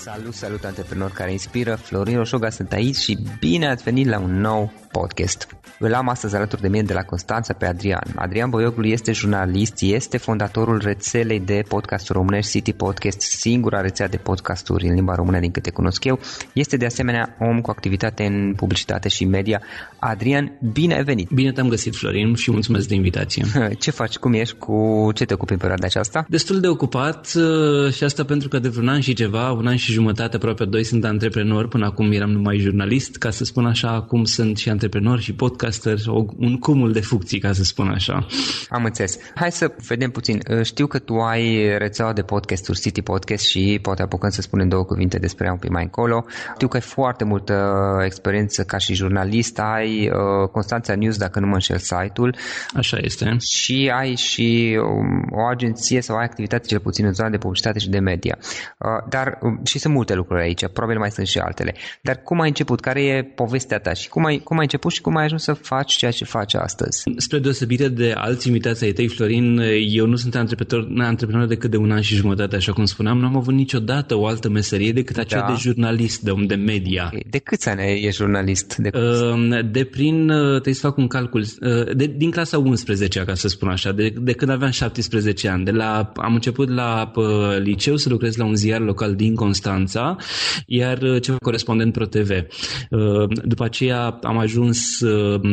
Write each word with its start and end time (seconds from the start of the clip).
Salut, 0.00 0.34
salut 0.34 0.64
antreprenori 0.64 1.12
care 1.12 1.32
inspiră, 1.32 1.74
Florin 1.74 2.16
Roșoga 2.16 2.50
sunt 2.50 2.72
aici 2.72 2.96
și 2.96 3.18
bine 3.38 3.68
ați 3.68 3.82
venit 3.82 4.06
la 4.08 4.18
un 4.18 4.40
nou 4.40 4.72
podcast. 4.92 5.46
Îl 5.78 5.94
am 5.94 6.08
astăzi 6.08 6.34
alături 6.36 6.60
de 6.60 6.68
mine 6.68 6.82
de 6.82 6.92
la 6.92 7.02
Constanța 7.02 7.52
pe 7.52 7.66
Adrian. 7.66 8.12
Adrian 8.16 8.50
Boioglu 8.50 8.86
este 8.86 9.12
jurnalist, 9.12 9.74
este 9.80 10.18
fondatorul 10.18 10.80
rețelei 10.84 11.40
de 11.40 11.64
podcasturi 11.68 12.18
românești 12.18 12.50
City 12.50 12.72
Podcast, 12.72 13.20
singura 13.20 13.80
rețea 13.80 14.08
de 14.08 14.16
podcasturi 14.16 14.86
în 14.86 14.94
limba 14.94 15.14
română 15.14 15.38
din 15.38 15.50
câte 15.50 15.70
cunosc 15.70 16.04
eu. 16.04 16.20
Este 16.52 16.76
de 16.76 16.84
asemenea 16.84 17.36
om 17.40 17.60
cu 17.60 17.70
activitate 17.70 18.24
în 18.24 18.52
publicitate 18.56 19.08
și 19.08 19.24
media. 19.24 19.62
Adrian, 19.98 20.58
bine 20.72 20.94
ai 20.94 21.04
venit! 21.04 21.28
Bine 21.30 21.52
te-am 21.52 21.68
găsit, 21.68 21.96
Florin, 21.96 22.34
și 22.34 22.50
mulțumesc 22.50 22.88
de 22.88 22.94
invitație. 22.94 23.44
Ce 23.78 23.90
faci? 23.90 24.16
Cum 24.16 24.32
ești? 24.32 24.54
Cu 24.54 25.10
ce 25.14 25.24
te 25.24 25.34
ocupi 25.34 25.52
în 25.52 25.58
perioada 25.58 25.86
aceasta? 25.86 26.24
Destul 26.28 26.60
de 26.60 26.68
ocupat 26.68 27.32
uh, 27.34 27.92
și 27.92 28.04
asta 28.04 28.24
pentru 28.24 28.48
că 28.48 28.58
de 28.58 28.68
vreun 28.68 28.88
an 28.88 29.00
și 29.00 29.12
ceva, 29.12 29.50
un 29.50 29.66
an 29.66 29.76
și 29.76 29.89
jumătate, 29.90 30.36
aproape 30.36 30.64
doi, 30.64 30.84
sunt 30.84 31.04
antreprenor. 31.04 31.68
Până 31.68 31.86
acum 31.86 32.12
eram 32.12 32.30
numai 32.30 32.58
jurnalist, 32.58 33.16
ca 33.16 33.30
să 33.30 33.44
spun 33.44 33.66
așa, 33.66 33.88
acum 33.88 34.24
sunt 34.24 34.56
și 34.56 34.68
antreprenor 34.68 35.20
și 35.20 35.32
podcaster, 35.32 35.98
un 36.36 36.58
cumul 36.58 36.92
de 36.92 37.00
funcții, 37.00 37.38
ca 37.38 37.52
să 37.52 37.64
spun 37.64 37.88
așa. 37.88 38.26
Am 38.68 38.84
înțeles. 38.84 39.18
Hai 39.34 39.52
să 39.52 39.74
vedem 39.86 40.10
puțin. 40.10 40.40
Știu 40.62 40.86
că 40.86 40.98
tu 40.98 41.14
ai 41.14 41.78
rețeaua 41.78 42.12
de 42.12 42.22
podcasturi, 42.22 42.80
City 42.80 43.02
Podcast 43.02 43.44
și 43.44 43.78
poate 43.82 44.02
apucăm 44.02 44.30
să 44.30 44.40
spunem 44.40 44.68
două 44.68 44.84
cuvinte 44.84 45.18
despre 45.18 45.46
ea 45.46 45.52
un 45.52 45.58
pic 45.58 45.70
mai 45.70 45.82
încolo. 45.82 46.24
Știu 46.54 46.68
că 46.68 46.76
ai 46.76 46.82
foarte 46.82 47.24
multă 47.24 47.54
experiență 48.04 48.62
ca 48.62 48.78
și 48.78 48.94
jurnalist, 48.94 49.58
ai 49.58 50.08
uh, 50.08 50.48
Constanța 50.52 50.94
News, 50.94 51.16
dacă 51.16 51.40
nu 51.40 51.46
mă 51.46 51.54
înșel 51.54 51.78
site-ul. 51.78 52.36
Așa 52.74 52.98
este. 53.00 53.36
Și 53.38 53.90
ai 53.94 54.14
și 54.14 54.78
um, 54.82 55.28
o 55.30 55.46
agenție 55.46 56.00
sau 56.00 56.16
ai 56.16 56.24
activitate 56.24 56.66
cel 56.66 56.78
puțin 56.80 57.06
în 57.06 57.12
zona 57.12 57.28
de 57.28 57.38
publicitate 57.38 57.78
și 57.78 57.88
de 57.88 57.98
media. 57.98 58.38
Uh, 58.40 59.08
dar 59.08 59.38
um, 59.42 59.60
și 59.64 59.78
sunt 59.80 59.94
multe 59.94 60.14
lucruri 60.14 60.42
aici, 60.42 60.66
probabil 60.72 60.98
mai 60.98 61.10
sunt 61.10 61.26
și 61.26 61.38
altele. 61.38 61.74
Dar 62.02 62.22
cum 62.22 62.40
ai 62.40 62.48
început? 62.48 62.80
Care 62.80 63.02
e 63.02 63.22
povestea 63.22 63.78
ta 63.78 63.92
și 63.92 64.08
cum 64.08 64.24
ai, 64.24 64.38
cum 64.38 64.56
ai 64.56 64.62
început 64.62 64.92
și 64.92 65.00
cum 65.00 65.16
ai 65.16 65.24
ajuns 65.24 65.42
să 65.42 65.52
faci 65.52 65.92
ceea 65.92 66.10
ce 66.10 66.24
faci 66.24 66.54
astăzi? 66.54 67.02
Spre 67.16 67.38
deosebire 67.38 67.88
de 67.88 68.12
alți 68.16 68.46
invitații 68.46 68.86
ai 68.86 68.92
tăi, 68.92 69.08
Florin, 69.08 69.60
eu 69.88 70.06
nu 70.06 70.16
sunt 70.16 70.34
antreprenor, 70.34 70.88
antreprenor 70.98 71.46
decât 71.46 71.70
de 71.70 71.76
un 71.76 71.90
an 71.90 72.00
și 72.00 72.14
jumătate, 72.14 72.56
așa 72.56 72.72
cum 72.72 72.84
spuneam. 72.84 73.18
Nu 73.18 73.26
am 73.26 73.36
avut 73.36 73.54
niciodată 73.54 74.14
o 74.14 74.26
altă 74.26 74.48
meserie 74.48 74.92
decât 74.92 75.16
aceea 75.16 75.40
da. 75.40 75.46
de 75.46 75.58
jurnalist, 75.58 76.20
de, 76.20 76.32
de 76.46 76.54
media. 76.54 77.12
De 77.30 77.38
câți 77.38 77.68
ani 77.68 78.06
e 78.06 78.10
jurnalist? 78.10 78.76
De, 78.76 78.90
uh, 78.94 79.58
de 79.70 79.84
prin, 79.84 80.30
uh, 80.30 80.50
trebuie 80.50 80.74
să 80.74 80.86
fac 80.86 80.96
un 80.96 81.06
calcul, 81.06 81.40
uh, 81.40 81.96
de, 81.96 82.06
din 82.16 82.30
clasa 82.30 82.58
11, 82.58 83.20
ca 83.20 83.34
să 83.34 83.48
spun 83.48 83.68
așa, 83.68 83.92
de, 83.92 84.14
de 84.20 84.32
când 84.32 84.50
aveam 84.50 84.70
17 84.70 85.48
ani. 85.48 85.64
De 85.64 85.70
la, 85.70 86.12
am 86.16 86.34
început 86.34 86.68
la 86.68 87.12
liceu 87.62 87.96
să 87.96 88.08
lucrez 88.08 88.36
la 88.36 88.44
un 88.44 88.54
ziar 88.54 88.80
local 88.80 89.14
din 89.14 89.34
Constanța, 89.34 89.69
iar 90.66 91.20
ceva 91.20 91.36
corespondent 91.42 91.92
Pro 91.92 92.04
TV. 92.04 92.30
După 93.44 93.64
aceea 93.64 94.18
am 94.22 94.38
ajuns, 94.38 94.98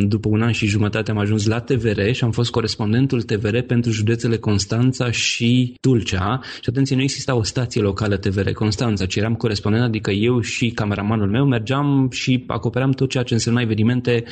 după 0.08 0.28
un 0.28 0.42
an 0.42 0.52
și 0.52 0.66
jumătate, 0.66 1.10
am 1.10 1.18
ajuns 1.18 1.46
la 1.46 1.60
TVR 1.60 2.10
și 2.12 2.24
am 2.24 2.30
fost 2.30 2.50
corespondentul 2.50 3.22
TVR 3.22 3.58
pentru 3.58 3.90
județele 3.90 4.36
Constanța 4.36 5.10
și 5.10 5.74
Tulcea. 5.80 6.40
Și 6.60 6.68
atenție, 6.68 6.96
nu 6.96 7.02
exista 7.02 7.34
o 7.34 7.42
stație 7.42 7.80
locală 7.80 8.16
TVR 8.16 8.50
Constanța, 8.50 9.06
ci 9.06 9.16
eram 9.16 9.34
corespondent, 9.34 9.82
adică 9.84 10.10
eu 10.10 10.40
și 10.40 10.70
cameramanul 10.70 11.28
meu 11.30 11.46
mergeam 11.46 12.08
și 12.10 12.44
acoperam 12.46 12.90
tot 12.90 13.10
ceea 13.10 13.22
ce 13.22 13.34
însemna 13.34 13.60
evenimente, 13.60 14.24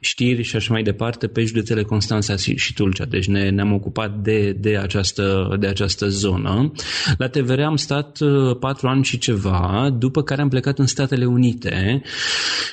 știri 0.00 0.42
și 0.42 0.56
așa 0.56 0.72
mai 0.72 0.82
departe 0.82 1.26
pe 1.26 1.44
județele 1.44 1.82
Constanța 1.82 2.36
și 2.36 2.74
Tulcea. 2.74 3.04
Deci 3.04 3.26
ne, 3.26 3.50
ne-am 3.50 3.72
ocupat 3.72 4.18
de, 4.18 4.56
de, 4.60 4.76
această, 4.76 5.56
de 5.60 5.66
această 5.66 6.08
zonă. 6.08 6.72
La 7.18 7.28
TVR 7.28 7.60
am 7.60 7.76
stat 7.76 8.20
uh, 8.20 8.56
patru 8.60 8.88
ani 8.88 9.04
și 9.04 9.18
ceva, 9.32 9.94
după 9.98 10.22
care 10.22 10.40
am 10.40 10.48
plecat 10.48 10.78
în 10.78 10.86
Statele 10.86 11.24
Unite 11.24 12.02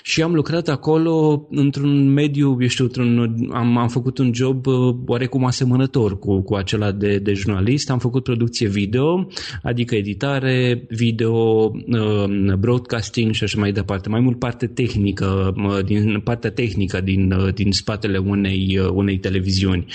și 0.04 0.22
am 0.22 0.34
lucrat 0.34 0.68
acolo 0.68 1.48
într-un 1.50 2.14
mediu, 2.14 2.58
eu 2.60 2.68
știu, 2.68 2.84
într-un, 2.84 3.50
am, 3.54 3.78
am 3.78 3.88
făcut 3.88 4.18
un 4.18 4.34
job 4.34 4.66
uh, 4.66 4.96
oarecum 5.06 5.46
asemănător 5.46 6.20
cu, 6.20 6.42
cu 6.42 6.56
acela 6.56 6.92
de, 6.92 7.18
de 7.18 7.34
jurnalist. 7.34 7.90
Am 7.90 8.00
făcut 8.00 8.24
producție 8.24 8.68
video, 8.68 9.28
adică 9.64 9.96
editare, 9.96 10.86
video, 10.90 11.34
uh, 11.66 12.54
broadcasting 12.60 13.34
și 13.34 13.44
așa 13.44 13.60
mai 13.60 13.72
departe. 13.72 14.10
Mai 14.10 14.20
mult 14.20 14.40
parte 14.40 14.68
tehnică, 14.68 15.54
din 15.86 16.20
partea 16.24 16.52
tehnică 16.52 17.02
din, 17.02 17.34
din 17.54 17.72
spatele 17.72 18.18
unei, 18.18 18.80
unei 18.94 19.18
televiziuni. 19.18 19.86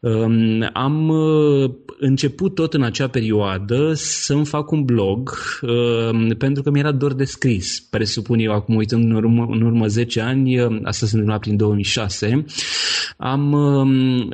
Um, 0.00 0.70
am 0.72 1.12
început 1.98 2.54
tot 2.54 2.74
în 2.74 2.82
acea 2.82 3.08
perioadă 3.08 3.92
să-mi 3.94 4.44
fac 4.44 4.70
un 4.70 4.84
blog 4.84 5.36
um, 5.62 5.70
pentru 6.38 6.62
că 6.62 6.70
mi-era 6.70 6.92
dor 6.92 7.14
de 7.14 7.24
scris. 7.24 7.80
Presupun 7.90 8.38
eu 8.38 8.52
acum 8.52 8.76
uitând 8.76 9.04
în 9.04 9.10
urmă, 9.10 9.46
în 9.50 9.62
urmă 9.62 9.86
10 9.86 10.20
ani, 10.20 10.60
asta 10.60 11.06
se 11.06 11.10
întâmpla 11.12 11.38
prin 11.38 11.56
2006, 11.56 12.44
am 13.16 13.52
um, 13.52 14.28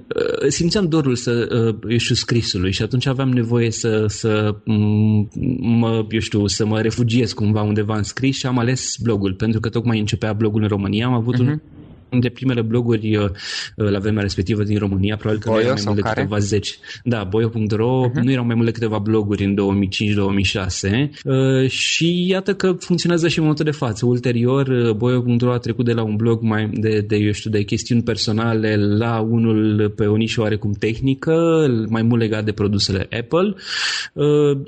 simțeam 0.48 0.88
dorul 0.88 1.14
să, 1.14 1.48
uh, 1.68 1.90
eu 1.90 1.96
știu, 1.96 2.14
scrisului 2.14 2.72
și 2.72 2.82
atunci 2.82 3.06
aveam 3.06 3.28
nevoie 3.28 3.70
să, 3.70 4.04
să 4.08 4.54
mă, 5.60 6.06
eu 6.10 6.20
știu, 6.20 6.46
să 6.46 6.66
mă 6.66 6.80
refugiez 6.80 7.32
cumva 7.32 7.62
undeva 7.62 7.96
în 7.96 8.02
scris 8.02 8.36
și 8.36 8.46
am 8.46 8.58
ales 8.58 8.96
blogul, 9.02 9.34
pentru 9.34 9.60
că 9.60 9.68
tocmai 9.68 9.98
începea 9.98 10.32
blogul 10.32 10.62
în 10.62 10.68
România. 10.68 11.06
Am 11.06 11.12
avut 11.12 11.34
uh-huh. 11.34 11.38
un 11.38 11.46
mhm 11.46 11.83
dintre 12.20 12.30
primele 12.30 12.62
bloguri 12.62 13.16
uh, 13.16 13.30
la 13.74 13.98
vremea 13.98 14.22
respectivă 14.22 14.62
din 14.62 14.78
România, 14.78 15.16
probabil 15.16 15.42
că 15.42 15.50
Boio, 15.50 15.62
nu 15.62 15.66
erau 15.68 15.74
mai 15.74 15.84
mult 15.84 15.96
de 15.96 16.02
care? 16.02 16.20
câteva 16.20 16.38
zeci. 16.38 16.78
Da, 17.04 17.24
boio.ro, 17.24 18.08
uh-huh. 18.08 18.22
nu 18.22 18.30
erau 18.30 18.44
mai 18.44 18.54
mult 18.54 18.66
de 18.66 18.72
câteva 18.72 18.98
bloguri 18.98 19.44
în 19.44 19.54
2005-2006 19.54 21.10
uh, 21.24 21.68
și 21.68 22.28
iată 22.28 22.54
că 22.54 22.72
funcționează 22.78 23.28
și 23.28 23.38
în 23.38 23.42
momentul 23.42 23.64
de 23.64 23.76
față. 23.76 24.06
Ulterior, 24.06 24.66
uh, 24.66 24.92
boio.ro 24.92 25.52
a 25.52 25.58
trecut 25.58 25.84
de 25.84 25.92
la 25.92 26.02
un 26.02 26.16
blog 26.16 26.42
mai 26.42 26.70
de, 26.72 27.00
de, 27.00 27.16
eu 27.16 27.32
știu, 27.32 27.50
de 27.50 27.62
chestiuni 27.62 28.02
personale 28.02 28.76
la 28.76 29.20
unul 29.20 29.92
pe 29.96 30.06
o 30.06 30.16
nișă 30.16 30.40
oarecum 30.40 30.72
tehnică, 30.72 31.66
mai 31.88 32.02
mult 32.02 32.20
legat 32.20 32.44
de 32.44 32.52
produsele 32.52 33.08
Apple, 33.10 33.54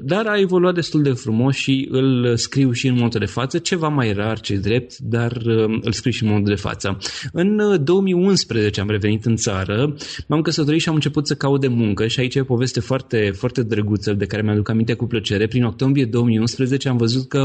dar 0.05 0.27
a 0.27 0.39
evoluat 0.39 0.75
destul 0.75 1.03
de 1.03 1.11
frumos 1.11 1.55
și 1.55 1.89
îl 1.91 2.37
scriu 2.37 2.73
și 2.73 2.87
în 2.87 2.95
momentul 2.95 3.21
de 3.21 3.27
față, 3.27 3.59
ceva 3.59 3.89
mai 3.89 4.13
rar, 4.13 4.41
ce 4.41 4.57
drept, 4.57 4.99
dar 4.99 5.33
îl 5.81 5.93
scriu 5.93 6.13
și 6.13 6.23
în 6.23 6.29
momentul 6.29 6.55
de 6.55 6.61
față. 6.61 6.99
În 7.39 7.81
2011 7.85 8.81
uh, 8.81 8.87
am 8.87 8.91
revenit 8.93 9.25
în 9.25 9.37
țară, 9.37 9.97
m-am 10.27 10.41
căsătorit 10.41 10.81
și 10.81 10.89
am 10.89 10.95
început 10.95 11.27
să 11.27 11.35
caut 11.35 11.61
de 11.61 11.69
muncă 11.69 12.07
și 12.07 12.21
aici 12.21 12.35
e 12.35 12.41
o 12.41 12.45
poveste 12.45 12.81
foarte, 12.81 13.33
foarte 13.35 13.63
drăguță 13.63 14.13
de 14.13 14.27
care 14.27 14.43
mi-aduc 14.43 14.69
aminte 14.69 14.95
cu 14.95 15.07
plăcere. 15.07 15.47
Prin 15.47 15.65
octombrie 15.65 16.05
2011 16.05 16.89
am 16.89 16.97
văzut 16.97 17.29
că 17.29 17.45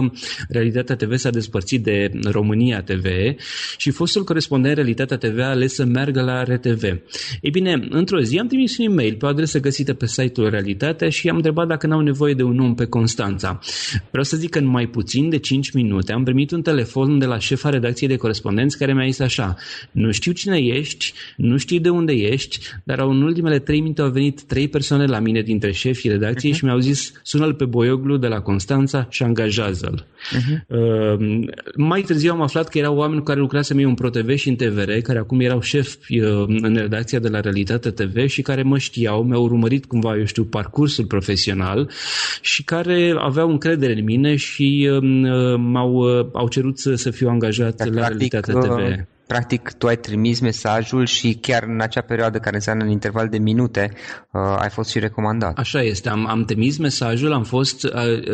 Realitatea 0.50 0.96
TV 0.96 1.16
s-a 1.16 1.30
despărțit 1.30 1.84
de 1.84 2.12
România 2.24 2.82
TV 2.82 3.06
și 3.78 3.92
fostul 3.92 4.24
corespondent 4.24 4.76
Realitatea 4.76 5.18
TV 5.18 5.40
a 5.40 5.50
ales 5.50 5.74
să 5.74 5.86
meargă 5.86 6.22
la 6.22 6.44
RTV. 6.44 6.84
Ei 7.42 7.52
bine, 7.52 7.88
într-o 7.90 8.22
zi 8.22 8.38
am 8.38 8.48
trimis 8.48 8.78
un 8.78 8.86
e-mail 8.86 9.16
pe 9.16 9.26
o 9.26 9.28
adresă 9.28 9.60
găsită 9.60 9.94
pe 9.94 10.08
site-ul 10.08 10.50
Realitatea 10.50 11.10
și 11.10 11.30
am 11.30 11.36
întrebat 11.36 11.68
dacă 11.68 11.88
n-au 11.88 12.02
nevoie 12.02 12.34
de 12.34 12.44
un 12.44 12.60
om 12.60 12.76
pe 12.76 12.86
Constanța. 12.86 13.60
Vreau 14.10 14.24
să 14.24 14.38
zic 14.38 14.50
că 14.50 14.60
în 14.60 14.66
mai 14.66 14.88
puțin 14.88 15.30
de 15.30 15.38
5 15.38 15.72
minute 15.72 16.12
am 16.12 16.24
primit 16.24 16.52
un 16.52 16.62
telefon 16.62 17.20
de 17.20 17.26
la 17.26 17.40
șefa 17.40 17.70
redacției 17.70 18.10
de 18.10 18.16
corespondenți 18.16 18.78
care 18.78 18.94
mi-a 18.94 19.06
zis 19.06 19.20
așa 19.20 19.56
nu 19.92 20.12
știu 20.12 20.32
cine 20.32 20.58
ești, 20.58 21.14
nu 21.38 21.58
știu 21.58 21.80
de 21.80 21.90
unde 21.90 22.14
ești, 22.14 22.60
dar 22.84 23.00
în 23.00 23.22
ultimele 23.22 23.60
trei 23.60 23.80
minute 23.80 24.02
au 24.02 24.10
venit 24.10 24.42
trei 24.44 24.68
persoane 24.68 25.06
la 25.06 25.20
mine 25.20 25.42
dintre 25.42 25.72
șefii 25.72 26.10
redacției 26.10 26.52
uh-huh. 26.52 26.56
și 26.56 26.66
mi-au 26.66 26.80
zis 26.80 27.12
sună-l 27.24 27.54
pe 27.54 27.66
Boioglu 27.66 28.18
de 28.18 28.28
la 28.28 28.42
Constanța 28.42 29.08
și 29.10 29.24
angajează-l. 29.24 30.06
Uh-huh. 30.06 30.66
Uh, 30.68 31.48
mai 31.76 32.02
târziu 32.02 32.32
am 32.32 32.42
aflat 32.42 32.70
că 32.70 32.78
erau 32.78 32.96
oameni 32.98 33.20
cu 33.20 33.26
care 33.26 33.40
lucrasem 33.40 33.78
eu 33.78 33.90
în 33.90 33.96
ProTV 33.96 34.36
și 34.36 34.50
în 34.50 34.56
TVR, 34.56 34.92
care 34.92 35.20
acum 35.20 35.40
erau 35.40 35.62
șefi 35.62 36.20
uh, 36.20 36.46
în 36.48 36.76
redacția 36.76 37.20
de 37.20 37.28
la 37.28 37.40
Realitate 37.40 37.90
TV 37.90 38.28
și 38.28 38.42
care 38.42 38.62
mă 38.64 38.78
știau, 38.78 39.24
mi-au 39.24 39.44
urmărit 39.44 39.86
cumva, 39.86 40.18
eu 40.18 40.26
știu, 40.26 40.44
parcursul 40.44 41.06
profesional 41.06 41.90
și 42.42 42.64
care 42.64 43.14
aveau 43.18 43.50
încredere 43.50 43.94
în 43.94 44.04
mine 44.04 44.36
și 44.36 44.90
um, 44.92 45.24
uh, 45.24 45.56
m-au 45.58 45.94
uh, 45.94 46.26
au 46.34 46.48
cerut 46.48 46.80
să, 46.80 46.96
să 46.96 47.12
fiu 47.12 47.30
angajat 47.30 47.76
Dar, 47.76 47.88
la 47.88 48.08
Realitate 48.08 48.52
TV. 48.52 49.06
Uh 49.32 49.42
practic 49.42 49.72
tu 49.78 49.88
ai 49.88 49.98
trimis 49.98 50.40
mesajul 50.40 51.06
și 51.06 51.38
chiar 51.42 51.64
în 51.64 51.82
acea 51.82 52.02
perioadă 52.02 52.38
care 52.38 52.56
înseamnă 52.56 52.84
în 52.84 52.90
interval 52.90 53.28
de 53.28 53.38
minute 53.38 53.92
uh, 54.32 54.42
ai 54.58 54.70
fost 54.70 54.90
și 54.90 55.00
recomandat. 55.00 55.58
Așa 55.58 55.82
este, 55.82 56.10
am, 56.10 56.28
am 56.28 56.46
trimis 56.46 56.78
mesajul, 56.78 57.34
am 57.34 57.44
fost 57.44 57.84
uh, 57.84 57.92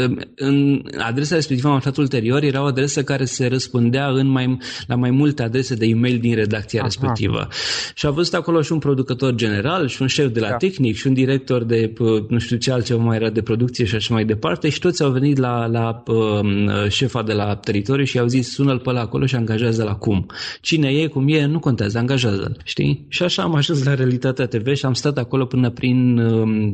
uh, 0.08 0.18
în 0.36 0.84
adresa 0.98 1.36
respectivă 1.36 1.70
am 1.70 1.76
aflat 1.76 1.98
ulterior, 1.98 2.44
era 2.44 2.62
o 2.62 2.66
adresă 2.66 3.04
care 3.04 3.26
se 3.26 3.48
răspândea 3.48 4.08
în 4.08 4.28
mai, 4.28 4.58
la 4.88 4.96
mai 4.96 5.12
multe 5.12 5.44
adrese 5.44 5.76
de 5.76 5.86
e-mail 5.86 6.18
din 6.18 6.36
redacția 6.36 6.80
Aha. 6.80 6.88
respectivă. 6.88 7.48
Și 7.94 8.06
a 8.06 8.10
văzut 8.10 8.34
acolo 8.34 8.62
și 8.62 8.72
un 8.72 8.80
producător 8.80 9.36
general 9.36 9.88
și 9.88 10.02
un 10.02 10.08
șef 10.08 10.32
de 10.32 10.40
la 10.40 10.50
da. 10.50 10.56
tehnic 10.56 10.96
și 10.96 11.08
un 11.08 11.14
director 11.14 11.64
de 11.64 11.94
uh, 12.00 12.24
nu 12.28 12.40
știu 12.40 12.58
ce 12.58 12.72
altceva 12.72 13.04
mai 13.04 13.16
era 13.16 13.30
de 13.30 13.42
producție 13.42 13.86
și 13.86 13.96
așa 13.96 14.14
mai 14.14 14.26
departe 14.26 14.70
și 14.70 14.80
toți 14.80 15.04
au 15.04 15.12
venit 15.12 15.38
la, 15.38 15.66
la 15.66 16.04
uh, 16.08 16.90
șefa 16.90 17.24
de 17.24 17.34
la 17.34 17.56
teritoriu 17.56 18.06
și 18.06 18.20
au 18.20 18.28
zis 18.28 18.54
sună-l 18.54 18.80
pe 18.80 18.92
la 18.92 19.02
acolo 19.02 19.26
și 19.26 19.36
angajează 19.36 19.84
la 19.84 19.96
cum. 19.96 20.26
Cine 20.62 20.87
cine 20.88 21.02
e, 21.02 21.08
cum 21.08 21.28
e, 21.28 21.46
nu 21.46 21.60
contează, 21.60 21.98
angajează-l, 21.98 22.58
știi? 22.64 23.06
Și 23.10 23.24
așa 23.24 23.44
am 23.44 23.56
ajuns 23.56 23.84
la 23.84 23.94
Realitatea 23.94 24.46
TV 24.46 24.76
și 24.76 24.86
am 24.86 24.94
stat 24.94 25.18
acolo 25.18 25.46
până 25.46 25.70
prin 25.70 26.16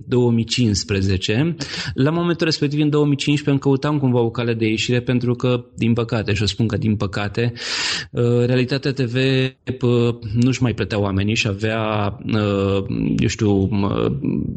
2015. 0.07 1.41
Um, 1.41 1.55
la 1.93 2.09
momentul 2.09 2.45
respectiv, 2.45 2.79
în 2.79 2.89
2015, 2.89 3.49
îmi 3.49 3.59
căutam 3.59 3.99
cumva 3.99 4.19
o 4.19 4.29
cale 4.29 4.53
de 4.53 4.65
ieșire 4.65 4.99
pentru 4.99 5.33
că, 5.33 5.65
din 5.75 5.93
păcate, 5.93 6.33
și 6.33 6.43
o 6.43 6.45
spun 6.45 6.67
că 6.67 6.77
din 6.77 6.95
păcate, 6.95 7.53
uh, 8.11 8.45
Realitatea 8.45 8.91
TV 8.91 9.15
nu-și 10.33 10.61
mai 10.61 10.73
plătea 10.73 10.99
oamenii 10.99 11.35
și 11.35 11.47
avea, 11.47 12.17
uh, 12.25 12.85
eu 13.17 13.27
știu, 13.27 13.69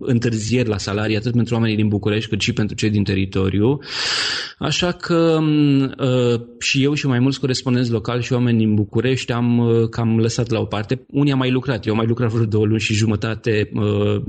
întârzieri 0.00 0.68
la 0.68 0.78
salarii, 0.78 1.16
atât 1.16 1.32
pentru 1.32 1.54
oamenii 1.54 1.76
din 1.76 1.88
București, 1.88 2.28
cât 2.28 2.40
și 2.40 2.52
pentru 2.52 2.76
cei 2.76 2.90
din 2.90 3.04
teritoriu. 3.04 3.78
Așa 4.58 4.92
că 4.92 5.36
um, 5.38 5.82
uh, 5.82 6.40
și 6.58 6.82
eu 6.82 6.94
și 6.94 7.06
mai 7.06 7.18
mulți 7.18 7.40
corespondenți 7.40 7.90
locali 7.90 8.22
și 8.22 8.32
oameni 8.32 8.58
din 8.58 8.74
București 8.74 9.32
am 9.32 9.45
am 9.46 9.58
uh, 9.58 9.88
cam 9.88 10.18
lăsat 10.18 10.50
la 10.50 10.60
o 10.60 10.64
parte. 10.64 11.06
Unii 11.10 11.32
am 11.32 11.38
mai 11.38 11.50
lucrat, 11.50 11.86
eu 11.86 11.92
am 11.92 11.98
mai 11.98 12.06
lucrat 12.06 12.30
vreo 12.30 12.44
două 12.44 12.64
luni 12.64 12.80
și 12.80 12.94
jumătate, 12.94 13.70
uh, 13.74 14.22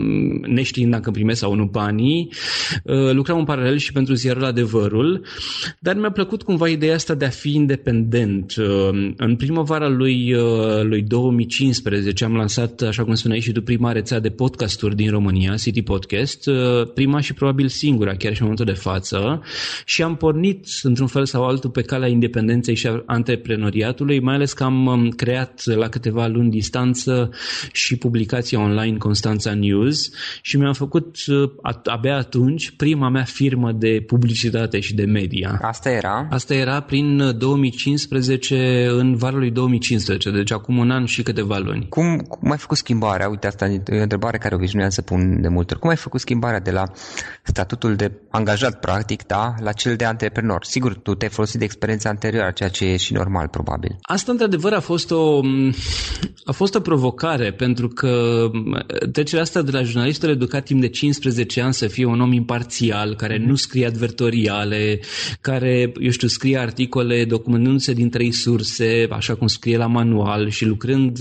neștiind 0.47 0.91
dacă 0.91 1.11
primesc 1.11 1.39
sau 1.39 1.53
nu 1.53 1.65
banii. 1.65 2.29
Uh, 2.83 3.11
lucram 3.11 3.37
în 3.37 3.45
paralel 3.45 3.77
și 3.77 3.91
pentru 3.91 4.13
ziarul 4.13 4.43
Adevărul, 4.43 5.25
dar 5.79 5.95
mi-a 5.95 6.11
plăcut 6.11 6.41
cumva 6.43 6.67
ideea 6.67 6.93
asta 6.93 7.13
de 7.13 7.25
a 7.25 7.29
fi 7.29 7.53
independent. 7.53 8.53
În 9.17 9.35
primăvara 9.37 9.87
lui, 9.89 10.35
lui 10.81 11.01
2015 11.01 12.23
am 12.23 12.35
lansat, 12.35 12.81
așa 12.81 13.03
cum 13.03 13.13
spuneai 13.13 13.39
și 13.39 13.51
tu, 13.51 13.61
prima 13.61 13.91
rețea 13.91 14.19
de 14.19 14.29
podcasturi 14.29 14.95
din 14.95 15.09
România, 15.09 15.55
City 15.55 15.81
Podcast, 15.81 16.49
prima 16.93 17.19
și 17.19 17.33
probabil 17.33 17.67
singura, 17.67 18.15
chiar 18.15 18.33
și 18.33 18.41
în 18.41 18.47
momentul 18.47 18.65
de 18.65 18.79
față, 18.79 19.41
și 19.85 20.03
am 20.03 20.15
pornit 20.15 20.65
într-un 20.81 21.07
fel 21.07 21.25
sau 21.25 21.43
altul 21.45 21.69
pe 21.69 21.81
calea 21.81 22.07
independenței 22.07 22.75
și 22.75 22.87
a 22.87 23.03
antreprenoriatului, 23.05 24.19
mai 24.19 24.35
ales 24.35 24.53
că 24.53 24.63
am 24.63 25.06
am 25.07 25.13
creat 25.13 25.65
la 25.65 25.89
câteva 25.89 26.27
luni 26.27 26.49
distanță 26.49 27.29
și 27.71 27.97
publicația 27.97 28.59
online 28.59 28.97
Constanța 28.97 29.53
News 29.53 30.09
și 30.41 30.57
mi-am 30.57 30.73
făcut 30.73 31.15
uh, 31.27 31.51
abia 31.83 32.15
atunci 32.15 32.71
prima 32.71 33.09
mea 33.09 33.23
firmă 33.23 33.71
de 33.71 34.03
publicitate 34.07 34.79
și 34.79 34.95
de 34.95 35.05
media. 35.05 35.59
Asta 35.61 35.89
era? 35.89 36.27
Asta 36.29 36.53
era 36.53 36.79
prin 36.79 37.37
2015, 37.37 38.87
în 38.89 39.15
varul 39.15 39.39
lui 39.39 39.51
2015, 39.51 40.31
deci 40.31 40.51
acum 40.51 40.77
un 40.77 40.91
an 40.91 41.05
și 41.05 41.23
câteva 41.23 41.57
luni. 41.57 41.87
Cum, 41.89 42.17
cum 42.17 42.51
ai 42.51 42.57
făcut 42.57 42.77
schimbarea? 42.77 43.29
Uite, 43.29 43.47
asta 43.47 43.65
e 43.65 43.81
o 43.89 44.01
întrebare 44.01 44.37
care 44.37 44.55
obișnuiam 44.55 44.89
să 44.89 45.01
pun 45.01 45.41
de 45.41 45.47
multe 45.47 45.73
ori. 45.73 45.81
Cum 45.81 45.89
ai 45.89 45.95
făcut 45.95 46.19
schimbarea 46.19 46.59
de 46.59 46.71
la 46.71 46.83
statutul 47.43 47.95
de 47.95 48.11
angajat, 48.29 48.79
practic, 48.79 49.25
da, 49.25 49.53
la 49.59 49.71
cel 49.71 49.95
de 49.95 50.05
antreprenor? 50.05 50.63
Sigur, 50.63 50.95
tu 50.95 51.15
te-ai 51.15 51.31
folosit 51.31 51.59
de 51.59 51.65
experiența 51.65 52.09
anterioară, 52.09 52.51
ceea 52.51 52.69
ce 52.69 52.85
e 52.85 52.97
și 52.97 53.13
normal, 53.13 53.47
probabil. 53.47 53.95
Asta, 54.01 54.31
într-adevăr, 54.31 54.73
a 54.73 54.79
fost 54.87 55.11
o, 55.11 55.41
a 56.45 56.51
fost 56.51 56.75
o 56.75 56.79
provocare, 56.79 57.51
pentru 57.51 57.87
că 57.87 58.11
trecerea 59.11 59.43
asta 59.43 59.61
de 59.61 59.71
la 59.71 59.83
jurnalistul 59.83 60.29
educat 60.29 60.63
timp 60.63 60.81
de 60.81 60.87
15 60.87 61.61
ani 61.61 61.73
să 61.73 61.87
fie 61.87 62.05
un 62.05 62.21
om 62.21 62.31
imparțial, 62.31 63.15
care 63.15 63.37
nu 63.37 63.55
scrie 63.55 63.85
advertoriale, 63.85 64.99
care, 65.41 65.91
eu 65.99 66.09
știu, 66.09 66.27
scrie 66.27 66.57
articole 66.57 67.25
documentându-se 67.25 67.93
din 67.93 68.09
trei 68.09 68.31
surse, 68.31 69.07
așa 69.09 69.35
cum 69.35 69.47
scrie 69.47 69.77
la 69.77 69.87
manual 69.87 70.49
și 70.49 70.65
lucrând 70.65 71.19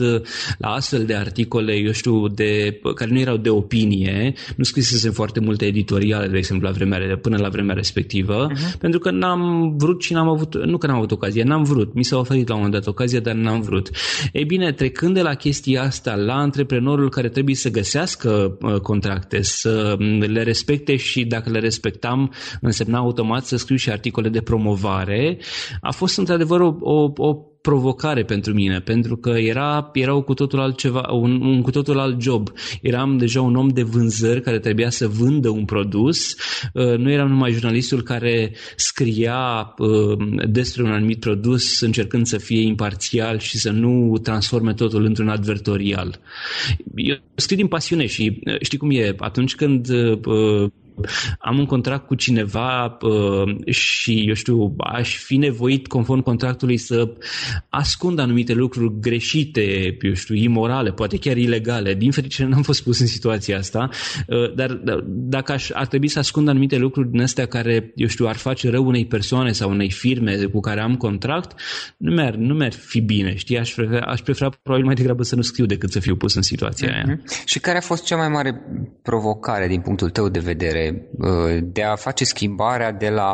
la 0.58 0.68
astfel 0.68 1.04
de 1.04 1.14
articole, 1.14 1.74
eu 1.74 1.92
știu, 1.92 2.28
de, 2.28 2.80
care 2.94 3.10
nu 3.10 3.18
erau 3.18 3.36
de 3.36 3.50
opinie, 3.50 4.34
nu 4.56 4.64
scrisese 4.64 5.10
foarte 5.10 5.40
multe 5.40 5.64
editoriale, 5.64 6.26
de 6.28 6.36
exemplu, 6.36 6.66
la 6.66 6.72
vremea, 6.74 7.18
până 7.22 7.36
la 7.36 7.48
vremea 7.48 7.74
respectivă, 7.74 8.46
uh-huh. 8.46 8.78
pentru 8.78 8.98
că 8.98 9.10
n-am 9.10 9.74
vrut 9.76 10.02
și 10.02 10.12
n-am 10.12 10.28
avut, 10.28 10.64
nu 10.64 10.78
că 10.78 10.86
n-am 10.86 10.96
avut 10.96 11.10
ocazie, 11.10 11.42
n-am 11.42 11.62
vrut, 11.62 11.94
mi 11.94 12.04
s-a 12.04 12.18
oferit 12.18 12.48
la 12.48 12.54
un 12.54 12.60
moment 12.60 12.78
dat 12.78 12.92
ocazia, 12.92 13.20
dar 13.20 13.34
n-am 13.34 13.55
vrut. 13.60 13.90
Ei 14.32 14.44
bine, 14.44 14.72
trecând 14.72 15.14
de 15.14 15.22
la 15.22 15.34
chestia 15.34 15.82
asta 15.82 16.14
la 16.14 16.34
antreprenorul 16.34 17.10
care 17.10 17.28
trebuie 17.28 17.54
să 17.54 17.70
găsească 17.70 18.58
uh, 18.60 18.80
contracte, 18.80 19.42
să 19.42 19.96
mm, 19.98 20.18
le 20.18 20.42
respecte 20.42 20.96
și 20.96 21.24
dacă 21.24 21.50
le 21.50 21.58
respectam, 21.58 22.32
însemna 22.60 22.98
automat 22.98 23.44
să 23.44 23.56
scriu 23.56 23.76
și 23.76 23.90
articole 23.90 24.28
de 24.28 24.40
promovare, 24.40 25.38
a 25.80 25.92
fost 25.92 26.18
într-adevăr 26.18 26.60
o, 26.60 26.76
o, 26.80 27.12
o 27.16 27.34
provocare 27.66 28.24
pentru 28.24 28.52
mine, 28.52 28.80
pentru 28.80 29.16
că 29.16 29.30
era, 29.30 29.90
era 29.92 30.12
cu 30.12 30.34
totul 30.34 30.60
altceva, 30.60 31.08
un, 31.12 31.40
un 31.40 31.62
cu 31.62 31.70
totul 31.70 31.98
alt 31.98 32.20
job. 32.20 32.48
Eram 32.82 33.18
deja 33.18 33.40
un 33.40 33.56
om 33.56 33.68
de 33.68 33.82
vânzări 33.82 34.40
care 34.40 34.58
trebuia 34.58 34.90
să 34.90 35.08
vândă 35.08 35.48
un 35.48 35.64
produs, 35.64 36.36
uh, 36.72 36.96
nu 36.96 37.10
eram 37.10 37.28
numai 37.28 37.52
jurnalistul 37.52 38.02
care 38.02 38.52
scria 38.76 39.74
uh, 39.78 40.18
despre 40.48 40.82
un 40.82 40.90
anumit 40.90 41.20
produs 41.20 41.80
încercând 41.80 42.26
să 42.26 42.38
fie 42.38 42.60
imparțial 42.60 43.38
și 43.38 43.58
să 43.58 43.70
nu 43.70 44.18
transforme 44.22 44.74
totul 44.74 45.04
într-un 45.04 45.28
advertorial. 45.28 46.20
Eu 46.94 47.16
scriu 47.34 47.56
din 47.56 47.66
pasiune 47.66 48.06
și 48.06 48.40
uh, 48.44 48.56
știi 48.60 48.78
cum 48.78 48.90
e, 48.90 49.14
atunci 49.18 49.54
când 49.54 49.88
am 51.38 51.58
un 51.58 51.66
contract 51.66 52.06
cu 52.06 52.14
cineva 52.14 52.98
uh, 53.00 53.72
și, 53.74 54.24
eu 54.28 54.34
știu, 54.34 54.74
aș 54.78 55.16
fi 55.16 55.36
nevoit, 55.36 55.86
conform 55.86 56.20
contractului, 56.20 56.76
să 56.76 57.12
ascund 57.68 58.18
anumite 58.18 58.52
lucruri 58.52 59.00
greșite, 59.00 59.96
eu 60.00 60.12
știu, 60.12 60.34
imorale, 60.34 60.92
poate 60.92 61.18
chiar 61.18 61.36
ilegale. 61.36 61.94
Din 61.94 62.10
fericire 62.10 62.48
n-am 62.48 62.62
fost 62.62 62.82
pus 62.82 63.00
în 63.00 63.06
situația 63.06 63.58
asta, 63.58 63.88
uh, 64.26 64.54
dar 64.54 64.80
dacă 65.06 65.52
aș, 65.52 65.70
ar 65.72 65.86
trebui 65.86 66.08
să 66.08 66.18
ascund 66.18 66.48
anumite 66.48 66.76
lucruri 66.76 67.10
din 67.10 67.22
astea 67.22 67.46
care, 67.46 67.92
eu 67.94 68.06
știu, 68.06 68.26
ar 68.26 68.36
face 68.36 68.70
rău 68.70 68.86
unei 68.86 69.06
persoane 69.06 69.52
sau 69.52 69.70
unei 69.70 69.90
firme 69.90 70.36
cu 70.36 70.60
care 70.60 70.80
am 70.80 70.96
contract, 70.96 71.60
nu 71.96 72.14
mi-ar, 72.14 72.34
nu 72.34 72.54
mi-ar 72.54 72.72
fi 72.72 73.00
bine, 73.00 73.34
știi? 73.34 73.58
Aș 73.58 73.74
prefera, 73.74 74.06
aș 74.06 74.20
prefera 74.20 74.50
probabil 74.62 74.86
mai 74.86 74.94
degrabă 74.94 75.22
să 75.22 75.34
nu 75.36 75.42
scriu 75.42 75.66
decât 75.66 75.90
să 75.90 76.00
fiu 76.00 76.16
pus 76.16 76.34
în 76.34 76.42
situația 76.42 76.88
mm-hmm. 76.88 77.06
aia. 77.06 77.20
Și 77.44 77.58
care 77.58 77.78
a 77.78 77.80
fost 77.80 78.04
cea 78.04 78.16
mai 78.16 78.28
mare 78.28 78.60
provocare 79.02 79.66
din 79.68 79.80
punctul 79.80 80.10
tău 80.10 80.28
de 80.28 80.38
vedere 80.38 80.85
Uh, 81.18 81.58
de 81.62 81.82
a 81.82 81.96
face 81.96 82.24
schimbarea 82.24 82.92
de 82.92 83.08
la 83.08 83.32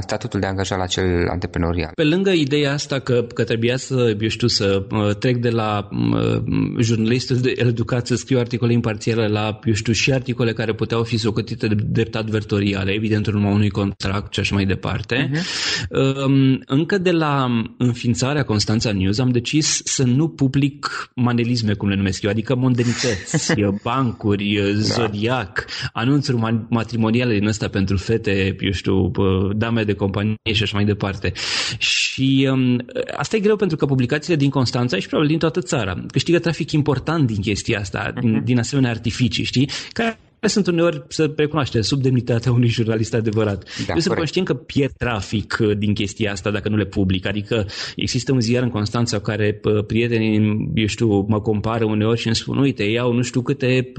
statutul 0.00 0.40
de 0.40 0.46
angajat 0.46 0.78
la 0.78 0.86
cel 0.86 1.28
antreprenorial. 1.28 1.90
Pe 1.94 2.04
lângă 2.04 2.30
ideea 2.30 2.72
asta 2.72 2.98
că, 2.98 3.26
că 3.34 3.44
trebuia 3.44 3.76
să, 3.76 4.16
eu 4.20 4.28
știu, 4.28 4.46
să 4.46 4.86
uh, 4.90 5.16
trec 5.16 5.36
de 5.36 5.50
la 5.50 5.88
uh, 5.90 6.42
jurnalistul 6.80 7.36
de 7.36 7.52
educat 7.56 8.06
să 8.06 8.14
scriu 8.14 8.38
articole 8.38 8.72
imparțiale 8.72 9.26
la, 9.26 9.58
eu 9.64 9.72
știu, 9.72 9.92
și 9.92 10.12
articole 10.12 10.52
care 10.52 10.72
puteau 10.74 11.02
fi 11.02 11.16
socotite 11.16 11.66
de 11.66 11.74
drept 11.74 12.14
advertoriale, 12.14 12.92
evident 12.92 13.26
în 13.26 13.34
urma 13.34 13.50
unui 13.50 13.70
contract 13.70 14.32
și 14.32 14.40
așa 14.40 14.54
mai 14.54 14.64
departe. 14.64 15.30
Uh-huh. 15.30 15.42
Încă 16.66 16.98
de 16.98 17.10
la 17.10 17.46
înființarea 17.78 18.42
Constanța 18.42 18.92
News 18.92 19.18
am 19.18 19.30
decis 19.30 19.80
să 19.84 20.02
nu 20.04 20.28
public 20.28 21.10
manelisme, 21.14 21.72
cum 21.72 21.88
le 21.88 21.96
numesc 21.96 22.22
eu, 22.22 22.30
adică 22.30 22.54
mondenități, 22.54 23.54
bancuri, 23.82 24.54
da. 24.54 24.80
zodiac, 24.80 25.64
anunțuri 25.92 26.36
matrimoniale 26.94 27.38
din 27.38 27.46
ăsta 27.46 27.68
pentru 27.68 27.96
fete, 27.96 28.56
eu 28.60 28.70
știu, 28.70 29.10
dame 29.56 29.82
de 29.82 29.92
companie 29.92 30.36
și 30.52 30.62
așa 30.62 30.76
mai 30.76 30.84
departe. 30.84 31.32
Și 31.78 32.48
um, 32.50 32.84
asta 33.16 33.36
e 33.36 33.40
greu 33.40 33.56
pentru 33.56 33.76
că 33.76 33.86
publicațiile 33.86 34.36
din 34.36 34.50
Constanța 34.50 34.98
și 34.98 35.06
probabil 35.06 35.30
din 35.30 35.38
toată 35.38 35.60
țara 35.60 36.04
câștigă 36.10 36.38
trafic 36.38 36.72
important 36.72 37.26
din 37.26 37.40
chestia 37.40 37.78
asta, 37.78 38.10
uh-huh. 38.10 38.20
din, 38.20 38.30
mhm. 38.30 38.44
din 38.44 38.58
asemenea 38.58 38.90
artificii, 38.90 39.44
știi? 39.44 39.68
Care 39.92 40.18
sunt 40.40 40.66
uneori, 40.66 41.02
să 41.08 41.32
recunoaște, 41.36 41.80
sub 41.80 42.02
demnitatea 42.02 42.52
unui 42.52 42.68
jurnalist 42.68 43.14
adevărat. 43.14 43.64
Da, 43.86 43.92
Eu 43.92 44.00
sunt 44.00 44.16
conștient 44.16 44.46
că 44.46 44.54
pierd 44.54 44.92
trafic 44.96 45.56
uh, 45.60 45.76
din 45.78 45.94
chestia 45.94 46.32
asta 46.32 46.50
dacă 46.50 46.68
nu 46.68 46.76
le 46.76 46.84
public. 46.84 47.26
Adică 47.26 47.66
există 47.96 48.32
un 48.32 48.40
ziar 48.40 48.62
în 48.62 48.70
Constanța 48.70 49.18
care 49.18 49.60
prietenii, 49.86 50.70
eu 50.74 50.86
știu, 50.86 51.20
mă 51.28 51.40
compară 51.40 51.84
uneori 51.84 52.20
și 52.20 52.26
îmi 52.26 52.36
spun, 52.36 52.58
uite, 52.58 52.82
iau 52.82 53.12
nu 53.12 53.22
știu 53.22 53.42
câte 53.42 53.90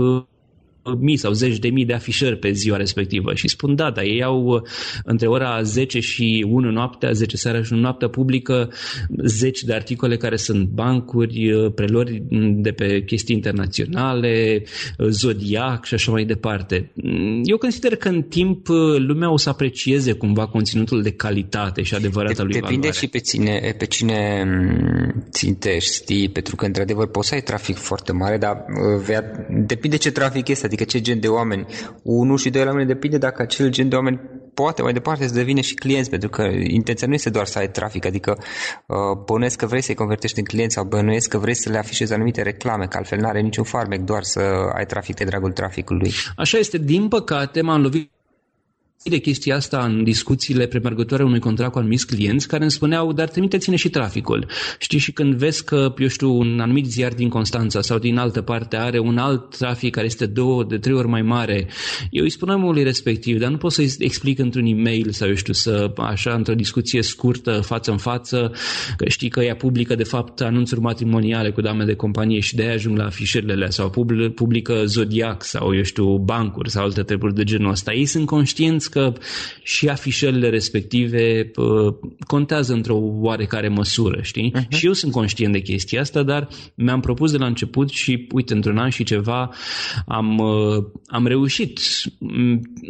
mii 0.93 1.17
sau 1.17 1.31
zeci 1.31 1.57
de 1.57 1.67
mii 1.67 1.85
de 1.85 1.93
afișări 1.93 2.37
pe 2.37 2.51
ziua 2.51 2.77
respectivă 2.77 3.33
și 3.33 3.47
spun 3.47 3.75
da, 3.75 3.91
dar 3.91 4.03
ei 4.03 4.23
au 4.23 4.45
uh, 4.45 4.61
între 5.03 5.27
ora 5.27 5.61
10 5.61 5.99
și 5.99 6.45
1 6.49 6.71
noaptea, 6.71 7.11
10 7.11 7.37
seara 7.37 7.63
și 7.63 7.73
1 7.73 7.81
noaptea 7.81 8.07
publică 8.07 8.71
zeci 9.23 9.63
de 9.63 9.73
articole 9.73 10.17
care 10.17 10.35
sunt 10.35 10.67
bancuri, 10.67 11.51
uh, 11.51 11.71
prelori 11.75 12.23
de 12.55 12.71
pe 12.71 13.03
chestii 13.03 13.35
internaționale, 13.35 14.63
uh, 14.97 15.07
zodiac 15.07 15.85
și 15.85 15.93
așa 15.93 16.11
mai 16.11 16.23
departe. 16.23 16.91
Mm, 16.93 17.41
eu 17.43 17.57
consider 17.57 17.95
că 17.95 18.07
în 18.07 18.21
timp 18.21 18.67
lumea 18.97 19.31
o 19.31 19.37
să 19.37 19.49
aprecieze 19.49 20.11
cumva 20.11 20.47
conținutul 20.47 21.01
de 21.01 21.11
calitate 21.11 21.81
și 21.81 21.95
adevărată 21.95 22.43
lui 22.43 22.51
Depinde 22.51 22.75
valoare. 22.75 22.97
și 22.97 23.07
pe 23.07 23.19
cine, 23.19 23.75
pe 23.77 23.85
cine 23.85 24.43
mm, 24.45 25.27
țintești, 25.31 25.93
știi, 25.93 26.29
pentru 26.29 26.55
că 26.55 26.65
într-adevăr 26.65 27.07
poți 27.07 27.27
să 27.27 27.33
ai 27.33 27.41
trafic 27.41 27.75
foarte 27.75 28.11
mare, 28.11 28.37
dar 28.37 28.65
vea, 29.05 29.23
depinde 29.49 29.97
ce 29.97 30.11
trafic 30.11 30.47
este, 30.47 30.67
adică 30.75 30.97
ce 30.97 31.01
gen 31.01 31.19
de 31.19 31.27
oameni. 31.27 31.65
Unul 32.03 32.37
și 32.37 32.49
doi 32.49 32.63
la 32.63 32.71
mine 32.71 32.85
depinde 32.85 33.17
dacă 33.17 33.41
acel 33.41 33.69
gen 33.69 33.89
de 33.89 33.95
oameni 33.95 34.19
poate 34.53 34.81
mai 34.81 34.93
departe 34.93 35.27
să 35.27 35.33
devină 35.33 35.61
și 35.61 35.73
clienți, 35.73 36.09
pentru 36.09 36.29
că 36.29 36.41
intenția 36.63 37.07
nu 37.07 37.13
este 37.13 37.29
doar 37.29 37.45
să 37.45 37.59
ai 37.59 37.69
trafic, 37.69 38.05
adică 38.05 38.37
uh, 38.85 38.97
bănuiesc 39.25 39.57
că 39.57 39.65
vrei 39.65 39.81
să-i 39.81 39.95
convertești 39.95 40.39
în 40.39 40.45
clienți 40.45 40.75
sau 40.75 40.83
bănuiesc 40.83 41.29
că 41.29 41.37
vrei 41.37 41.55
să 41.55 41.69
le 41.69 41.77
afișezi 41.77 42.13
anumite 42.13 42.41
reclame, 42.41 42.85
că 42.85 42.97
altfel 42.97 43.19
nu 43.19 43.27
are 43.27 43.41
niciun 43.41 43.63
farmec 43.63 43.99
doar 43.99 44.23
să 44.23 44.39
ai 44.75 44.85
trafic 44.85 45.15
de 45.15 45.23
dragul 45.23 45.51
traficului. 45.51 46.11
Așa 46.35 46.57
este, 46.57 46.77
din 46.77 47.07
păcate 47.07 47.61
m-am 47.61 47.81
lovit 47.81 48.14
de 49.03 49.17
chestia 49.17 49.55
asta 49.55 49.85
în 49.85 50.03
discuțiile 50.03 50.67
premergătoare 50.67 51.23
unui 51.23 51.39
contract 51.39 51.71
cu 51.71 51.77
anumiți 51.79 52.07
clienți 52.07 52.47
care 52.47 52.61
îmi 52.61 52.71
spuneau, 52.71 53.13
dar 53.13 53.29
trimiteți-ne 53.29 53.75
și 53.75 53.89
traficul. 53.89 54.47
Știi, 54.79 54.99
și 54.99 55.11
când 55.11 55.33
vezi 55.33 55.63
că, 55.63 55.93
eu 55.97 56.07
știu, 56.07 56.37
un 56.37 56.59
anumit 56.59 56.85
ziar 56.85 57.13
din 57.13 57.29
Constanța 57.29 57.81
sau 57.81 57.99
din 57.99 58.17
altă 58.17 58.41
parte 58.41 58.75
are 58.75 58.99
un 58.99 59.17
alt 59.17 59.57
trafic 59.57 59.93
care 59.93 60.05
este 60.05 60.25
două, 60.25 60.63
de 60.63 60.77
trei 60.77 60.95
ori 60.95 61.07
mai 61.07 61.21
mare, 61.21 61.67
eu 62.09 62.23
îi 62.23 62.29
spuneam 62.29 62.63
omului 62.63 62.83
respectiv, 62.83 63.39
dar 63.39 63.49
nu 63.49 63.57
pot 63.57 63.71
să-i 63.71 63.95
explic 63.97 64.39
într-un 64.39 64.65
e-mail 64.65 65.11
sau, 65.11 65.27
eu 65.27 65.35
știu, 65.35 65.53
să, 65.53 65.93
așa, 65.97 66.33
într-o 66.33 66.53
discuție 66.53 67.01
scurtă, 67.01 67.51
față 67.51 67.91
în 67.91 67.97
față, 67.97 68.51
că 68.97 69.09
știi 69.09 69.29
că 69.29 69.41
ea 69.41 69.55
publică, 69.55 69.95
de 69.95 70.03
fapt, 70.03 70.41
anunțuri 70.41 70.81
matrimoniale 70.81 71.51
cu 71.51 71.61
dame 71.61 71.83
de 71.83 71.95
companie 71.95 72.39
și 72.39 72.55
de-aia 72.55 72.73
ajung 72.73 72.97
la 72.97 73.05
afișările 73.05 73.69
sau 73.69 73.89
publică 74.35 74.83
Zodiac 74.85 75.43
sau, 75.43 75.75
eu 75.75 75.83
știu, 75.83 76.17
bancuri 76.17 76.69
sau 76.69 76.83
alte 76.83 77.01
treburi 77.01 77.35
de 77.35 77.43
genul 77.43 77.71
ăsta. 77.71 77.93
Ei 77.93 78.05
sunt 78.05 78.25
conștienți 78.25 78.84
că 78.87 79.13
și 79.63 79.87
afișările 79.87 80.49
respective 80.49 81.51
contează 82.27 82.73
într-o 82.73 82.97
oarecare 83.01 83.67
măsură, 83.67 84.19
știi? 84.21 84.53
Uh-huh. 84.55 84.67
Și 84.69 84.85
eu 84.85 84.93
sunt 84.93 85.11
conștient 85.11 85.53
de 85.53 85.59
chestia 85.59 86.01
asta, 86.01 86.23
dar 86.23 86.47
mi-am 86.75 86.99
propus 86.99 87.31
de 87.31 87.37
la 87.37 87.45
început 87.45 87.89
și, 87.89 88.27
uite, 88.31 88.53
într-un 88.53 88.77
an 88.77 88.89
și 88.89 89.03
ceva 89.03 89.49
am, 90.05 90.37
uh, 90.37 90.83
am 91.07 91.27
reușit 91.27 91.79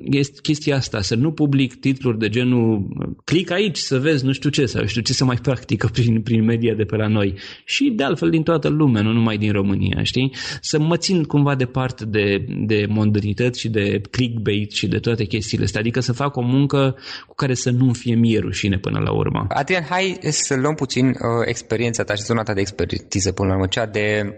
este 0.10 0.40
chestia 0.42 0.76
asta, 0.76 1.02
să 1.02 1.16
nu 1.16 1.32
public 1.32 1.80
titluri 1.80 2.20
de 2.20 2.30
genul 2.30 2.88
click 3.24 3.52
aici 3.52 3.78
să 3.78 4.00
vezi 4.00 4.26
nu 4.26 4.32
știu 4.32 4.50
ce 4.50 4.66
sau 4.66 4.86
știu 4.86 5.02
ce 5.02 5.14
se 5.14 5.24
mai 5.24 5.36
practică 5.36 5.90
prin, 5.94 6.22
prin 6.22 6.44
media 6.44 6.74
de 6.74 6.84
pe 6.84 6.96
la 6.96 7.08
noi 7.08 7.34
și 7.66 7.90
de 7.96 8.04
altfel 8.04 8.30
din 8.30 8.44
toată 8.44 8.68
lumea, 8.68 9.02
nu 9.02 9.12
numai 9.12 9.38
din 9.38 9.52
România, 9.52 10.04
știi? 10.04 10.32
Să 10.62 10.80
mă 10.80 10.98
țin 10.98 11.24
cumva 11.24 11.56
departe 11.56 12.06
de, 12.06 12.46
de 12.66 12.86
modernități 12.90 13.60
și 13.60 13.70
de 13.70 14.02
clickbait 14.12 14.72
și 14.72 14.88
de 14.88 14.98
toate 14.98 15.26
chestiile 15.26 15.64
astea 15.64 15.82
adică 15.86 16.00
să 16.00 16.14
fac 16.14 16.36
o 16.36 16.42
muncă 16.42 16.96
cu 17.28 17.36
care 17.36 17.54
să 17.54 17.70
nu 17.70 17.94
fie 17.94 18.16
mie 18.16 18.40
rușine 18.40 18.78
până 18.78 19.00
la 19.00 19.12
urmă. 19.12 19.46
Adrian, 19.50 19.84
hai 19.84 20.18
să 20.22 20.56
luăm 20.56 20.76
puțin 20.76 21.08
uh, 21.08 21.16
experiența 21.46 22.04
ta 22.04 22.16
și 22.16 22.24
zona 22.24 22.44
ta 22.44 22.54
de 22.54 22.62
expertiză 22.62 23.32
până 23.32 23.48
la 23.48 23.54
urmă, 23.54 23.68
cea 23.68 23.86
de 23.86 24.36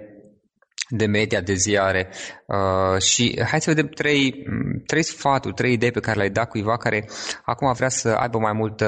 de 0.89 1.05
media, 1.05 1.41
de 1.41 1.53
ziare 1.53 2.09
uh, 2.45 3.01
și 3.01 3.41
hai 3.49 3.61
să 3.61 3.69
vedem 3.69 3.87
trei, 3.87 4.43
trei 4.85 5.03
sfaturi, 5.03 5.53
trei 5.53 5.73
idei 5.73 5.91
pe 5.91 5.99
care 5.99 6.17
le-ai 6.17 6.29
dat 6.29 6.49
cuiva 6.49 6.77
care 6.77 7.09
acum 7.45 7.73
vrea 7.73 7.89
să 7.89 8.09
aibă 8.09 8.37
mai 8.37 8.53
multă 8.53 8.85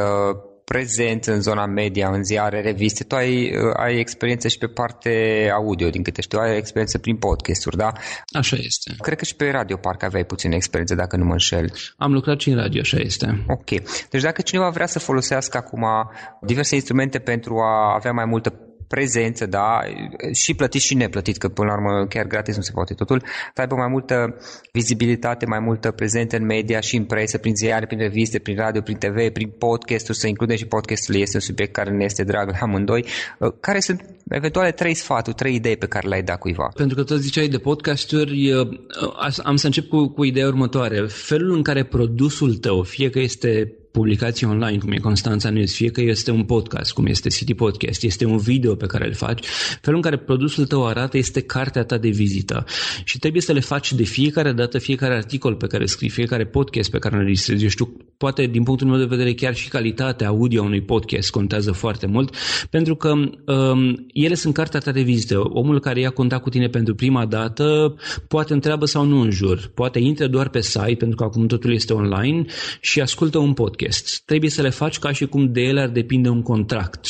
prezent 0.74 1.26
în 1.26 1.42
zona 1.42 1.66
media, 1.66 2.10
în 2.10 2.24
ziare, 2.24 2.62
reviste. 2.62 3.04
Tu 3.04 3.16
ai, 3.16 3.56
uh, 3.56 3.74
ai 3.74 4.00
experiență 4.00 4.48
și 4.48 4.58
pe 4.58 4.68
parte 4.68 5.12
audio, 5.54 5.90
din 5.90 6.04
câte 6.04 6.22
știu, 6.22 6.40
ai 6.40 6.58
experiență 6.58 6.98
prin 6.98 7.16
podcasturi, 7.16 7.78
da? 7.78 7.92
Așa 8.34 8.56
este. 8.60 8.96
Cred 9.00 9.18
că 9.18 9.26
și 9.26 9.36
pe 9.36 9.50
radio 9.50 9.78
parcă 9.78 10.06
aveai 10.06 10.24
puțină 10.24 10.56
experiență, 10.56 10.96
dacă 10.96 11.18
nu 11.18 11.26
mă 11.26 11.32
înșel. 11.32 11.72
Am 11.98 12.12
lucrat 12.14 12.40
și 12.40 12.50
în 12.50 12.56
radio, 12.56 12.82
așa 12.82 12.98
este. 12.98 13.46
Ok. 13.48 13.70
Deci 14.10 14.22
dacă 14.22 14.42
cineva 14.42 14.70
vrea 14.70 14.86
să 14.86 15.00
folosească 15.00 15.58
acum 15.58 15.86
diverse 16.42 16.76
instrumente 16.76 17.20
pentru 17.20 17.60
a 17.60 17.94
avea 17.96 18.12
mai 18.12 18.26
multă 18.26 18.69
prezență, 18.90 19.46
da, 19.46 19.80
și 20.34 20.54
plătit 20.54 20.82
și 20.82 20.96
neplătit, 20.96 21.38
că 21.38 21.48
până 21.48 21.68
la 21.68 21.74
urmă 21.74 22.06
chiar 22.06 22.28
gratis 22.28 22.56
nu 22.56 22.62
se 22.62 22.72
poate 22.72 22.94
totul, 22.94 23.24
să 23.54 23.62
aibă 23.62 23.76
mai 23.76 23.88
multă 23.88 24.38
vizibilitate, 24.72 25.46
mai 25.46 25.60
multă 25.60 25.92
prezență 25.92 26.36
în 26.36 26.46
media 26.46 26.80
și 26.80 26.96
în 26.96 27.06
presă, 27.06 27.38
prin 27.38 27.56
ziare, 27.56 27.86
prin 27.86 28.00
reviste, 28.00 28.40
prin 28.40 28.56
radio, 28.56 28.82
prin 28.82 28.98
TV, 28.98 29.30
prin 29.34 29.50
podcasturi, 29.50 30.18
să 30.18 30.28
includem 30.28 30.56
și 30.56 30.66
podcasturile, 30.66 31.24
este 31.24 31.36
un 31.36 31.42
subiect 31.42 31.74
care 31.74 31.90
ne 31.90 32.04
este 32.04 32.24
drag 32.24 32.58
amândoi. 32.62 33.06
Uh, 33.40 33.54
care 33.60 33.80
sunt 33.80 34.06
eventuale 34.30 34.72
trei 34.72 34.94
sfaturi, 34.94 35.36
trei 35.36 35.56
idei 35.56 35.78
pe 35.78 35.88
care 35.88 36.08
le-ai 36.08 36.24
dat 36.24 36.40
cuiva? 36.40 36.68
Pentru 36.76 36.96
că 36.96 37.04
tot 37.04 37.20
ziceai 37.20 37.48
de 37.48 37.58
podcasturi, 37.58 38.52
uh, 38.52 38.68
am 39.44 39.56
să 39.56 39.66
încep 39.66 39.88
cu, 39.88 40.08
cu 40.08 40.24
ideea 40.24 40.48
următoare. 40.48 41.06
Felul 41.08 41.56
în 41.56 41.64
care 41.64 41.84
produsul 41.84 42.56
tău, 42.56 42.84
fie 42.84 43.10
că 43.10 43.20
este 43.20 43.74
publicații 44.00 44.48
online, 44.48 44.78
cum 44.78 44.92
e 44.92 44.98
Constanța 44.98 45.50
News, 45.50 45.76
fie 45.76 45.90
că 45.90 46.02
este 46.02 46.32
un 46.32 46.44
podcast, 46.44 46.94
cum 46.94 47.06
este 47.06 47.30
City 47.30 47.54
Podcast, 47.54 48.04
este 48.04 48.26
un 48.26 48.38
video 48.38 48.76
pe 48.76 48.86
care 48.86 49.08
îl 49.08 49.14
faci, 49.14 49.46
felul 49.82 49.96
în 49.96 50.02
care 50.02 50.18
produsul 50.18 50.66
tău 50.66 50.88
arată 50.88 51.18
este 51.18 51.42
cartea 51.42 51.84
ta 51.84 51.98
de 51.98 52.10
vizită 52.10 52.66
și 53.04 53.20
trebuie 53.20 53.42
să 53.42 53.52
le 53.52 53.60
faci 53.60 53.94
de 53.94 54.04
fiecare 54.04 54.52
dată, 54.52 54.78
fiecare 54.78 55.16
articol 55.16 55.56
pe 55.56 55.68
care 55.68 55.86
scrii, 55.86 56.10
fiecare 56.10 56.46
podcast 56.46 56.90
pe 56.92 57.00
care 57.00 57.16
îl 57.16 57.24
registrezi. 57.24 57.64
Eu 57.64 57.70
știu, 57.70 57.98
poate 58.20 58.46
din 58.46 58.64
punctul 58.64 58.88
meu 58.88 58.98
de 58.98 59.06
vedere 59.06 59.34
chiar 59.34 59.56
și 59.56 59.70
calitatea 59.70 60.28
audio 60.28 60.64
unui 60.64 60.82
podcast 60.82 61.30
contează 61.30 61.72
foarte 61.72 62.06
mult, 62.06 62.36
pentru 62.70 62.96
că 62.96 63.10
um, 63.10 64.06
ele 64.14 64.34
sunt 64.34 64.54
cartea 64.54 64.80
ta 64.80 64.92
de 64.92 65.02
vizită. 65.02 65.40
Omul 65.40 65.80
care 65.80 66.00
ia 66.00 66.10
contact 66.10 66.44
cu 66.44 66.50
tine 66.50 66.68
pentru 66.68 66.96
prima 66.96 67.26
dată 67.26 67.96
poate 68.28 68.54
întreabă 68.54 68.86
sau 68.86 69.06
nu 69.06 69.22
în 69.22 69.32
jur, 69.32 69.72
poate 69.74 70.00
intre 70.00 70.28
doar 70.28 70.50
pe 70.50 70.62
site, 70.62 70.96
pentru 70.96 71.16
că 71.16 71.24
acum 71.24 71.48
totul 71.48 71.74
este 71.74 71.94
online 71.94 72.46
și 72.82 73.02
ascultă 73.02 73.38
un 73.38 73.54
podcast 73.54 73.78
podcast. 73.80 74.22
Trebuie 74.26 74.50
să 74.50 74.62
le 74.62 74.70
faci 74.70 75.00
ca 75.00 75.12
și 75.12 75.26
cum 75.26 75.52
de 75.52 75.62
ele 75.62 75.82
ar 75.82 75.90
depinde 75.90 76.30
un 76.30 76.42
contract. 76.42 77.08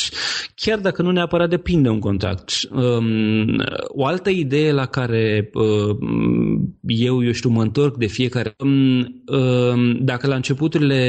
Chiar 0.54 0.78
dacă 0.78 1.02
nu 1.02 1.10
neapărat 1.10 1.48
depinde 1.48 1.88
un 1.88 1.98
contract. 1.98 2.50
Um, 2.70 3.62
o 3.86 4.06
altă 4.06 4.30
idee 4.30 4.72
la 4.72 4.86
care 4.86 5.50
um, 5.54 6.78
eu, 6.82 7.24
eu 7.24 7.32
știu, 7.32 7.50
mă 7.50 7.62
întorc 7.62 7.96
de 7.96 8.06
fiecare... 8.06 8.54
Um, 8.58 9.98
dacă 10.00 10.26
la 10.26 10.34
începuturile 10.34 10.99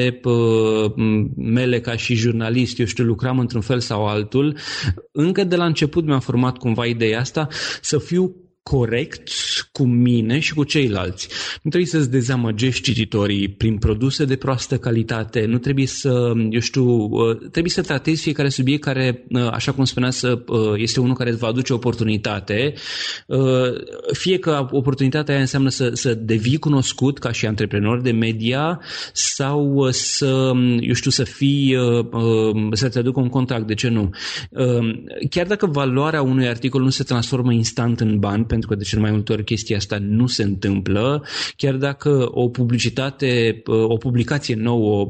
mele 1.35 1.79
ca 1.79 1.95
și 1.95 2.15
jurnalist, 2.15 2.79
eu 2.79 2.85
știu, 2.85 3.03
lucram 3.03 3.39
într-un 3.39 3.61
fel 3.61 3.79
sau 3.79 4.07
altul, 4.07 4.57
încă 5.11 5.43
de 5.43 5.55
la 5.55 5.65
început 5.65 6.05
mi-am 6.05 6.19
format 6.19 6.57
cumva 6.57 6.85
ideea 6.85 7.19
asta 7.19 7.47
să 7.81 7.97
fiu 7.97 8.35
corect 8.63 9.29
cu 9.71 9.83
mine 9.83 10.39
și 10.39 10.53
cu 10.53 10.63
ceilalți. 10.63 11.27
Nu 11.61 11.69
trebuie 11.69 11.89
să-ți 11.89 12.11
dezamăgești 12.11 12.81
cititorii 12.81 13.49
prin 13.49 13.77
produse 13.77 14.25
de 14.25 14.35
proastă 14.35 14.77
calitate, 14.77 15.45
nu 15.45 15.57
trebuie 15.57 15.87
să, 15.87 16.33
eu 16.49 16.59
știu, 16.59 16.85
uh, 16.85 17.37
trebuie 17.37 17.71
să 17.71 17.81
tratezi 17.81 18.21
fiecare 18.21 18.49
subiect 18.49 18.83
care, 18.83 19.25
uh, 19.29 19.47
așa 19.51 19.71
cum 19.71 19.85
spunea, 19.85 20.09
să, 20.09 20.43
uh, 20.47 20.73
este 20.75 20.99
unul 20.99 21.15
care 21.15 21.29
îți 21.29 21.39
va 21.39 21.47
aduce 21.47 21.73
oportunitate, 21.73 22.73
fie 24.11 24.37
că 24.37 24.67
oportunitatea 24.71 25.33
aia 25.33 25.41
înseamnă 25.41 25.69
să, 25.69 25.89
să 25.93 26.13
devii 26.13 26.57
cunoscut 26.57 27.19
ca 27.19 27.31
și 27.31 27.45
antreprenor 27.45 28.01
de 28.01 28.11
media 28.11 28.79
sau 29.13 29.87
să, 29.91 30.51
eu 30.79 30.93
știu, 30.93 31.11
să 31.11 31.23
fii, 31.23 31.77
să 32.71 32.89
te 32.89 32.99
aducă 32.99 33.19
un 33.19 33.29
contract, 33.29 33.67
de 33.67 33.73
ce 33.73 33.89
nu? 33.89 34.09
Chiar 35.29 35.47
dacă 35.47 35.65
valoarea 35.65 36.21
unui 36.21 36.47
articol 36.47 36.81
nu 36.81 36.89
se 36.89 37.03
transformă 37.03 37.51
instant 37.51 37.99
în 37.99 38.19
bani, 38.19 38.45
pentru 38.61 38.69
că 38.69 38.83
de 38.83 38.89
cel 38.89 38.99
mai 38.99 39.11
multe 39.11 39.31
ori 39.31 39.43
chestia 39.43 39.77
asta 39.77 39.97
nu 40.01 40.27
se 40.27 40.43
întâmplă, 40.43 41.25
chiar 41.55 41.75
dacă 41.75 42.27
o 42.31 42.49
publicitate, 42.49 43.61
o 43.65 43.97
publicație 43.97 44.55
nouă 44.55 45.09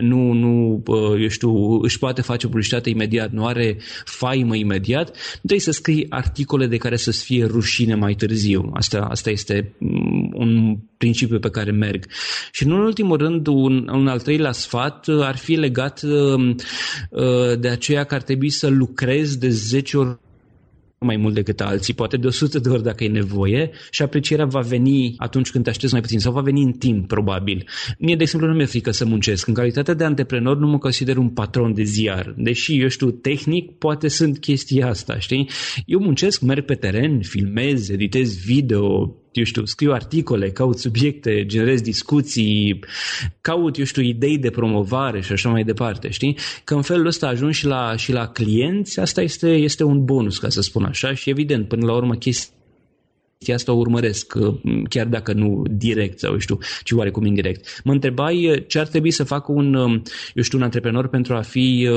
nu, 0.00 0.32
nu 0.32 0.82
eu 1.20 1.28
știu, 1.28 1.80
își 1.82 1.98
poate 1.98 2.22
face 2.22 2.46
publicitate 2.46 2.90
imediat, 2.90 3.30
nu 3.30 3.46
are 3.46 3.76
faimă 4.04 4.56
imediat, 4.56 5.08
nu 5.08 5.36
trebuie 5.36 5.60
să 5.60 5.70
scrii 5.70 6.06
articole 6.08 6.66
de 6.66 6.76
care 6.76 6.96
să-ți 6.96 7.24
fie 7.24 7.44
rușine 7.44 7.94
mai 7.94 8.14
târziu. 8.14 8.70
Asta, 8.74 9.00
asta 9.10 9.30
este 9.30 9.74
mm, 9.78 10.30
un 10.34 10.76
principiu 10.96 11.38
pe 11.38 11.50
care 11.50 11.70
merg. 11.70 12.06
Și 12.52 12.64
în 12.64 12.70
ultimul 12.70 13.16
rând, 13.16 13.46
un, 13.46 13.88
un 13.92 14.06
al 14.06 14.20
treilea 14.20 14.52
sfat 14.52 15.06
ar 15.08 15.36
fi 15.36 15.54
legat 15.54 16.02
de 17.58 17.68
aceea 17.68 18.04
că 18.04 18.14
ar 18.14 18.22
trebui 18.22 18.50
să 18.50 18.68
lucrezi 18.68 19.38
de 19.38 19.48
10 19.48 19.96
ori 19.96 20.18
mai 21.02 21.16
mult 21.16 21.34
decât 21.34 21.60
alții, 21.60 21.94
poate 21.94 22.16
de 22.16 22.26
100 22.26 22.58
de 22.58 22.68
ori 22.68 22.82
dacă 22.82 23.04
e 23.04 23.08
nevoie 23.08 23.70
și 23.90 24.02
aprecierea 24.02 24.44
va 24.44 24.60
veni 24.60 25.14
atunci 25.16 25.50
când 25.50 25.64
te 25.64 25.70
aștepți 25.70 25.92
mai 25.92 26.02
puțin 26.02 26.18
sau 26.18 26.32
va 26.32 26.40
veni 26.40 26.62
în 26.62 26.72
timp, 26.72 27.06
probabil. 27.06 27.68
Mie, 27.98 28.16
de 28.16 28.22
exemplu, 28.22 28.48
nu 28.48 28.54
mi-e 28.54 28.64
frică 28.64 28.90
să 28.90 29.04
muncesc. 29.04 29.46
În 29.46 29.54
calitate 29.54 29.94
de 29.94 30.04
antreprenor 30.04 30.58
nu 30.58 30.66
mă 30.66 30.78
consider 30.78 31.16
un 31.16 31.28
patron 31.28 31.74
de 31.74 31.82
ziar, 31.82 32.34
deși, 32.36 32.80
eu 32.80 32.88
știu, 32.88 33.10
tehnic 33.10 33.70
poate 33.70 34.08
sunt 34.08 34.38
chestia 34.38 34.88
asta, 34.88 35.18
știi? 35.18 35.48
Eu 35.86 36.00
muncesc, 36.00 36.40
merg 36.40 36.64
pe 36.64 36.74
teren, 36.74 37.20
filmez, 37.20 37.88
editez 37.88 38.44
video, 38.44 39.16
eu 39.32 39.44
știu, 39.44 39.64
scriu 39.64 39.92
articole, 39.92 40.50
caut 40.50 40.78
subiecte, 40.78 41.46
generez 41.46 41.80
discuții, 41.80 42.80
caut, 43.40 43.78
eu 43.78 43.84
știu, 43.84 44.02
idei 44.02 44.38
de 44.38 44.50
promovare 44.50 45.20
și 45.20 45.32
așa 45.32 45.48
mai 45.48 45.64
departe, 45.64 46.10
știi? 46.10 46.36
Că 46.64 46.74
în 46.74 46.82
felul 46.82 47.06
ăsta 47.06 47.26
ajung 47.26 47.52
și 47.52 47.66
la, 47.66 47.96
și 47.96 48.12
la 48.12 48.28
clienți, 48.28 49.00
asta 49.00 49.22
este, 49.22 49.48
este 49.48 49.84
un 49.84 50.04
bonus, 50.04 50.38
ca 50.38 50.48
să 50.48 50.60
spun 50.60 50.84
așa, 50.84 51.14
și 51.14 51.30
evident, 51.30 51.68
până 51.68 51.86
la 51.86 51.94
urmă, 51.94 52.14
chestia 52.14 52.54
asta 53.50 53.72
o 53.72 53.76
urmăresc, 53.76 54.34
chiar 54.88 55.06
dacă 55.06 55.32
nu 55.32 55.62
direct 55.70 56.18
sau, 56.18 56.32
eu 56.32 56.38
știu, 56.38 56.58
ci 56.84 56.92
oarecum 56.92 57.24
indirect. 57.24 57.80
Mă 57.84 57.92
întrebai 57.92 58.64
ce 58.66 58.78
ar 58.78 58.86
trebui 58.86 59.10
să 59.10 59.24
facă 59.24 59.52
un, 59.52 59.74
eu 60.34 60.42
știu, 60.42 60.58
un 60.58 60.64
antreprenor 60.64 61.08
pentru 61.08 61.34
a 61.34 61.40
fi 61.40 61.88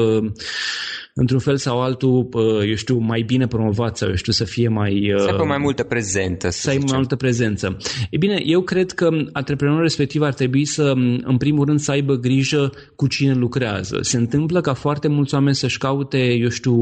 într-un 1.13 1.39
fel 1.39 1.57
sau 1.57 1.81
altul, 1.81 2.29
eu 2.67 2.75
știu, 2.75 2.97
mai 2.97 3.21
bine 3.21 3.47
promovat 3.47 3.97
sau, 3.97 4.09
eu 4.09 4.15
știu, 4.15 4.31
să 4.31 4.43
fie 4.43 4.67
mai... 4.67 5.13
Să 5.17 5.27
aibă 5.29 5.43
mai 5.43 5.57
multă 5.57 5.83
prezență. 5.83 6.49
Să, 6.49 6.59
să 6.61 6.69
ai 6.69 6.77
mai 6.77 6.97
multă 6.97 7.15
prezență. 7.15 7.77
E 8.09 8.17
bine, 8.17 8.41
eu 8.45 8.61
cred 8.61 8.91
că 8.91 9.09
antreprenorul 9.31 9.81
respectiv 9.81 10.21
ar 10.21 10.33
trebui 10.33 10.65
să, 10.65 10.93
în 11.23 11.37
primul 11.37 11.65
rând, 11.65 11.79
să 11.79 11.91
aibă 11.91 12.15
grijă 12.15 12.71
cu 12.95 13.07
cine 13.07 13.33
lucrează. 13.33 13.97
Se 14.01 14.17
întâmplă 14.17 14.61
ca 14.61 14.73
foarte 14.73 15.07
mulți 15.07 15.33
oameni 15.33 15.55
să-și 15.55 15.77
caute, 15.77 16.33
eu 16.33 16.49
știu, 16.49 16.77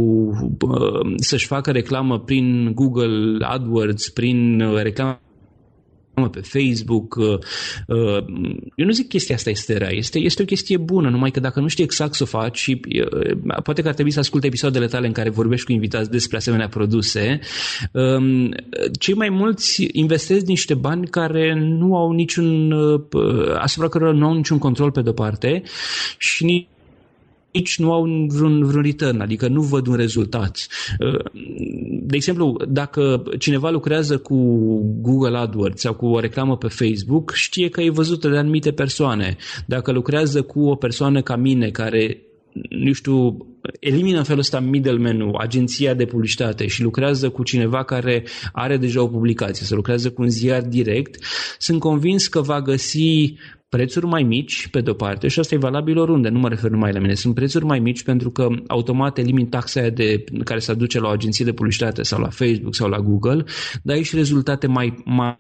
să-și 1.16 1.46
facă 1.46 1.72
reclamă 1.72 2.20
prin 2.20 2.72
Google 2.74 3.46
AdWords, 3.46 4.10
prin 4.10 4.53
reclamă 4.60 5.20
pe 6.32 6.40
Facebook. 6.42 7.16
Uh, 7.16 7.38
uh, 7.88 8.26
eu 8.76 8.86
nu 8.86 8.92
zic 8.92 9.08
chestia 9.08 9.36
asta 9.36 9.50
este 9.50 9.78
rea, 9.78 9.90
este, 9.92 10.20
este 10.20 10.42
o 10.42 10.46
chestie 10.46 10.78
bună, 10.78 11.10
numai 11.10 11.32
că 11.32 11.40
dacă 11.40 11.60
nu 11.60 11.68
știi 11.68 11.84
exact 11.84 12.14
să 12.14 12.24
o 12.24 12.26
faci 12.26 12.58
și 12.58 12.80
uh, 12.86 13.62
poate 13.64 13.82
că 13.82 13.88
ar 13.88 13.94
trebui 13.94 14.12
să 14.12 14.20
asculte 14.20 14.48
episoadele 14.48 14.88
tale 14.88 15.08
în 15.08 15.14
care 15.14 15.30
vorbești 15.30 15.66
cu 15.66 15.72
invitați 15.72 16.12
despre 16.12 16.38
asemenea 16.38 16.68
produse, 16.68 17.40
um, 17.92 18.54
cei 19.00 19.14
mai 19.14 19.30
mulți 19.30 19.88
investesc 19.92 20.46
niște 20.46 20.74
bani 20.74 21.08
care 21.08 21.54
nu 21.54 21.96
au 21.96 22.12
niciun, 22.12 22.74
asupra 23.58 23.88
cărora 23.88 24.12
nu 24.12 24.28
au 24.28 24.34
niciun 24.36 24.58
control 24.58 24.92
pe 24.92 25.02
de-o 25.02 25.14
parte 25.14 25.64
și 26.18 26.46
nici 26.46 26.68
nici 27.54 27.80
nu 27.80 27.92
au 27.94 28.28
vreun, 28.28 28.66
vreun 28.66 28.84
return, 28.84 29.20
adică 29.20 29.48
nu 29.48 29.62
văd 29.62 29.88
un 29.88 29.96
rezultat. 29.96 30.68
Uh, 31.00 31.20
de 32.02 32.16
exemplu, 32.16 32.58
dacă 32.68 33.24
cineva 33.40 33.70
lucrează 33.70 34.18
cu 34.18 34.36
Google 35.02 35.38
AdWords 35.38 35.82
sau 35.82 35.94
cu 35.94 36.06
o 36.06 36.20
reclamă 36.20 36.58
pe 36.58 36.68
Facebook, 36.68 37.32
știe 37.34 37.70
că 37.70 37.82
e 37.82 37.90
văzută 37.90 38.30
de 38.30 38.38
anumite 38.38 38.72
persoane. 38.72 39.36
Dacă 39.66 39.92
lucrează 39.92 40.42
cu 40.42 40.60
o 40.70 40.76
persoană 40.76 41.22
ca 41.22 41.36
mine 41.36 41.70
care 41.70 42.18
nu 42.70 42.94
știu, 42.94 43.38
elimină 43.80 44.18
în 44.18 44.24
felul 44.24 44.40
ăsta 44.40 44.60
middleman-ul, 44.60 45.36
agenția 45.36 45.94
de 45.94 46.06
publicitate 46.06 46.68
și 46.68 46.82
lucrează 46.82 47.30
cu 47.30 47.44
cineva 47.44 47.84
care 47.84 48.24
are 48.52 48.78
deja 48.78 49.02
o 49.02 49.08
publicație, 49.08 49.66
să 49.66 49.76
lucrează 49.76 50.12
cu 50.12 50.22
un 50.22 50.30
ziar 50.30 50.62
direct, 50.62 51.24
sunt 51.58 51.80
convins 51.80 52.28
că 52.28 52.42
va 52.42 52.62
găsi 52.62 53.36
prețuri 53.76 54.06
mai 54.06 54.24
mici, 54.24 54.68
pe 54.68 54.82
de-o 54.82 54.94
parte, 54.94 55.28
și 55.28 55.40
asta 55.40 55.56
e 55.56 55.58
valabil 55.58 55.98
oriunde, 55.98 56.30
nu 56.30 56.40
mă 56.40 56.50
refer 56.50 56.70
numai 56.70 56.92
la 56.92 57.00
mine, 57.00 57.14
sunt 57.14 57.36
prețuri 57.36 57.66
mai 57.66 57.80
mici 57.80 58.04
pentru 58.04 58.30
că 58.32 58.48
automat 58.68 59.18
elimin 59.18 59.48
taxa 59.48 59.80
aia 59.80 59.90
de, 59.90 60.24
care 60.44 60.60
se 60.60 60.72
aduce 60.72 61.00
la 61.00 61.08
o 61.08 61.12
agenție 61.12 61.46
de 61.46 61.54
publicitate 61.54 62.04
sau 62.04 62.20
la 62.20 62.30
Facebook 62.30 62.76
sau 62.76 62.90
la 62.90 63.00
Google, 63.00 63.44
dar 63.84 63.96
ai 63.96 64.04
și 64.04 64.16
rezultate 64.16 64.68
mai, 64.68 65.02
mai 65.06 65.38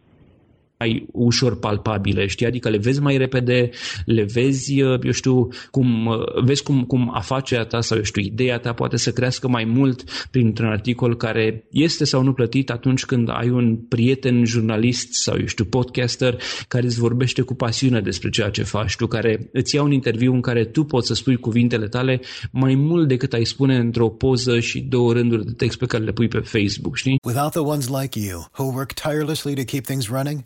mai 0.84 1.06
ușor 1.12 1.60
palpabile, 1.60 2.28
știi? 2.28 2.46
Adică 2.46 2.69
le 2.69 2.78
vezi 2.78 3.02
mai 3.02 3.17
repede, 3.17 3.69
le 4.06 4.24
vezi, 4.24 4.82
uh, 4.82 5.00
eu 5.04 5.12
știu, 5.12 5.48
cum, 5.72 6.06
uh, 6.06 6.43
vezi 6.43 6.63
cum, 6.63 6.84
cum 6.84 7.12
afacerea 7.13 7.65
ta 7.65 7.82
sau, 7.82 7.98
eu 7.98 8.04
știu, 8.04 8.22
ideea 8.22 8.58
ta 8.58 8.74
poate 8.74 8.98
să 8.98 9.12
crească 9.12 9.48
mai 9.48 9.63
mult 9.63 10.28
printr-un 10.32 10.67
articol 10.67 11.17
care 11.17 11.67
este 11.72 12.06
sau 12.06 12.24
nu 12.24 12.34
plătit 12.34 12.69
atunci 12.69 13.06
când 13.06 13.30
ai 13.30 13.50
un 13.50 13.76
prieten 13.76 14.46
jurnalist 14.46 15.13
sau, 15.13 15.36
eu 15.39 15.46
știu, 15.46 15.65
podcaster 15.65 16.41
care 16.67 16.86
îți 16.86 17.00
vorbește 17.00 17.41
cu 17.41 17.54
pasiune 17.54 18.02
despre 18.02 18.30
ceea 18.30 18.50
ce 18.50 18.63
faci 18.63 18.96
tu, 18.96 19.08
care 19.08 19.50
îți 19.52 19.76
ia 19.76 19.84
un 19.84 19.91
interviu 19.91 20.34
în 20.34 20.41
care 20.41 20.65
tu 20.65 20.84
poți 20.84 21.08
să 21.08 21.13
spui 21.13 21.36
cuvintele 21.36 21.88
tale 21.88 22.22
mai 22.52 22.76
mult 22.76 23.08
decât 23.08 23.34
ai 23.34 23.43
spune 23.43 23.76
într-o 23.78 24.10
poză 24.10 24.60
și 24.60 24.80
două 24.80 25.13
rânduri 25.13 25.46
de 25.46 25.52
text 25.52 25.78
pe 25.78 25.86
care 25.86 26.04
le 26.04 26.12
pui 26.12 26.28
pe 26.28 26.39
Facebook, 26.39 26.96
știi? 26.96 27.19
Without 27.26 27.52
the 27.52 27.60
ones 27.60 27.88
like 27.88 28.19
you, 28.19 28.39
who 28.58 28.63
work 28.74 28.91
tirelessly 28.93 29.54
to 29.56 29.63
keep 29.63 29.86
things 29.86 30.08
running, 30.08 30.46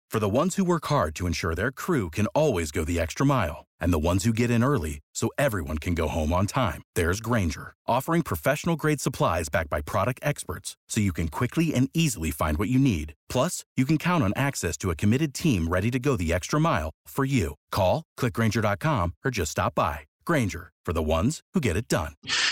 For 0.11 0.19
the 0.19 0.37
ones 0.39 0.57
who 0.57 0.65
work 0.65 0.87
hard 0.87 1.15
to 1.15 1.25
ensure 1.25 1.55
their 1.55 1.71
crew 1.71 2.09
can 2.09 2.27
always 2.35 2.69
go 2.69 2.83
the 2.83 2.99
extra 2.99 3.25
mile, 3.25 3.63
and 3.79 3.93
the 3.93 4.07
ones 4.09 4.25
who 4.25 4.33
get 4.33 4.51
in 4.51 4.61
early 4.61 4.99
so 5.13 5.29
everyone 5.37 5.77
can 5.77 5.95
go 5.95 6.09
home 6.09 6.33
on 6.33 6.47
time, 6.47 6.81
there's 6.95 7.21
Granger, 7.21 7.75
offering 7.87 8.21
professional 8.21 8.75
grade 8.75 8.99
supplies 8.99 9.47
backed 9.47 9.69
by 9.69 9.79
product 9.79 10.19
experts 10.21 10.75
so 10.89 10.99
you 10.99 11.13
can 11.13 11.29
quickly 11.29 11.73
and 11.73 11.89
easily 11.93 12.29
find 12.29 12.57
what 12.57 12.67
you 12.67 12.77
need. 12.77 13.13
Plus, 13.29 13.63
you 13.77 13.85
can 13.85 13.97
count 13.97 14.21
on 14.21 14.33
access 14.35 14.75
to 14.75 14.89
a 14.89 14.95
committed 14.95 15.33
team 15.33 15.69
ready 15.69 15.89
to 15.91 15.97
go 15.97 16.17
the 16.17 16.33
extra 16.33 16.59
mile 16.59 16.89
for 17.07 17.23
you. 17.23 17.55
Call, 17.71 18.03
clickgranger.com, 18.19 19.13
or 19.23 19.31
just 19.31 19.51
stop 19.51 19.75
by. 19.75 19.99
Granger, 20.25 20.73
for 20.83 20.91
the 20.91 21.01
ones 21.01 21.39
who 21.53 21.61
get 21.61 21.77
it 21.77 21.87
done. 21.87 22.11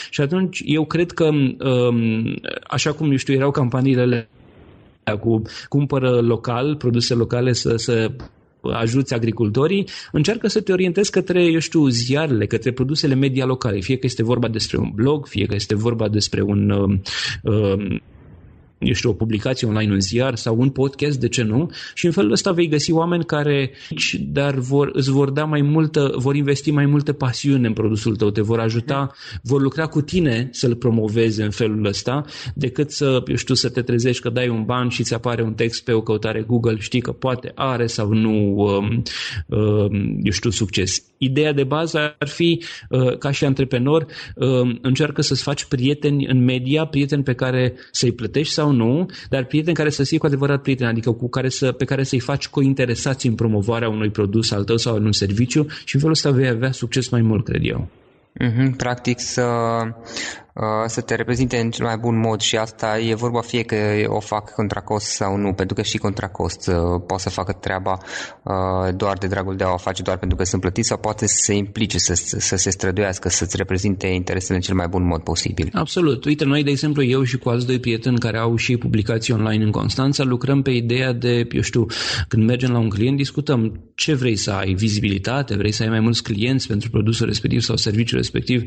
Și 0.09 0.21
atunci 0.21 0.61
eu 0.65 0.85
cred 0.85 1.11
că, 1.11 1.25
um, 1.25 2.39
așa 2.69 2.93
cum, 2.93 3.11
eu 3.11 3.17
știu, 3.17 3.33
erau 3.33 3.51
campaniile 3.51 4.29
alea 5.09 5.21
cu 5.21 5.41
cumpără 5.69 6.19
local, 6.21 6.75
produse 6.75 7.13
locale 7.13 7.53
să, 7.53 7.75
să 7.75 8.11
ajuți 8.61 9.13
agricultorii, 9.13 9.87
încearcă 10.11 10.47
să 10.47 10.61
te 10.61 10.71
orientezi 10.71 11.11
către, 11.11 11.43
eu 11.43 11.59
știu, 11.59 11.87
ziarele, 11.87 12.45
către 12.45 12.71
produsele 12.71 13.15
media 13.15 13.45
locale, 13.45 13.79
fie 13.79 13.97
că 13.97 14.05
este 14.05 14.23
vorba 14.23 14.47
despre 14.47 14.77
un 14.77 14.91
blog, 14.93 15.27
fie 15.27 15.45
că 15.45 15.55
este 15.55 15.75
vorba 15.75 16.07
despre 16.07 16.41
un 16.41 16.69
um, 16.69 17.01
um, 17.43 18.01
eu 18.79 18.93
știu, 18.93 19.09
o 19.09 19.13
publicație 19.13 19.67
online, 19.67 19.91
un 19.91 19.99
ziar 19.99 20.35
sau 20.35 20.59
un 20.59 20.69
podcast, 20.69 21.19
de 21.19 21.27
ce 21.27 21.43
nu? 21.43 21.69
Și 21.93 22.05
în 22.05 22.11
felul 22.11 22.31
ăsta 22.31 22.51
vei 22.51 22.67
găsi 22.67 22.91
oameni 22.91 23.25
care, 23.25 23.71
dar 24.19 24.55
vor, 24.55 24.89
îți 24.93 25.11
vor 25.11 25.29
da 25.29 25.43
mai 25.43 25.61
multă, 25.61 26.13
vor 26.15 26.35
investi 26.35 26.71
mai 26.71 26.85
multă 26.85 27.13
pasiune 27.13 27.67
în 27.67 27.73
produsul 27.73 28.15
tău, 28.15 28.29
te 28.29 28.41
vor 28.41 28.59
ajuta, 28.59 29.11
vor 29.43 29.61
lucra 29.61 29.85
cu 29.85 30.01
tine 30.01 30.49
să-l 30.51 30.75
promoveze 30.75 31.43
în 31.43 31.49
felul 31.49 31.85
ăsta, 31.85 32.25
decât 32.55 32.91
să, 32.91 33.23
eu 33.27 33.35
știu, 33.35 33.53
să 33.53 33.69
te 33.69 33.81
trezești 33.81 34.21
că 34.21 34.29
dai 34.29 34.49
un 34.49 34.63
ban 34.63 34.89
și 34.89 35.03
ți 35.03 35.13
apare 35.13 35.43
un 35.43 35.53
text 35.53 35.83
pe 35.83 35.91
o 35.91 36.01
căutare 36.01 36.41
Google, 36.41 36.77
știi 36.79 37.01
că 37.01 37.11
poate 37.11 37.51
are 37.55 37.87
sau 37.87 38.13
nu, 38.13 38.55
um, 38.57 39.03
um, 39.47 40.19
eu 40.23 40.31
știu, 40.31 40.49
succes. 40.49 41.03
Ideea 41.17 41.53
de 41.53 41.63
bază 41.63 42.15
ar 42.19 42.27
fi, 42.27 42.63
uh, 42.89 43.17
ca 43.17 43.31
și 43.31 43.45
antreprenor, 43.45 44.05
uh, 44.35 44.77
încearcă 44.81 45.21
să-ți 45.21 45.43
faci 45.43 45.65
prieteni 45.65 46.25
în 46.25 46.43
media, 46.43 46.85
prieteni 46.85 47.23
pe 47.23 47.33
care 47.33 47.73
să-i 47.91 48.11
plătești 48.11 48.53
sau 48.53 48.68
nu, 48.71 49.05
dar 49.29 49.45
prieteni 49.45 49.75
care 49.75 49.89
să 49.89 50.03
fie 50.03 50.17
cu 50.17 50.25
adevărat 50.25 50.61
prieteni, 50.61 50.89
adică 50.89 51.11
cu 51.11 51.29
care 51.29 51.49
să, 51.49 51.71
pe 51.71 51.85
care 51.85 52.03
să-i 52.03 52.19
faci 52.19 52.47
cointeresați 52.47 53.27
în 53.27 53.35
promovarea 53.35 53.89
unui 53.89 54.09
produs 54.09 54.51
al 54.51 54.63
tău 54.63 54.77
sau 54.77 54.95
în 54.95 55.05
un 55.05 55.11
serviciu 55.11 55.67
și 55.85 55.95
în 55.95 56.01
felul 56.01 56.15
ăsta 56.15 56.31
vei 56.31 56.47
avea 56.47 56.71
succes 56.71 57.09
mai 57.09 57.21
mult, 57.21 57.45
cred 57.45 57.61
eu. 57.63 57.87
Mm-hmm, 58.39 58.75
practic 58.77 59.19
să 59.19 59.41
Uh, 59.41 59.93
să 60.85 61.01
te 61.01 61.15
reprezinte 61.15 61.57
în 61.57 61.71
cel 61.71 61.85
mai 61.85 61.97
bun 61.97 62.19
mod 62.19 62.39
și 62.39 62.57
asta 62.57 62.99
e 62.99 63.13
vorba 63.13 63.41
fie 63.41 63.63
că 63.63 63.75
o 64.07 64.19
fac 64.19 64.51
contra 64.51 64.81
cost 64.81 65.05
sau 65.05 65.35
nu, 65.35 65.53
pentru 65.53 65.75
că 65.75 65.81
și 65.81 65.97
contra 65.97 66.27
cost 66.27 66.67
uh, 66.67 66.75
poate 67.07 67.23
să 67.23 67.29
facă 67.29 67.51
treaba 67.51 67.97
uh, 68.43 68.95
doar 68.95 69.17
de 69.17 69.27
dragul 69.27 69.55
de 69.55 69.63
a 69.63 69.73
o 69.73 69.77
face 69.77 70.01
doar 70.01 70.17
pentru 70.17 70.37
că 70.37 70.43
sunt 70.43 70.61
plătiți 70.61 70.87
sau 70.87 70.97
poate 70.97 71.27
să 71.27 71.37
se 71.37 71.53
implice, 71.53 71.97
să, 71.97 72.13
să 72.37 72.55
se 72.55 72.69
străduiască, 72.69 73.29
să-ți 73.29 73.57
reprezinte 73.57 74.07
interesele 74.07 74.55
în 74.55 74.61
cel 74.61 74.75
mai 74.75 74.87
bun 74.87 75.05
mod 75.05 75.21
posibil. 75.21 75.69
Absolut. 75.73 76.25
Uite, 76.25 76.45
noi, 76.45 76.63
de 76.63 76.69
exemplu, 76.69 77.03
eu 77.03 77.23
și 77.23 77.37
cu 77.37 77.49
alți 77.49 77.65
doi 77.65 77.79
prieteni 77.79 78.17
care 78.17 78.37
au 78.37 78.55
și 78.55 78.77
publicații 78.77 79.33
online 79.33 79.63
în 79.63 79.71
Constanța, 79.71 80.23
lucrăm 80.23 80.61
pe 80.61 80.71
ideea 80.71 81.13
de, 81.13 81.47
eu 81.51 81.61
știu, 81.61 81.85
când 82.27 82.45
mergem 82.45 82.71
la 82.71 82.79
un 82.79 82.89
client, 82.89 83.17
discutăm 83.17 83.81
ce 83.95 84.13
vrei 84.13 84.35
să 84.35 84.51
ai, 84.51 84.73
vizibilitate, 84.73 85.55
vrei 85.55 85.71
să 85.71 85.83
ai 85.83 85.89
mai 85.89 85.99
mulți 85.99 86.23
clienți 86.23 86.67
pentru 86.67 86.89
produsul 86.89 87.25
respectiv 87.25 87.61
sau 87.61 87.75
serviciul 87.75 88.17
respectiv 88.17 88.63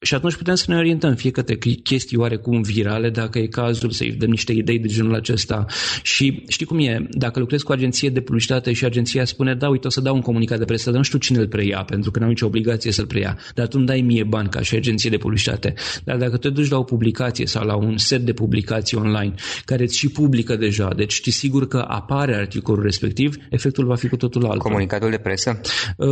și 0.00 0.14
atunci 0.14 0.34
putem 0.34 0.54
să 0.54 0.64
ne 0.68 0.76
orientăm 0.76 1.14
fie 1.26 1.42
către 1.42 1.58
chestii 1.82 2.16
oarecum 2.16 2.62
virale, 2.62 3.10
dacă 3.10 3.38
e 3.38 3.46
cazul 3.46 3.90
să-i 3.90 4.12
dăm 4.12 4.30
niște 4.30 4.52
idei 4.52 4.78
de 4.78 4.88
genul 4.88 5.14
acesta. 5.14 5.64
Și 6.02 6.42
știi 6.48 6.66
cum 6.66 6.78
e, 6.78 7.06
dacă 7.10 7.38
lucrezi 7.38 7.64
cu 7.64 7.72
agenție 7.72 8.08
de 8.08 8.20
publicitate 8.20 8.72
și 8.72 8.84
agenția 8.84 9.24
spune, 9.24 9.54
da, 9.54 9.68
uite, 9.68 9.86
o 9.86 9.90
să 9.90 10.00
dau 10.00 10.14
un 10.14 10.20
comunicat 10.20 10.58
de 10.58 10.64
presă, 10.64 10.88
dar 10.90 10.98
nu 10.98 11.04
știu 11.04 11.18
cine 11.18 11.38
îl 11.38 11.48
preia, 11.48 11.84
pentru 11.86 12.10
că 12.10 12.18
n-am 12.18 12.28
nicio 12.28 12.46
obligație 12.46 12.92
să-l 12.92 13.06
preia, 13.06 13.38
dar 13.54 13.66
tu 13.66 13.76
îmi 13.78 13.86
dai 13.86 14.00
mie 14.00 14.24
bani 14.24 14.48
ca 14.48 14.60
și 14.60 14.74
agenție 14.74 15.10
de 15.10 15.16
publicitate. 15.16 15.74
Dar 16.04 16.16
dacă 16.16 16.36
te 16.36 16.48
duci 16.48 16.70
la 16.70 16.78
o 16.78 16.82
publicație 16.82 17.46
sau 17.46 17.66
la 17.66 17.76
un 17.76 17.96
set 17.96 18.20
de 18.20 18.32
publicații 18.32 18.96
online 18.96 19.34
care 19.64 19.82
îți 19.82 19.96
și 19.96 20.08
publică 20.08 20.56
deja, 20.56 20.90
deci 20.96 21.12
știi 21.12 21.32
sigur 21.32 21.68
că 21.68 21.84
apare 21.88 22.34
articolul 22.34 22.82
respectiv, 22.82 23.36
efectul 23.50 23.86
va 23.86 23.94
fi 23.94 24.08
cu 24.08 24.16
totul 24.16 24.44
altul. 24.44 24.60
Comunicatul 24.60 25.10
de 25.10 25.18
presă? 25.18 25.60
Uh, 25.96 26.08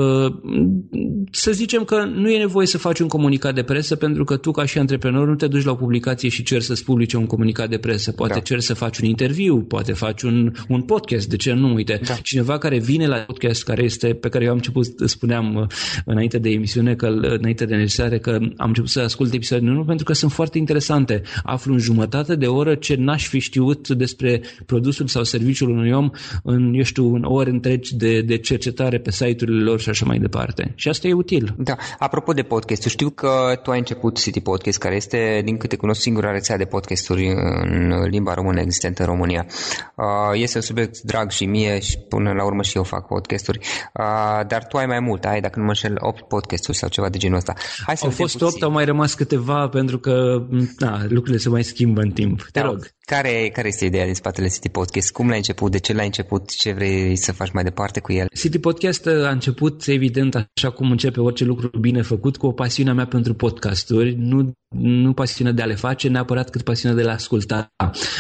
să 1.31 1.53
zicem 1.53 1.85
că 1.85 2.05
nu 2.05 2.31
e 2.31 2.39
nevoie 2.39 2.67
să 2.67 2.79
faci 2.79 2.99
un 2.99 3.09
comunicat 3.09 3.55
de 3.55 3.63
presă 3.63 3.97
pentru 3.97 4.25
că 4.25 4.37
tu 4.37 4.51
ca 4.51 4.65
și 4.65 4.79
antreprenor 4.79 5.04
antreprenor 5.05 5.29
nu 5.29 5.35
te 5.35 5.47
duci 5.47 5.65
la 5.65 5.71
o 5.71 5.75
publicație 5.75 6.29
și 6.29 6.43
cer 6.43 6.61
să-ți 6.61 6.85
publice 6.85 7.17
un 7.17 7.27
comunicat 7.27 7.69
de 7.69 7.79
presă. 7.79 8.13
Poate 8.13 8.35
da. 8.35 8.41
cer 8.41 8.61
să 8.61 8.75
faci 8.75 8.99
un 8.99 9.09
interviu, 9.09 9.61
poate 9.61 9.93
faci 9.93 10.23
un, 10.23 10.53
un 10.69 10.83
podcast, 10.83 11.29
de 11.29 11.37
ce 11.37 11.53
nu? 11.53 11.75
Uite, 11.75 12.01
da. 12.07 12.15
cineva 12.15 12.59
care 12.59 12.79
vine 12.79 13.07
la 13.07 13.17
podcast, 13.17 13.65
care 13.65 13.83
este, 13.83 14.15
pe 14.15 14.29
care 14.29 14.45
eu 14.45 14.51
am 14.51 14.57
început, 14.57 14.87
spuneam 15.05 15.55
uh, 15.55 15.67
înainte 16.05 16.39
de 16.39 16.51
emisiune, 16.51 16.95
că, 16.95 17.07
înainte 17.07 17.65
de 17.65 17.75
necesare, 17.75 18.19
că 18.19 18.31
am 18.57 18.69
început 18.69 18.91
să 18.91 19.01
ascult 19.01 19.33
episoadele, 19.33 19.71
nu 19.71 19.85
pentru 19.85 20.05
că 20.05 20.13
sunt 20.13 20.33
foarte 20.33 20.59
interesante. 20.59 21.23
Aflu 21.43 21.73
în 21.73 21.79
jumătate 21.79 22.35
de 22.35 22.47
oră 22.47 22.75
ce 22.75 22.95
n-aș 22.95 23.29
fi 23.29 23.39
știut 23.39 23.89
despre 23.89 24.43
produsul 24.67 25.07
sau 25.07 25.25
serviciul 25.25 25.71
unui 25.71 25.93
om 25.93 26.11
în, 26.43 26.75
eu 26.75 26.83
știu, 26.83 27.15
în 27.15 27.23
ore 27.25 27.51
întregi 27.51 27.97
de, 27.97 28.21
de 28.21 28.37
cercetare 28.37 28.99
pe 28.99 29.11
site-urile 29.11 29.63
lor 29.63 29.81
și 29.81 29.89
așa 29.89 30.05
mai 30.07 30.19
departe. 30.19 30.73
Și 30.75 30.89
asta 30.89 31.09
e 31.09 31.13
util. 31.13 31.55
Da. 31.59 31.77
Apropo 31.99 32.33
de 32.33 32.43
podcast, 32.43 32.83
știu 32.83 33.11
că 33.11 33.61
tu 33.63 33.71
ai 33.71 33.79
început 33.79 34.21
City 34.21 34.41
Podcast, 34.41 34.79
care 34.85 34.97
este, 34.97 35.41
din 35.45 35.57
câte 35.57 35.77
cunosc, 35.77 36.01
singura 36.01 36.31
rețea 36.31 36.57
de 36.57 36.65
podcasturi 36.65 37.29
în 37.63 38.03
limba 38.09 38.35
română 38.35 38.61
existentă 38.61 39.03
în 39.03 39.09
România. 39.09 39.47
Uh, 39.97 40.05
este 40.33 40.57
un 40.57 40.63
subiect 40.63 41.01
drag 41.01 41.31
și 41.31 41.47
mie 41.47 41.81
și 41.81 41.99
până 41.99 42.33
la 42.33 42.45
urmă 42.45 42.63
și 42.63 42.77
eu 42.77 42.83
fac 42.83 43.07
podcasturi, 43.07 43.59
uh, 43.59 44.47
dar 44.47 44.67
tu 44.67 44.77
ai 44.77 44.87
mai 44.87 45.01
mult, 45.01 45.25
ai, 45.25 45.41
dacă 45.41 45.59
nu 45.59 45.65
mă 45.65 45.69
înșel, 45.69 45.95
8 45.99 46.29
podcasturi 46.29 46.77
sau 46.77 46.89
ceva 46.89 47.09
de 47.09 47.19
genul 47.19 47.37
ăsta. 47.37 47.55
Hai 47.87 47.97
să 47.97 48.05
au 48.05 48.11
fost 48.11 48.43
8, 48.43 48.63
au 48.63 48.71
mai 48.71 48.85
rămas 48.85 49.15
câteva 49.15 49.69
pentru 49.69 49.99
că 49.99 50.47
na, 50.79 51.03
lucrurile 51.09 51.37
se 51.37 51.49
mai 51.49 51.63
schimbă 51.63 52.01
în 52.01 52.11
timp. 52.11 52.43
Te 52.53 52.61
da. 52.61 52.67
rog. 52.67 52.89
Care, 53.07 53.51
care 53.53 53.69
este 53.69 53.85
ideea 53.85 54.05
din 54.05 54.15
spatele 54.15 54.49
City 54.49 54.69
Podcast? 54.69 55.13
Cum 55.13 55.29
l-ai 55.29 55.37
început? 55.37 55.71
De 55.71 55.79
ce 55.79 55.93
l-ai 55.93 56.07
început? 56.07 56.57
Ce 56.57 56.73
vrei 56.73 57.17
să 57.17 57.33
faci 57.33 57.51
mai 57.53 57.63
departe 57.63 58.01
cu 58.01 58.13
el? 58.13 58.27
City 58.35 58.59
Podcast 58.59 59.07
a 59.07 59.31
început, 59.31 59.87
evident, 59.87 60.35
așa 60.35 60.71
cum 60.71 60.91
începe 60.91 61.21
orice 61.21 61.45
lucru 61.45 61.71
bine 61.81 62.03
făcut, 62.03 62.37
cu 62.37 62.47
o 62.47 62.53
pasiune 62.53 62.93
mea 62.93 63.07
pentru 63.07 63.35
podcasturi. 63.35 64.15
Nu 64.19 64.53
nu 64.77 65.13
pasiunea 65.13 65.53
de 65.53 65.63
a 65.63 65.65
le 65.65 65.75
face 65.75 66.09
neapărat 66.09 66.51
cât 66.51 66.63
pasiunea 66.63 66.97
de 66.97 67.03
a 67.03 67.07
le 67.07 67.13
asculta. 67.13 67.73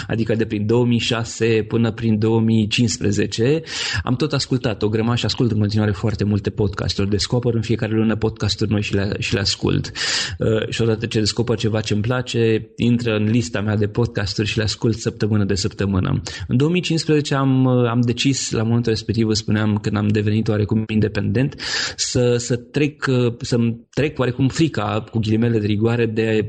Adică 0.07 0.35
de 0.35 0.47
prin 0.47 0.67
2006 0.67 1.65
până 1.69 1.93
prin 1.93 2.19
2015 2.19 3.63
am 4.03 4.17
tot 4.17 4.33
ascultat 4.33 4.83
o 4.83 4.89
grămadă 4.89 5.17
și 5.17 5.25
ascult 5.25 5.51
în 5.51 5.59
continuare 5.59 5.91
foarte 5.91 6.25
multe 6.25 6.51
podcasturi. 6.51 7.11
Descoper 7.11 7.55
în 7.55 7.63
fiecare 7.63 7.93
lună 7.93 8.17
podcasturi 8.17 8.71
noi 8.71 8.83
și 8.83 8.95
le, 8.95 9.17
și 9.19 9.35
le 9.35 9.41
ascult. 9.41 9.93
Uh, 10.39 10.69
și 10.69 10.83
odată 10.83 11.07
ce 11.07 11.19
descoper 11.19 11.57
ceva 11.57 11.81
ce 11.81 11.93
îmi 11.93 12.03
place, 12.03 12.71
intră 12.77 13.17
în 13.17 13.25
lista 13.25 13.61
mea 13.61 13.77
de 13.77 13.87
podcasturi 13.87 14.49
și 14.49 14.57
le 14.57 14.63
ascult 14.63 14.73
săptămână 14.93 15.45
de 15.45 15.55
săptămână. 15.55 16.21
În 16.49 16.57
2015 16.57 17.35
am, 17.35 17.65
uh, 17.65 17.89
am 17.89 18.01
decis, 18.01 18.51
la 18.51 18.63
momentul 18.63 18.93
respectiv, 18.93 19.33
spuneam, 19.33 19.79
când 19.79 19.97
am 19.97 20.09
devenit 20.09 20.49
oarecum 20.49 20.85
independent, 20.87 21.55
să, 21.97 22.37
să 22.37 22.57
trec, 22.57 23.07
uh, 23.09 23.35
să 23.41 23.57
trec 23.91 24.19
oarecum 24.19 24.49
frica, 24.49 25.05
cu 25.11 25.19
ghilimele 25.19 25.59
de 25.59 25.67
rigoare, 25.67 26.07
de 26.07 26.49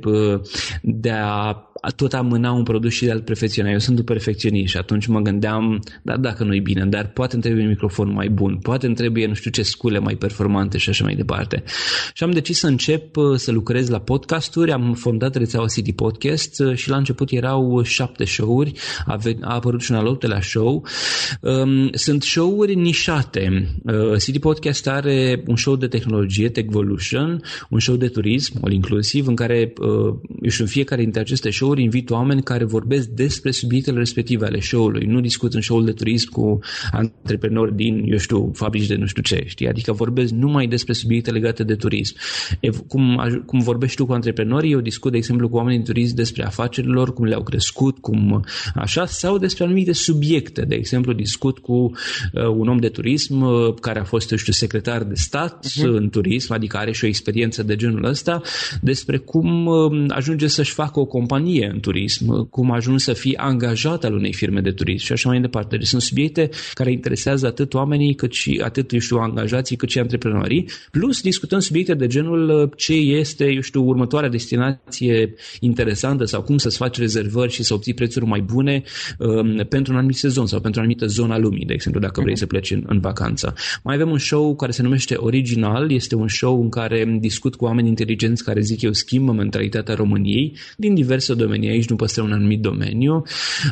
de 0.81 1.09
a 1.85 1.89
tot 1.95 2.13
amâna 2.13 2.51
un 2.51 2.63
produs 2.63 2.93
și 2.93 3.05
de-al 3.05 3.21
perfecționa. 3.21 3.69
Eu 3.71 3.79
sunt 3.79 3.97
un 3.97 4.03
perfecționist 4.03 4.71
și 4.71 4.77
atunci 4.77 5.05
mă 5.05 5.19
gândeam, 5.19 5.79
da, 6.01 6.17
dacă 6.17 6.43
nu-i 6.43 6.59
bine, 6.59 6.85
dar 6.85 7.07
poate 7.07 7.33
îmi 7.33 7.43
trebuie 7.43 7.63
un 7.63 7.69
microfon 7.69 8.13
mai 8.13 8.29
bun, 8.29 8.57
poate 8.57 8.85
îmi 8.85 8.95
trebuie 8.95 9.27
nu 9.27 9.33
știu 9.33 9.51
ce 9.51 9.63
scule 9.63 9.99
mai 9.99 10.15
performante 10.15 10.77
și 10.77 10.89
așa 10.89 11.03
mai 11.03 11.15
departe. 11.15 11.63
Și 12.13 12.23
am 12.23 12.31
decis 12.31 12.59
să 12.59 12.67
încep 12.67 13.15
uh, 13.15 13.37
să 13.37 13.51
lucrez 13.51 13.89
la 13.89 13.99
podcasturi, 13.99 14.71
am 14.71 14.93
fondat 14.93 15.35
rețeaua 15.35 15.67
City 15.67 15.93
Podcast 15.93 16.59
uh, 16.59 16.75
și 16.75 16.89
la 16.89 16.97
început 16.97 17.31
erau 17.31 17.81
șapte 17.83 18.14
show-uri, 18.23 18.71
a, 19.05 19.19
a 19.41 19.53
apărut 19.53 19.81
și 19.81 19.91
un 19.91 19.97
al 19.97 20.05
optelea 20.05 20.41
show. 20.41 20.85
Um, 21.41 21.89
sunt 21.91 22.23
show-uri 22.23 22.75
nișate. 22.75 23.67
Uh, 23.85 24.17
City 24.19 24.39
Podcast 24.39 24.87
are 24.87 25.43
un 25.47 25.55
show 25.55 25.75
de 25.75 25.87
tehnologie, 25.87 26.49
Techvolution, 26.49 27.41
un 27.69 27.79
show 27.79 27.95
de 27.95 28.07
turism, 28.07 28.59
all 28.61 28.73
inclusiv, 28.73 29.27
în 29.27 29.35
care, 29.35 29.73
eu 30.41 30.49
știu, 30.49 30.63
în 30.63 30.69
fiecare 30.69 31.01
dintre 31.01 31.19
aceste 31.19 31.49
show-uri 31.49 31.81
invit 31.81 32.09
oameni 32.09 32.43
care 32.43 32.63
vorbesc 32.63 33.07
despre 33.07 33.51
subiectele 33.51 33.97
respective 33.97 34.45
ale 34.45 34.59
show-ului. 34.59 35.05
Nu 35.05 35.19
discut 35.19 35.53
în 35.53 35.61
show-ul 35.61 35.85
de 35.85 35.91
turism 35.91 36.31
cu 36.31 36.59
antreprenori 36.91 37.75
din, 37.75 38.03
eu 38.05 38.17
știu, 38.17 38.51
fabrici 38.53 38.87
de 38.87 38.95
nu 38.95 39.05
știu 39.05 39.21
ce, 39.21 39.43
știi? 39.45 39.67
Adică 39.67 39.91
vorbesc 39.91 40.31
numai 40.31 40.67
despre 40.67 40.93
subiecte 40.93 41.31
legate 41.31 41.63
de 41.63 41.75
turism. 41.75 42.15
E, 42.59 42.69
cum, 42.87 43.21
cum 43.45 43.59
vorbești 43.59 43.95
tu 43.95 44.05
cu 44.05 44.13
antreprenorii, 44.13 44.71
eu 44.71 44.79
discut, 44.79 45.11
de 45.11 45.17
exemplu, 45.17 45.49
cu 45.49 45.55
oamenii 45.55 45.77
din 45.77 45.85
turism 45.85 46.15
despre 46.15 46.45
afacerilor, 46.45 47.13
cum 47.13 47.25
le-au 47.25 47.43
crescut, 47.43 47.99
cum 48.05 48.45
așa, 48.75 49.05
sau 49.05 49.37
despre 49.37 49.63
anumite 49.63 49.93
subiecte. 49.93 50.61
De 50.61 50.75
exemplu, 50.75 51.13
discut 51.13 51.59
cu 51.59 51.73
uh, 51.73 52.47
un 52.47 52.67
om 52.67 52.77
de 52.77 52.89
turism 52.89 53.41
uh, 53.41 53.73
care 53.81 53.99
a 53.99 54.03
fost, 54.03 54.31
eu 54.31 54.37
știu, 54.37 54.53
secretar 54.53 55.03
de 55.03 55.13
stat 55.15 55.65
uh-huh. 55.65 55.83
în 55.83 56.09
turism, 56.09 56.53
adică 56.53 56.77
are 56.77 56.91
și 56.91 57.03
o 57.03 57.07
experiență 57.07 57.63
de 57.63 57.75
genul 57.75 58.05
ăsta, 58.05 58.41
despre 58.81 59.17
cum 59.17 59.65
uh, 59.65 60.05
ajunge 60.07 60.47
să-și 60.47 60.73
facă 60.73 60.99
o 60.99 61.05
companie 61.05 61.69
în 61.73 61.79
turism, 61.79 62.49
cum 62.49 62.71
a 62.71 62.75
ajuns 62.75 63.03
să 63.03 63.13
fie 63.13 63.37
angajat 63.37 64.03
al 64.03 64.13
unei 64.13 64.33
firme 64.33 64.61
de 64.61 64.71
turism 64.71 65.05
și 65.05 65.11
așa 65.11 65.29
mai 65.29 65.41
departe. 65.41 65.77
Deci 65.77 65.87
sunt 65.87 66.01
subiecte 66.01 66.49
care 66.73 66.91
interesează 66.91 67.47
atât 67.47 67.73
oamenii 67.73 68.15
cât 68.15 68.33
și 68.33 68.61
atât, 68.63 68.91
eu 68.91 68.99
știu, 68.99 69.17
angajații 69.17 69.75
cât 69.75 69.89
și 69.89 69.99
antreprenorii. 69.99 70.69
Plus 70.91 71.21
discutăm 71.21 71.59
subiecte 71.59 71.93
de 71.93 72.07
genul 72.07 72.49
uh, 72.49 72.69
ce 72.75 72.93
este, 72.93 73.51
eu 73.51 73.61
știu, 73.61 73.83
următoarea 73.83 74.29
destinație 74.29 75.33
interesantă 75.59 76.25
sau 76.25 76.41
cum 76.41 76.57
să-ți 76.57 76.77
faci 76.77 76.97
rezervări 76.97 77.51
și 77.51 77.63
să 77.63 77.73
obții 77.73 77.93
prețuri 77.95 78.25
mai 78.25 78.41
bune 78.41 78.83
um, 79.19 79.65
pentru 79.69 79.91
un 79.91 79.97
anumit 79.97 80.15
sezon 80.15 80.45
sau 80.45 80.59
pentru 80.59 80.79
o 80.79 80.83
anumită 80.83 81.05
zonă 81.05 81.33
a 81.33 81.37
lumii, 81.37 81.65
de 81.65 81.73
exemplu, 81.73 82.01
dacă 82.01 82.21
vrei 82.21 82.37
să 82.37 82.45
pleci 82.45 82.71
în, 82.71 82.83
în 82.87 82.99
vacanță. 82.99 83.53
Mai 83.83 83.95
avem 83.95 84.09
un 84.09 84.17
show 84.17 84.55
care 84.55 84.71
se 84.71 84.81
numește 84.81 85.15
Original, 85.15 85.91
este 85.91 86.15
un 86.15 86.27
show 86.27 86.61
în 86.61 86.69
care 86.69 87.17
discut 87.19 87.55
cu 87.55 87.65
oameni 87.65 87.87
inteligenți 87.87 88.43
care 88.43 88.61
zic 88.61 88.81
eu 88.81 88.91
schimbă 88.91 89.31
mentalitatea 89.31 89.95
României 89.95 90.57
din 90.77 90.93
diverse 90.93 91.33
domenii. 91.33 91.69
Aici 91.69 91.89
nu 91.89 91.95
păstrăm 91.95 92.25
un 92.25 92.31
anumit 92.31 92.61
domeniu. 92.61 93.23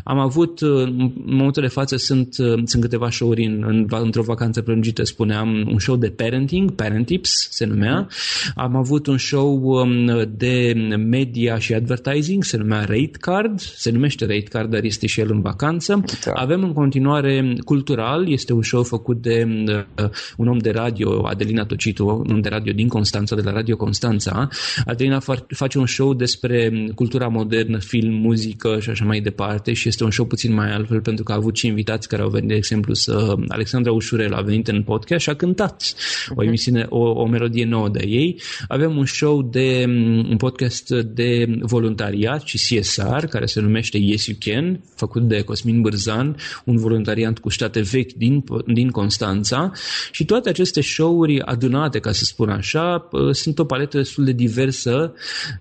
Am 0.03 0.19
avut, 0.19 0.61
în 0.61 1.11
momentul 1.25 1.61
de 1.61 1.67
față 1.67 1.95
sunt, 1.95 2.33
sunt 2.65 2.81
câteva 2.81 3.09
show-uri 3.09 3.45
în, 3.45 3.63
în, 3.67 3.87
într-o 3.89 4.21
vacanță 4.21 4.61
prelungită, 4.61 5.03
spuneam, 5.03 5.67
un 5.71 5.79
show 5.79 5.95
de 5.95 6.09
parenting, 6.09 6.71
Parentips 6.71 7.47
se 7.51 7.65
numea. 7.65 8.07
Am 8.55 8.75
avut 8.75 9.07
un 9.07 9.17
show 9.17 9.63
um, 9.63 10.05
de 10.37 10.73
media 10.97 11.57
și 11.57 11.73
advertising, 11.73 12.43
se 12.43 12.57
numea 12.57 12.79
Rate 12.79 13.17
Card, 13.19 13.59
se 13.59 13.91
numește 13.91 14.12
Rate 14.19 14.43
Card, 14.49 14.69
dar 14.69 14.83
este 14.83 15.07
și 15.07 15.19
el 15.19 15.31
în 15.31 15.41
vacanță. 15.41 16.03
Da. 16.25 16.31
Avem 16.31 16.63
în 16.63 16.73
continuare 16.73 17.55
Cultural, 17.65 18.31
este 18.31 18.53
un 18.53 18.61
show 18.61 18.83
făcut 18.83 19.21
de 19.21 19.47
uh, 19.67 20.09
un 20.37 20.47
om 20.47 20.57
de 20.57 20.69
radio, 20.69 21.27
Adelina 21.27 21.65
Tocitu, 21.65 22.07
un 22.07 22.33
om 22.33 22.41
de 22.41 22.49
radio 22.49 22.73
din 22.73 22.87
Constanța, 22.87 23.35
de 23.35 23.41
la 23.41 23.51
Radio 23.51 23.75
Constanța. 23.75 24.47
Adelina 24.85 25.19
face 25.47 25.77
un 25.77 25.85
show 25.85 26.13
despre 26.13 26.73
cultura 26.95 27.27
modernă, 27.27 27.79
film, 27.79 28.13
muzică 28.13 28.77
și 28.79 28.89
așa 28.89 29.05
mai 29.05 29.19
departe 29.19 29.73
și 29.73 29.87
este 29.87 30.03
un 30.03 30.11
show 30.11 30.25
puțin 30.25 30.53
mai 30.53 30.71
altfel 30.71 31.01
pentru 31.01 31.23
că 31.23 31.31
a 31.31 31.35
avut 31.35 31.55
și 31.55 31.67
invitați 31.67 32.07
care 32.07 32.21
au 32.21 32.29
venit, 32.29 32.49
de 32.49 32.55
exemplu, 32.55 32.93
să 32.93 33.35
Alexandra 33.47 33.91
Ușurel 33.91 34.33
a 34.33 34.41
venit 34.41 34.67
în 34.67 34.83
podcast 34.83 35.21
și 35.21 35.29
a 35.29 35.35
cântat 35.35 35.93
o 36.29 36.33
mhm. 36.37 36.47
emisiune, 36.47 36.85
o, 36.89 36.99
o 36.99 37.27
melodie 37.27 37.65
nouă 37.65 37.89
de 37.89 38.05
ei. 38.07 38.41
Avem 38.67 38.97
un 38.97 39.05
show 39.05 39.41
de 39.41 39.85
un 40.29 40.37
podcast 40.37 40.89
de 40.89 41.57
voluntariat 41.61 42.41
și 42.41 42.77
CSR 42.77 43.25
care 43.25 43.45
se 43.45 43.61
numește 43.61 43.97
Yes 44.09 44.25
You 44.25 44.37
Can, 44.39 44.81
făcut 44.95 45.27
de 45.27 45.41
Cosmin 45.41 45.81
Bârzan, 45.81 46.35
un 46.65 46.77
voluntariat 46.77 47.37
cu 47.37 47.49
state 47.49 47.81
vechi 47.81 48.11
din, 48.11 48.43
din 48.73 48.89
Constanța 48.89 49.71
și 50.11 50.25
toate 50.25 50.49
aceste 50.49 50.81
show-uri 50.81 51.41
adunate, 51.41 51.99
ca 51.99 52.11
să 52.11 52.23
spun 52.23 52.49
așa, 52.49 53.09
sunt 53.31 53.59
o 53.59 53.65
paletă 53.65 53.97
destul 53.97 54.23
de 54.25 54.31
diversă 54.31 55.13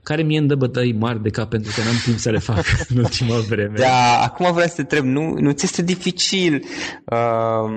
care 0.02 0.22
mie 0.22 0.38
îmi 0.38 0.48
dă 0.48 0.54
bătăi 0.54 0.92
mari 0.92 1.22
de 1.22 1.28
cap 1.28 1.50
pentru 1.50 1.72
că 1.76 1.82
n-am 1.82 2.00
timp 2.04 2.18
să 2.18 2.30
le 2.30 2.38
fac 2.38 2.64
în 2.94 2.98
ultima 2.98 3.38
vreme. 3.38 3.74
Da, 3.76 4.22
acum 4.22 4.52
vreau 4.52 4.68
să 4.68 4.74
te 4.74 4.80
întreb, 4.80 5.04
nu, 5.04 5.34
nu 5.38 5.50
ți 5.50 5.64
este 5.64 5.82
dificil 5.82 6.64
uh, 7.04 7.70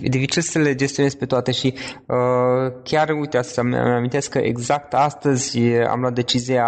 dificil 0.00 0.42
să 0.42 0.58
le 0.58 0.74
gestionezi 0.74 1.16
pe 1.16 1.26
toate 1.26 1.52
și 1.52 1.74
uh, 2.06 2.72
chiar, 2.82 3.08
uite, 3.08 3.42
să-mi 3.42 3.76
amintesc 3.76 4.30
că 4.30 4.38
exact 4.38 4.94
astăzi 4.94 5.58
am 5.90 6.00
luat 6.00 6.14
decizia, 6.14 6.66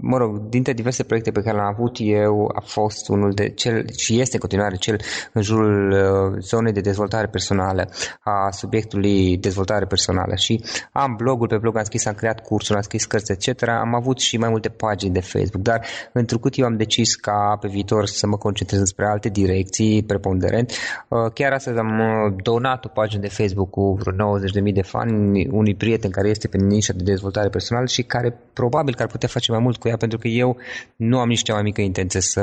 mă 0.00 0.16
rog, 0.16 0.48
dintre 0.48 0.72
diverse 0.72 1.02
proiecte 1.02 1.30
pe 1.30 1.40
care 1.40 1.56
le-am 1.56 1.74
avut 1.78 1.98
eu, 2.10 2.52
a 2.54 2.60
fost 2.60 3.08
unul 3.08 3.32
de 3.32 3.48
cel, 3.48 3.84
și 3.96 4.20
este 4.20 4.34
în 4.34 4.40
continuare 4.40 4.76
cel 4.76 5.00
în 5.32 5.42
jurul 5.42 5.90
uh, 5.90 6.38
zonei 6.40 6.72
de 6.72 6.80
dezvoltare 6.80 7.26
personală, 7.26 7.88
a 8.20 8.50
subiectului 8.50 9.36
dezvoltare 9.36 9.84
personală 9.84 10.34
și 10.34 10.64
am 10.92 11.14
blogul, 11.16 11.46
pe 11.46 11.56
blog 11.56 11.76
am 11.76 11.84
scris, 11.84 12.06
am 12.06 12.14
creat 12.14 12.40
cursuri, 12.40 12.76
am 12.76 12.82
scris 12.82 13.04
cărți, 13.04 13.32
etc. 13.32 13.68
Am 13.68 13.94
avut 13.94 14.18
și 14.18 14.36
mai 14.36 14.48
multe 14.48 14.68
pagini 14.68 15.12
de 15.12 15.20
Facebook, 15.20 15.62
dar 15.62 15.86
întrucât 16.12 16.58
eu 16.58 16.66
am 16.66 16.76
decis 16.76 17.14
ca 17.14 17.58
pe 17.60 17.68
viitor 17.68 18.06
să 18.06 18.26
mă 18.26 18.36
concentrez 18.36 18.82
spre 18.84 19.06
alte 19.06 19.28
direcții 19.28 20.02
preponderent, 20.02 20.72
uh, 21.08 21.32
chiar 21.34 21.52
astăzi 21.52 21.78
am 21.78 21.98
uh, 21.98 22.34
donat 22.42 22.84
o 22.84 22.88
pagină 22.88 23.20
de 23.20 23.28
Facebook 23.28 23.70
cu 23.70 23.98
vreo 24.00 24.38
90.000 24.68 24.72
de 24.72 24.82
fani 24.82 25.48
unui 25.50 25.74
prieten 25.74 26.10
care 26.10 26.28
este 26.28 26.48
pe 26.48 26.56
nișa 26.56 26.92
de 26.92 27.02
dezvoltare 27.02 27.48
personală 27.48 27.86
și 27.86 28.02
care 28.02 28.38
probabil 28.52 28.94
că 28.94 29.02
ar 29.02 29.08
putea 29.08 29.28
face 29.28 29.50
mai 29.52 29.60
mult 29.60 29.76
cu 29.76 29.88
ea 29.88 29.96
pentru 29.96 30.18
că 30.18 30.28
eu 30.28 30.56
nu 30.96 31.18
am 31.18 31.28
nici 31.28 31.42
cea 31.42 31.52
mai 31.52 31.62
mică 31.62 31.80
intenție 31.80 31.99
să 32.08 32.40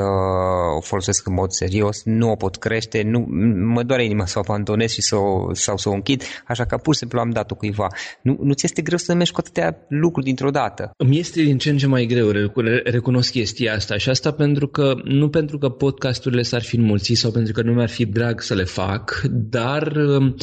o 0.77 0.81
folosesc 0.81 1.27
în 1.27 1.33
mod 1.33 1.51
serios, 1.51 2.01
nu 2.03 2.31
o 2.31 2.35
pot 2.35 2.55
crește, 2.55 3.01
nu, 3.05 3.25
mă 3.73 3.83
doare 3.83 4.05
inima 4.05 4.25
să 4.25 4.37
o 4.37 4.41
abandonez 4.45 4.91
și 4.91 5.01
să 5.01 5.15
o, 5.15 5.53
sau 5.53 5.77
să 5.77 5.89
o 5.89 5.93
închid, 5.93 6.23
așa 6.47 6.65
că 6.65 6.77
pur 6.77 6.93
și 6.93 6.99
simplu 6.99 7.19
am 7.19 7.29
dat-o 7.29 7.55
cuiva. 7.55 7.87
Nu, 8.21 8.37
nu 8.41 8.53
ți 8.53 8.65
este 8.65 8.81
greu 8.81 8.97
să 8.97 9.13
mergi 9.13 9.31
cu 9.31 9.39
atâtea 9.39 9.77
lucruri 9.87 10.25
dintr-o 10.25 10.49
dată? 10.49 10.91
Îmi 10.97 11.19
este 11.19 11.41
din 11.41 11.57
ce 11.57 11.69
în 11.69 11.77
ce 11.77 11.87
mai 11.87 12.05
greu, 12.05 12.29
recunosc 12.83 13.31
chestia 13.31 13.73
asta 13.73 13.97
și 13.97 14.09
asta 14.09 14.31
pentru 14.31 14.67
că, 14.67 14.93
nu 15.03 15.29
pentru 15.29 15.57
că 15.57 15.69
podcasturile 15.69 16.41
s-ar 16.41 16.61
fi 16.63 16.75
înmulțit 16.75 17.17
sau 17.17 17.31
pentru 17.31 17.53
că 17.53 17.61
nu 17.61 17.73
mi-ar 17.73 17.89
fi 17.89 18.05
drag 18.05 18.41
să 18.41 18.53
le 18.53 18.63
fac, 18.63 19.21
dar 19.31 19.91
um, 19.95 20.35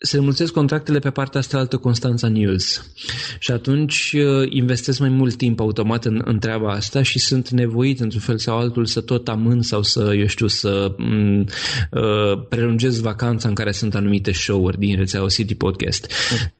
se 0.00 0.16
înmulțesc 0.16 0.52
contractele 0.52 0.98
pe 0.98 1.10
partea 1.10 1.40
asta 1.40 1.58
altă 1.58 1.76
Constanța 1.76 2.28
News. 2.28 2.92
Și 3.38 3.50
atunci 3.50 4.14
uh, 4.16 4.46
investesc 4.48 4.98
mai 4.98 5.08
mult 5.08 5.36
timp 5.36 5.60
automat 5.60 6.04
în, 6.04 6.22
în 6.24 6.38
treaba 6.38 6.70
asta 6.70 7.02
și 7.02 7.18
sunt 7.18 7.50
nevoit 7.50 8.00
într-un 8.00 8.20
fel 8.20 8.38
sau 8.38 8.58
altul 8.58 8.86
să 8.86 9.00
tot 9.00 9.28
amân 9.28 9.62
sau 9.62 9.82
să, 9.82 10.14
eu 10.18 10.26
știu, 10.26 10.46
să 10.46 10.92
m- 10.92 10.96
mm, 10.96 11.46
uh, 11.90 12.46
prelungesc 12.48 13.00
vacanța 13.00 13.48
în 13.48 13.54
care 13.54 13.72
sunt 13.72 13.94
anumite 13.94 14.32
show-uri 14.32 14.78
din 14.78 14.96
rețeaua 14.96 15.28
City 15.28 15.54
Podcast. 15.54 16.12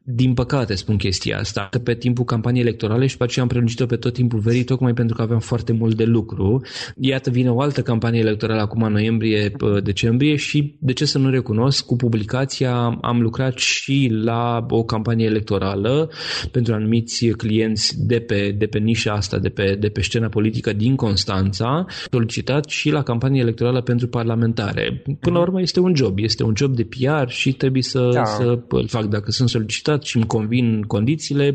Din 0.02 0.34
păcate 0.34 0.74
spun 0.74 0.96
chestia 0.96 1.38
asta, 1.38 1.68
că 1.70 1.78
pe 1.78 1.94
timpul 1.94 2.24
campaniei 2.24 2.62
electorale 2.62 3.06
și 3.06 3.16
pe 3.16 3.24
aceea 3.24 3.42
am 3.42 3.50
prelungit-o 3.50 3.86
pe 3.86 3.96
tot 3.96 4.12
timpul 4.12 4.38
verii, 4.38 4.64
tocmai 4.64 4.94
pentru 4.94 5.16
că 5.16 5.22
aveam 5.22 5.40
foarte 5.40 5.72
mult 5.72 5.96
de 5.96 6.04
lucru. 6.04 6.62
Iată, 7.00 7.30
vine 7.30 7.50
o 7.50 7.60
altă 7.60 7.82
campanie 7.82 8.20
electorală 8.20 8.60
acum 8.60 8.82
în 8.82 8.92
noiembrie-decembrie 8.92 10.36
și, 10.36 10.74
de 10.78 10.92
ce 10.92 11.04
să 11.04 11.18
nu 11.18 11.30
recunosc, 11.30 11.84
cu 11.84 11.96
publicația 11.96 12.98
am 13.00 13.20
lucrat 13.28 13.58
și 13.58 14.10
la 14.12 14.66
o 14.68 14.82
campanie 14.82 15.26
electorală 15.26 16.10
pentru 16.50 16.74
anumiți 16.74 17.26
clienți 17.26 17.94
de 18.06 18.20
pe, 18.20 18.54
de 18.58 18.66
pe 18.66 18.78
nișa 18.78 19.12
asta, 19.12 19.38
de 19.38 19.48
pe, 19.48 19.76
de 19.80 19.88
pe 19.88 20.02
scena 20.02 20.28
politică 20.28 20.72
din 20.72 20.96
Constanța, 20.96 21.86
solicitat 22.10 22.64
și 22.68 22.90
la 22.90 23.02
campanie 23.02 23.40
electorală 23.40 23.80
pentru 23.80 24.08
parlamentare. 24.08 25.02
Până 25.20 25.36
la 25.36 25.42
urmă 25.42 25.60
este 25.60 25.80
un 25.80 25.94
job, 25.94 26.18
este 26.18 26.42
un 26.42 26.52
job 26.56 26.74
de 26.74 26.84
PR 26.84 27.28
și 27.28 27.52
trebuie 27.52 27.82
să, 27.82 28.10
da. 28.12 28.24
să 28.24 28.58
îl 28.68 28.88
fac 28.88 29.04
dacă 29.04 29.30
sunt 29.30 29.48
solicitat 29.48 30.02
și 30.02 30.16
îmi 30.16 30.26
convin 30.26 30.82
condițiile, 30.82 31.52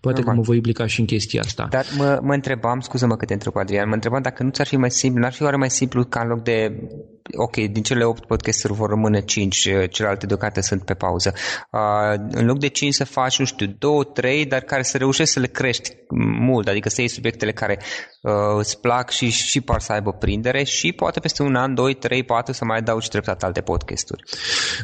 poate 0.00 0.18
Normal. 0.18 0.24
că 0.24 0.34
mă 0.34 0.42
voi 0.42 0.56
implica 0.56 0.86
și 0.86 1.00
în 1.00 1.06
chestia 1.06 1.40
asta. 1.44 1.66
Dar 1.70 1.84
mă, 1.96 2.18
mă 2.22 2.32
întrebam, 2.32 2.80
scuză-mă 2.80 3.16
că 3.16 3.24
te 3.24 3.32
întreb, 3.32 3.56
Adrian, 3.56 3.88
mă 3.88 3.94
întrebam 3.94 4.22
dacă 4.22 4.42
nu 4.42 4.50
ți-ar 4.50 4.66
fi 4.66 4.76
mai 4.76 4.90
simplu, 4.90 5.20
n-ar 5.20 5.32
fi 5.32 5.42
oare 5.42 5.56
mai 5.56 5.70
simplu 5.70 6.04
ca 6.04 6.20
în 6.20 6.28
loc 6.28 6.42
de 6.42 6.88
ok, 7.36 7.56
din 7.56 7.82
cele 7.82 8.04
8 8.04 8.24
podcasturi 8.24 8.72
vor 8.72 8.88
rămâne 8.88 9.20
5, 9.20 9.68
celelalte 9.90 10.26
deocamdată 10.26 10.60
sunt 10.60 10.84
pe 10.84 10.94
pauză. 10.94 11.32
Uh, 11.70 12.24
în 12.30 12.46
loc 12.46 12.58
de 12.58 12.68
5 12.68 12.94
să 12.94 13.04
faci, 13.04 13.38
nu 13.38 13.44
știu, 13.44 13.76
2, 13.78 14.04
3, 14.14 14.46
dar 14.46 14.60
care 14.60 14.82
să 14.82 14.96
reușești 14.96 15.32
să 15.32 15.40
le 15.40 15.46
crești 15.46 15.90
mult, 16.38 16.68
adică 16.68 16.88
să 16.88 17.00
iei 17.00 17.10
subiectele 17.10 17.52
care 17.52 17.78
uh, 18.22 18.32
îți 18.58 18.80
plac 18.80 19.10
și, 19.10 19.30
și 19.30 19.60
par 19.60 19.80
să 19.80 19.92
aibă 19.92 20.12
prindere 20.12 20.62
și 20.62 20.92
poate 20.92 21.20
peste 21.20 21.42
un 21.42 21.54
an, 21.54 21.74
2, 21.74 21.94
3, 21.94 22.22
4 22.22 22.52
să 22.52 22.64
mai 22.64 22.78
adaugi 22.78 23.08
treptat 23.08 23.42
alte 23.42 23.60
podcasturi. 23.60 24.22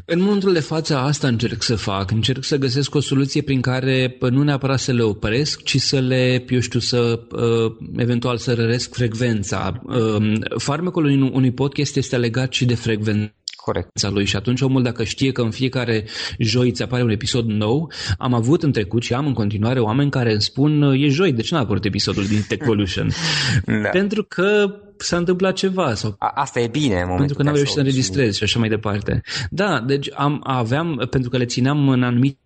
În 0.04 0.20
momentul 0.20 0.52
de 0.52 0.60
față 0.60 0.96
asta 0.96 1.26
încerc 1.26 1.62
să 1.62 1.76
fac. 1.76 2.10
Încerc 2.10 2.44
să 2.44 2.56
găsesc 2.56 2.94
o 2.94 3.00
soluție 3.00 3.42
prin 3.42 3.60
care 3.60 4.16
nu 4.20 4.42
neapărat 4.42 4.78
să 4.78 4.92
le 4.92 5.02
opresc, 5.02 5.62
ci 5.62 5.80
să 5.80 5.98
le, 5.98 6.44
eu 6.48 6.60
știu, 6.60 6.80
să 6.80 7.20
uh, 7.30 7.76
eventual 7.96 8.36
să 8.36 8.54
răresc 8.54 8.94
frecvența. 8.94 9.82
Uh, 9.84 10.32
farmecul 10.56 11.30
unui 11.32 11.52
podcast 11.52 11.96
este 11.96 12.16
legat 12.28 12.52
și 12.52 12.64
de 12.64 12.74
frecvența 12.74 13.32
Corect. 13.64 14.10
lui 14.10 14.24
și 14.24 14.36
atunci 14.36 14.60
omul 14.60 14.82
dacă 14.82 15.04
știe 15.04 15.32
că 15.32 15.42
în 15.42 15.50
fiecare 15.50 16.04
joi 16.38 16.68
îți 16.68 16.82
apare 16.82 17.02
un 17.02 17.10
episod 17.10 17.46
nou, 17.46 17.92
am 18.18 18.34
avut 18.34 18.62
în 18.62 18.72
trecut 18.72 19.02
și 19.02 19.14
am 19.14 19.26
în 19.26 19.32
continuare 19.32 19.80
oameni 19.80 20.10
care 20.10 20.32
îmi 20.32 20.42
spun 20.42 20.82
e 20.82 21.08
joi, 21.08 21.32
de 21.32 21.42
ce 21.42 21.54
n-a 21.54 21.60
apărut 21.60 21.84
episodul 21.84 22.26
din 22.26 22.44
Techvolution? 22.48 23.10
da. 23.82 23.88
Pentru 23.88 24.24
că 24.24 24.74
s-a 24.96 25.16
întâmplat 25.16 25.54
ceva. 25.54 25.94
Sau 25.94 26.14
A, 26.18 26.30
asta 26.34 26.60
e 26.60 26.66
bine 26.66 27.00
în 27.00 27.16
Pentru 27.16 27.36
că 27.36 27.42
n-am 27.42 27.54
reușit 27.54 27.72
să 27.72 27.78
înregistrez 27.78 28.36
și 28.36 28.42
așa 28.42 28.58
mai 28.58 28.68
departe. 28.68 29.20
Da, 29.50 29.80
deci 29.86 30.08
am, 30.14 30.40
aveam, 30.44 31.06
pentru 31.10 31.30
că 31.30 31.36
le 31.36 31.44
țineam 31.44 31.88
în 31.88 32.02
anumite 32.02 32.38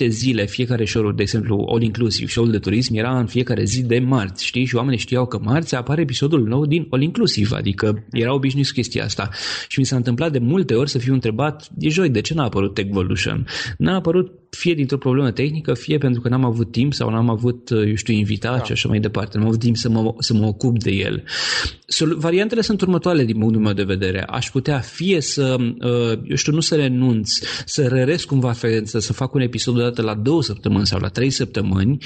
zile, 0.00 0.46
fiecare 0.46 0.84
show 0.84 1.12
de 1.12 1.22
exemplu, 1.22 1.66
all 1.68 1.82
inclusive, 1.82 2.30
show 2.30 2.46
de 2.46 2.58
turism, 2.58 2.94
era 2.94 3.18
în 3.18 3.26
fiecare 3.26 3.64
zi 3.64 3.82
de 3.82 3.98
marți, 3.98 4.44
știi? 4.44 4.64
Și 4.64 4.76
oamenii 4.76 4.98
știau 4.98 5.26
că 5.26 5.38
marți 5.42 5.74
apare 5.74 6.00
episodul 6.00 6.42
nou 6.46 6.66
din 6.66 6.86
all 6.90 7.02
inclusive, 7.02 7.56
adică 7.56 8.04
era 8.10 8.34
obișnuit 8.34 8.66
cu 8.66 8.72
chestia 8.72 9.04
asta. 9.04 9.28
Și 9.68 9.78
mi 9.78 9.84
s-a 9.84 9.96
întâmplat 9.96 10.32
de 10.32 10.38
multe 10.38 10.74
ori 10.74 10.90
să 10.90 10.98
fiu 10.98 11.12
întrebat, 11.12 11.68
e 11.78 11.88
joi, 11.88 12.10
de 12.10 12.20
ce 12.20 12.34
n-a 12.34 12.44
apărut 12.44 12.74
Techvolution? 12.74 13.46
N-a 13.78 13.94
apărut 13.94 14.41
fie 14.56 14.74
dintr-o 14.74 14.98
problemă 14.98 15.30
tehnică, 15.30 15.74
fie 15.74 15.98
pentru 15.98 16.20
că 16.20 16.28
n-am 16.28 16.44
avut 16.44 16.72
timp 16.72 16.94
sau 16.94 17.10
n-am 17.10 17.30
avut, 17.30 17.70
eu 17.70 17.94
știu, 17.94 18.14
invitat 18.14 18.58
da. 18.58 18.64
și 18.64 18.72
așa 18.72 18.88
mai 18.88 19.00
departe. 19.00 19.38
N-am 19.38 19.46
avut 19.46 19.58
timp 19.58 19.76
să 19.76 19.88
mă, 19.88 20.14
să 20.18 20.34
mă 20.34 20.46
ocup 20.46 20.78
de 20.78 20.90
el. 20.90 21.24
Variantele 22.16 22.60
sunt 22.60 22.80
următoarele 22.80 23.24
din 23.24 23.38
punctul 23.38 23.60
meu 23.60 23.72
de 23.72 23.82
vedere. 23.82 24.22
Aș 24.22 24.50
putea 24.50 24.78
fie 24.78 25.20
să, 25.20 25.56
eu 26.28 26.36
știu, 26.36 26.52
nu 26.52 26.60
să 26.60 26.74
renunț, 26.74 27.30
să 27.64 27.88
răresc 27.88 28.26
cumva 28.26 28.52
frecvența, 28.52 28.98
să 28.98 29.12
fac 29.12 29.34
un 29.34 29.40
episod 29.40 29.76
odată 29.76 30.02
la 30.02 30.14
două 30.14 30.42
săptămâni 30.42 30.86
sau 30.86 30.98
la 31.00 31.08
trei 31.08 31.30
săptămâni, 31.30 31.98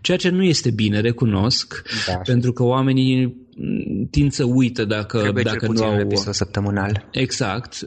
ceea 0.00 0.16
ce 0.16 0.28
nu 0.28 0.42
este 0.42 0.70
bine, 0.70 1.00
recunosc, 1.00 1.82
da, 2.06 2.14
pentru 2.14 2.52
că 2.52 2.62
oamenii 2.62 3.43
tind 4.10 4.32
să 4.32 4.44
uită 4.44 4.84
dacă, 4.84 5.18
Trebuie 5.18 5.44
dacă 5.44 5.72
nu 5.72 5.82
au... 5.82 5.98
episod 5.98 6.32
săptămânal. 6.32 7.08
Exact. 7.10 7.86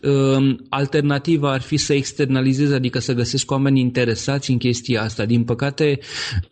Alternativa 0.70 1.52
ar 1.52 1.62
fi 1.62 1.78
să 1.78 1.94
externalizez, 1.94 2.72
adică 2.72 3.00
să 3.00 3.14
găsesc 3.14 3.52
oameni 3.52 3.80
interesați 3.80 4.52
în 4.52 4.58
chestia 4.58 5.02
asta. 5.02 5.26
Din 5.26 5.44
păcate, 5.44 6.00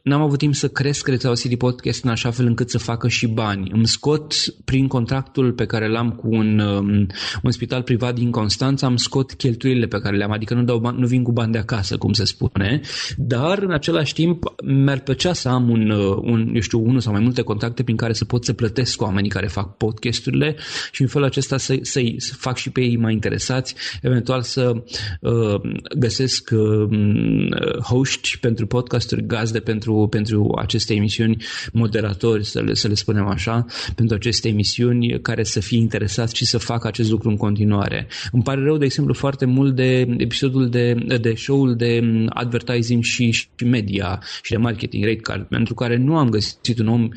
n-am 0.01 0.21
avut 0.21 0.38
timp 0.38 0.56
să 0.56 0.67
cresc 0.67 1.08
rețeaua 1.08 1.36
City 1.36 1.58
Podcast 1.58 2.04
în 2.04 2.10
așa 2.10 2.32
fel 2.32 2.45
încât 2.45 2.69
să 2.69 2.78
facă 2.78 3.08
și 3.08 3.28
bani. 3.28 3.69
Îmi 3.73 3.88
scot 3.88 4.34
prin 4.65 4.88
contractul 4.88 5.54
pe 5.54 5.65
care 5.65 5.89
l-am 5.89 6.12
cu 6.12 6.28
un, 6.28 6.60
um, 6.60 7.08
un 7.43 7.51
spital 7.51 7.82
privat 7.82 8.15
din 8.15 8.32
Constanța, 8.32 8.88
îmi 8.88 8.99
scot 8.99 9.34
cheltuielile 9.34 9.86
pe 9.86 9.99
care 9.99 10.17
le-am, 10.17 10.32
adică 10.32 10.54
nu, 10.54 10.63
dau 10.63 10.80
bani, 10.80 10.99
nu 10.99 11.08
vin 11.08 11.23
cu 11.23 11.32
bani 11.32 11.51
de 11.51 11.58
acasă, 11.58 11.97
cum 11.97 12.13
se 12.13 12.25
spune, 12.25 12.82
dar 13.17 13.58
în 13.58 13.71
același 13.71 14.13
timp 14.13 14.43
mi-ar 14.63 14.99
plăcea 14.99 15.34
să 15.34 15.49
am 15.49 15.69
un, 15.69 15.89
uh, 15.89 16.17
un, 16.21 16.51
eu 16.54 16.62
știu, 16.62 16.80
unul 16.86 16.99
sau 16.99 17.12
mai 17.12 17.21
multe 17.21 17.41
contacte 17.41 17.84
prin 17.84 17.95
care 17.95 18.13
să 18.13 18.25
pot 18.25 18.45
să 18.45 18.54
plătesc 18.54 19.01
oamenii 19.05 19.29
care 19.29 19.47
fac 19.47 19.77
podcasturile 19.77 20.55
și 20.91 21.01
în 21.01 21.07
felul 21.07 21.27
acesta 21.27 21.57
să, 21.57 21.77
să-i 21.81 22.15
să 22.17 22.33
fac 22.33 22.57
și 22.57 22.69
pe 22.69 22.81
ei 22.81 22.97
mai 22.97 23.13
interesați, 23.13 23.75
eventual 24.01 24.41
să 24.41 24.83
uh, 25.21 25.61
găsesc 25.97 26.49
uh, 26.53 27.81
hoști 27.83 28.37
pentru 28.39 28.67
podcasturi, 28.67 29.25
gazde 29.25 29.59
pentru, 29.59 30.07
pentru 30.09 30.55
aceste 30.57 30.93
emisiuni, 30.93 31.43
moderatori, 31.73 32.45
să 32.45 32.61
le, 32.61 32.73
să 32.73 32.87
le 32.87 32.93
spunem 32.93 33.27
așa, 33.27 33.65
pentru 33.95 34.15
aceste 34.15 34.47
emisiuni 34.47 35.21
care 35.21 35.43
să 35.43 35.59
fie 35.59 35.77
interesați 35.77 36.35
și 36.35 36.45
să 36.45 36.57
facă 36.57 36.87
acest 36.87 37.09
lucru 37.09 37.29
în 37.29 37.37
continuare. 37.37 38.07
Îmi 38.31 38.43
pare 38.43 38.61
rău, 38.61 38.77
de 38.77 38.85
exemplu, 38.85 39.13
foarte 39.13 39.45
mult 39.45 39.75
de 39.75 40.15
episodul 40.17 40.69
de, 40.69 40.93
de 41.21 41.33
show-ul 41.35 41.75
de 41.75 42.01
advertising 42.29 43.03
și, 43.03 43.31
și 43.31 43.47
media 43.65 44.21
și 44.41 44.51
de 44.51 44.57
marketing, 44.57 45.03
rate 45.03 45.15
card, 45.15 45.43
pentru 45.47 45.73
care 45.73 45.97
nu 45.97 46.17
am 46.17 46.29
găsit 46.29 46.79
un 46.79 46.87
om 46.87 47.09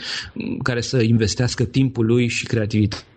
care 0.63 0.81
să 0.81 1.03
investească 1.03 1.65
timp 1.65 1.78
timpul 1.79 2.07
lui 2.07 2.29
și 2.29 2.47
creativitatea 2.47 3.08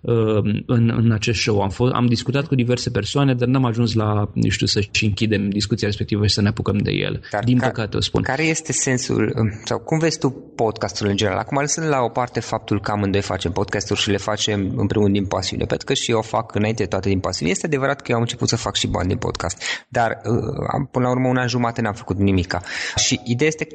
uh, 0.00 0.62
în, 0.66 0.92
în 0.96 1.12
acest 1.12 1.40
show. 1.40 1.62
Am, 1.62 1.70
fost, 1.70 1.92
am 1.92 2.06
discutat 2.06 2.46
cu 2.46 2.54
diverse 2.54 2.90
persoane, 2.90 3.34
dar 3.34 3.48
n-am 3.48 3.64
ajuns 3.64 3.92
la, 3.92 4.30
nu 4.32 4.48
știu, 4.48 4.66
să-și 4.66 5.04
închidem 5.04 5.48
discuția 5.48 5.88
respectivă 5.88 6.26
și 6.26 6.34
să 6.34 6.40
ne 6.40 6.48
apucăm 6.48 6.76
de 6.76 6.90
el. 6.90 7.20
Dar 7.30 7.44
Din 7.44 7.58
ca, 7.58 7.66
păcate 7.66 7.96
o 7.96 8.00
spun. 8.00 8.22
Care 8.22 8.42
este 8.42 8.72
sensul, 8.72 9.32
um, 9.36 9.60
sau 9.64 9.78
cum 9.78 9.98
vezi 9.98 10.18
tu 10.18 10.30
podcastul 10.54 11.06
în 11.06 11.16
general? 11.16 11.38
Acum 11.38 11.58
lăsând 11.60 11.88
la 11.88 12.00
o 12.00 12.08
parte 12.08 12.40
faptul 12.40 12.80
că 12.80 12.90
amândoi 12.90 13.20
facem 13.20 13.52
podcasturi 13.52 14.00
și 14.00 14.10
le 14.10 14.16
facem 14.16 14.72
în 14.76 14.86
primul 14.86 15.12
din 15.12 15.26
pasiune, 15.26 15.64
pentru 15.64 15.86
că 15.86 15.94
și 15.94 16.10
eu 16.10 16.22
fac 16.22 16.54
înainte 16.54 16.86
toate 16.86 17.08
din 17.08 17.20
pasiune. 17.20 17.50
Este 17.50 17.66
adevărat 17.66 18.00
că 18.00 18.06
eu 18.08 18.16
am 18.16 18.22
început 18.22 18.48
să 18.48 18.56
fac 18.56 18.74
și 18.74 18.86
bani 18.86 19.08
din 19.08 19.16
podcast, 19.16 19.62
dar 19.88 20.10
uh, 20.10 20.86
până 20.90 21.04
la 21.04 21.10
urmă 21.10 21.28
un 21.28 21.36
an 21.36 21.48
jumate 21.48 21.80
n-am 21.80 21.94
făcut 21.94 22.18
nimica. 22.18 22.62
Și 22.96 23.20
ideea 23.24 23.48
este, 23.48 23.68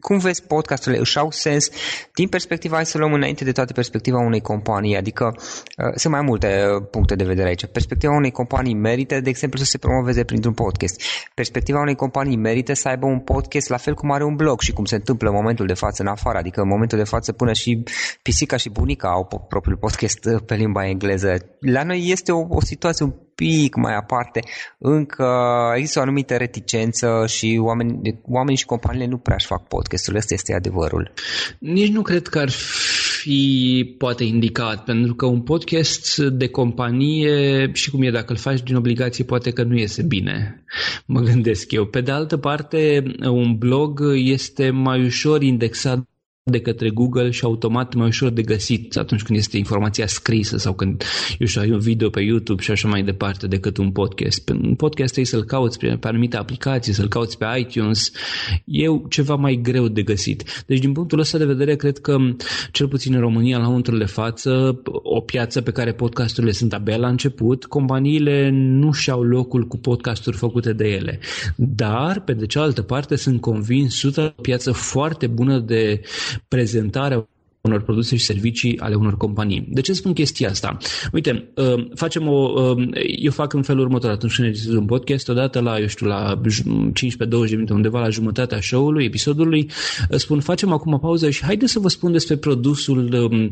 cum 0.00 0.18
vezi 0.18 0.42
podcasturile? 0.42 1.00
Își 1.00 1.18
au 1.18 1.30
sens 1.30 1.70
din 2.14 2.28
perspectiva, 2.28 2.74
hai 2.74 2.86
să 2.86 2.98
luăm 2.98 3.12
înainte 3.12 3.44
de 3.44 3.52
toate 3.52 3.72
perspectiva 3.72 4.18
unei 4.18 4.40
companii 4.40 4.79
companie, 4.80 4.96
adică 4.96 5.34
uh, 5.36 5.92
sunt 5.94 6.12
mai 6.12 6.22
multe 6.22 6.46
uh, 6.46 6.86
puncte 6.90 7.14
de 7.14 7.24
vedere 7.24 7.48
aici. 7.48 7.66
Perspectiva 7.66 8.12
unei 8.12 8.30
companii 8.30 8.74
merită, 8.74 9.20
de 9.20 9.28
exemplu, 9.28 9.58
să 9.58 9.64
se 9.64 9.78
promoveze 9.78 10.24
printr-un 10.24 10.52
podcast. 10.52 11.02
Perspectiva 11.34 11.80
unei 11.80 11.94
companii 11.94 12.36
merită 12.36 12.72
să 12.72 12.88
aibă 12.88 13.06
un 13.06 13.18
podcast 13.18 13.68
la 13.68 13.76
fel 13.76 13.94
cum 13.94 14.10
are 14.10 14.24
un 14.24 14.36
blog 14.36 14.60
și 14.60 14.72
cum 14.72 14.84
se 14.84 14.94
întâmplă 14.94 15.28
în 15.28 15.34
momentul 15.34 15.66
de 15.66 15.74
față 15.74 16.02
în 16.02 16.08
afară, 16.08 16.38
adică 16.38 16.60
în 16.60 16.68
momentul 16.68 16.98
de 16.98 17.04
față 17.04 17.32
până 17.32 17.52
și 17.52 17.82
pisica 18.22 18.56
și 18.56 18.70
bunica 18.70 19.08
au 19.08 19.46
propriul 19.48 19.76
podcast 19.76 20.24
uh, 20.24 20.40
pe 20.46 20.54
limba 20.54 20.86
engleză. 20.86 21.36
La 21.60 21.82
noi 21.82 22.08
este 22.08 22.32
o, 22.32 22.46
o 22.48 22.60
situație 22.60 23.04
un 23.04 23.12
pic 23.34 23.74
mai 23.74 23.96
aparte, 23.96 24.40
încă 24.78 25.26
există 25.76 25.98
o 25.98 26.02
anumită 26.02 26.36
reticență 26.36 27.24
și 27.26 27.58
oameni, 27.62 28.20
oamenii 28.28 28.56
și 28.56 28.64
companiile 28.64 29.06
nu 29.06 29.16
prea 29.16 29.36
își 29.38 29.46
fac 29.46 29.66
podcastul. 29.68 30.16
Ăsta 30.16 30.34
este 30.34 30.54
adevărul. 30.54 31.12
Nici 31.58 31.92
nu 31.92 32.02
cred 32.02 32.26
că 32.28 32.38
ar 32.38 32.50
fi 33.20 33.94
poate 33.98 34.24
indicat, 34.24 34.84
pentru 34.84 35.14
că 35.14 35.26
un 35.26 35.40
podcast 35.40 36.16
de 36.18 36.48
companie 36.48 37.70
și 37.72 37.90
cum 37.90 38.02
e 38.02 38.10
dacă 38.10 38.32
îl 38.32 38.38
faci 38.38 38.62
din 38.62 38.74
obligație, 38.74 39.24
poate 39.24 39.50
că 39.50 39.62
nu 39.62 39.78
iese 39.78 40.02
bine, 40.02 40.64
mă 41.06 41.20
gândesc 41.20 41.72
eu. 41.72 41.86
Pe 41.86 42.00
de 42.00 42.10
altă 42.10 42.36
parte, 42.36 43.02
un 43.20 43.56
blog 43.58 44.00
este 44.14 44.70
mai 44.70 45.04
ușor 45.04 45.42
indexat 45.42 46.09
de 46.50 46.60
către 46.60 46.90
Google 46.90 47.30
și 47.30 47.44
automat 47.44 47.94
mai 47.94 48.06
ușor 48.06 48.30
de 48.30 48.42
găsit 48.42 48.96
atunci 48.96 49.22
când 49.22 49.38
este 49.38 49.56
informația 49.56 50.06
scrisă 50.06 50.56
sau 50.56 50.72
când, 50.72 51.02
eu 51.38 51.46
știu, 51.46 51.60
ai 51.60 51.70
un 51.70 51.78
video 51.78 52.08
pe 52.08 52.20
YouTube 52.20 52.62
și 52.62 52.70
așa 52.70 52.88
mai 52.88 53.02
departe 53.02 53.46
decât 53.46 53.76
un 53.76 53.90
podcast. 53.90 54.48
Un 54.48 54.74
podcast 54.74 55.12
trebuie 55.12 55.24
să-l 55.24 55.44
cauți 55.44 55.78
pe, 55.78 55.96
pe 56.00 56.08
anumite 56.08 56.36
aplicații, 56.36 56.92
să-l 56.92 57.08
cauți 57.08 57.38
pe 57.38 57.46
iTunes. 57.58 58.12
E 58.64 58.86
ceva 59.08 59.34
mai 59.34 59.60
greu 59.62 59.88
de 59.88 60.02
găsit. 60.02 60.64
Deci 60.66 60.78
din 60.78 60.92
punctul 60.92 61.18
ăsta 61.18 61.38
de 61.38 61.44
vedere 61.44 61.76
cred 61.76 61.98
că 61.98 62.16
cel 62.72 62.88
puțin 62.88 63.14
în 63.14 63.20
România 63.20 63.58
la 63.58 63.66
momentul 63.66 63.98
de 63.98 64.04
față, 64.04 64.80
o 64.92 65.20
piață 65.20 65.60
pe 65.60 65.70
care 65.70 65.92
podcasturile 65.92 66.52
sunt 66.52 66.72
abia 66.72 66.96
la 66.96 67.08
început, 67.08 67.64
companiile 67.64 68.50
nu 68.52 68.92
și-au 68.92 69.22
locul 69.22 69.66
cu 69.66 69.76
podcasturi 69.76 70.36
făcute 70.36 70.72
de 70.72 70.88
ele. 70.88 71.18
Dar, 71.56 72.20
pe 72.20 72.32
de 72.32 72.46
cealaltă 72.46 72.82
parte, 72.82 73.16
sunt 73.16 73.40
convins 73.40 74.02
100 74.04 74.34
piață 74.42 74.72
foarte 74.72 75.26
bună 75.26 75.58
de 75.58 76.00
apresentara 76.40 77.24
unor 77.60 77.82
produse 77.82 78.16
și 78.16 78.24
servicii 78.24 78.78
ale 78.78 78.94
unor 78.94 79.16
companii. 79.16 79.66
De 79.68 79.80
ce 79.80 79.92
spun 79.92 80.12
chestia 80.12 80.48
asta? 80.48 80.76
Uite, 81.12 81.50
uh, 81.54 81.88
facem 81.94 82.28
o, 82.28 82.52
uh, 82.54 82.88
eu 83.18 83.30
fac 83.30 83.52
în 83.52 83.62
felul 83.62 83.84
următor 83.84 84.10
atunci 84.10 84.34
când 84.34 84.46
registrez 84.46 84.74
un 84.74 84.86
podcast, 84.86 85.28
odată 85.28 85.60
la, 85.60 85.78
eu 85.78 85.86
știu, 85.86 86.06
la 86.06 86.40
15-20 86.92 87.48
de 87.48 87.54
minute, 87.54 87.72
undeva 87.72 88.00
la 88.00 88.08
jumătatea 88.08 88.60
show-ului, 88.60 89.04
episodului, 89.04 89.70
uh, 90.10 90.16
spun, 90.18 90.40
facem 90.40 90.72
acum 90.72 90.92
o 90.92 90.98
pauză 90.98 91.30
și 91.30 91.44
haide 91.44 91.66
să 91.66 91.78
vă 91.78 91.88
spun 91.88 92.12
despre 92.12 92.36
produsul 92.36 93.30
um, 93.30 93.48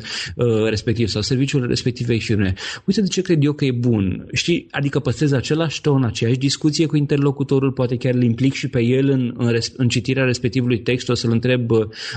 respectiv 0.68 1.09
sau 1.09 1.23
serviciul 1.23 1.66
respectiv 1.66 2.18
și 2.18 2.37
Uite 2.85 3.01
de 3.01 3.07
ce 3.07 3.23
cred 3.23 3.44
eu 3.44 3.53
că 3.53 3.64
e 3.64 3.71
bun. 3.71 4.27
Știi, 4.33 4.66
adică 4.71 4.99
păstrez 4.99 5.33
același 5.33 5.81
ton, 5.81 6.05
aceeași 6.05 6.38
discuție 6.38 6.87
cu 6.87 6.97
interlocutorul, 6.97 7.73
poate 7.73 7.97
chiar 7.97 8.14
îl 8.14 8.23
implic 8.23 8.53
și 8.53 8.68
pe 8.68 8.83
el 8.83 9.09
în, 9.09 9.35
în, 9.37 9.59
în 9.77 9.88
citirea 9.88 10.25
respectivului 10.25 10.81
text, 10.81 11.09
o 11.09 11.14
să-l 11.14 11.31
întreb, 11.31 11.71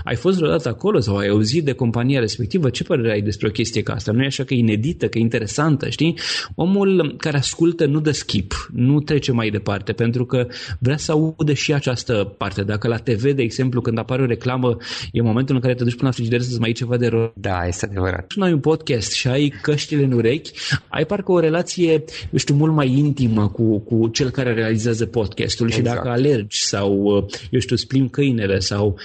ai 0.04 0.16
fost 0.16 0.38
vreodată 0.38 0.70
acolo 0.70 1.00
sau 1.00 1.18
ai 1.18 1.28
auzit 1.28 1.66
de 1.66 1.74
compania 1.82 2.20
respectivă, 2.20 2.70
ce 2.70 2.84
părere 2.84 3.12
ai 3.12 3.22
despre 3.22 3.48
o 3.48 3.52
chestie 3.52 3.82
ca 3.82 3.94
asta? 3.94 4.12
Nu 4.12 4.24
e 4.24 4.26
așa 4.26 4.44
că 4.44 4.54
e 4.54 4.58
inedită, 4.58 5.08
că 5.08 5.18
e 5.18 5.22
interesantă, 5.22 5.90
știi? 5.90 6.18
Omul 6.56 7.16
care 7.18 7.38
ascultă 7.38 7.86
nu 7.86 8.00
dă 8.00 8.12
skip, 8.12 8.70
nu 8.74 9.00
trece 9.00 9.32
mai 9.32 9.50
departe, 9.50 9.92
pentru 9.92 10.26
că 10.26 10.48
vrea 10.80 10.98
să 10.98 11.12
audă 11.12 11.54
și 11.54 11.74
această 11.74 12.34
parte. 12.38 12.62
Dacă 12.64 12.88
la 12.88 12.98
TV, 12.98 13.32
de 13.32 13.42
exemplu, 13.42 13.82
când 13.82 13.98
apare 13.98 14.22
o 14.22 14.26
reclamă, 14.26 14.78
e 15.12 15.22
momentul 15.22 15.56
în 15.56 15.62
care 15.62 15.74
te 15.74 15.84
duci 15.84 15.96
până 15.96 16.08
la 16.08 16.14
frigider 16.14 16.42
să-ți 16.42 16.60
mai 16.60 16.68
iei 16.68 16.78
ceva 16.78 16.98
de 16.98 17.08
rău. 17.08 17.34
Da, 17.36 17.68
este 17.68 17.86
adevărat. 17.86 18.32
Și 18.32 18.40
ai 18.42 18.54
un 18.54 18.60
podcast 18.60 19.12
și 19.12 19.28
ai 19.28 19.54
căștile 19.62 20.04
în 20.04 20.12
urechi, 20.12 20.52
ai 20.90 21.06
parcă 21.06 21.32
o 21.32 21.40
relație, 21.40 21.92
eu 22.32 22.38
știu, 22.38 22.56
mult 22.56 22.74
mai 22.74 22.98
intimă 22.98 23.48
cu, 23.48 23.80
cu 23.80 24.08
cel 24.08 24.30
care 24.30 24.54
realizează 24.54 25.06
podcastul 25.06 25.68
exact. 25.68 25.88
și 25.88 25.94
dacă 25.94 26.10
alergi 26.10 26.64
sau, 26.64 27.06
eu 27.50 27.60
știu, 27.60 27.76
splim 27.76 28.08
câinele 28.08 28.60
sau 28.60 29.00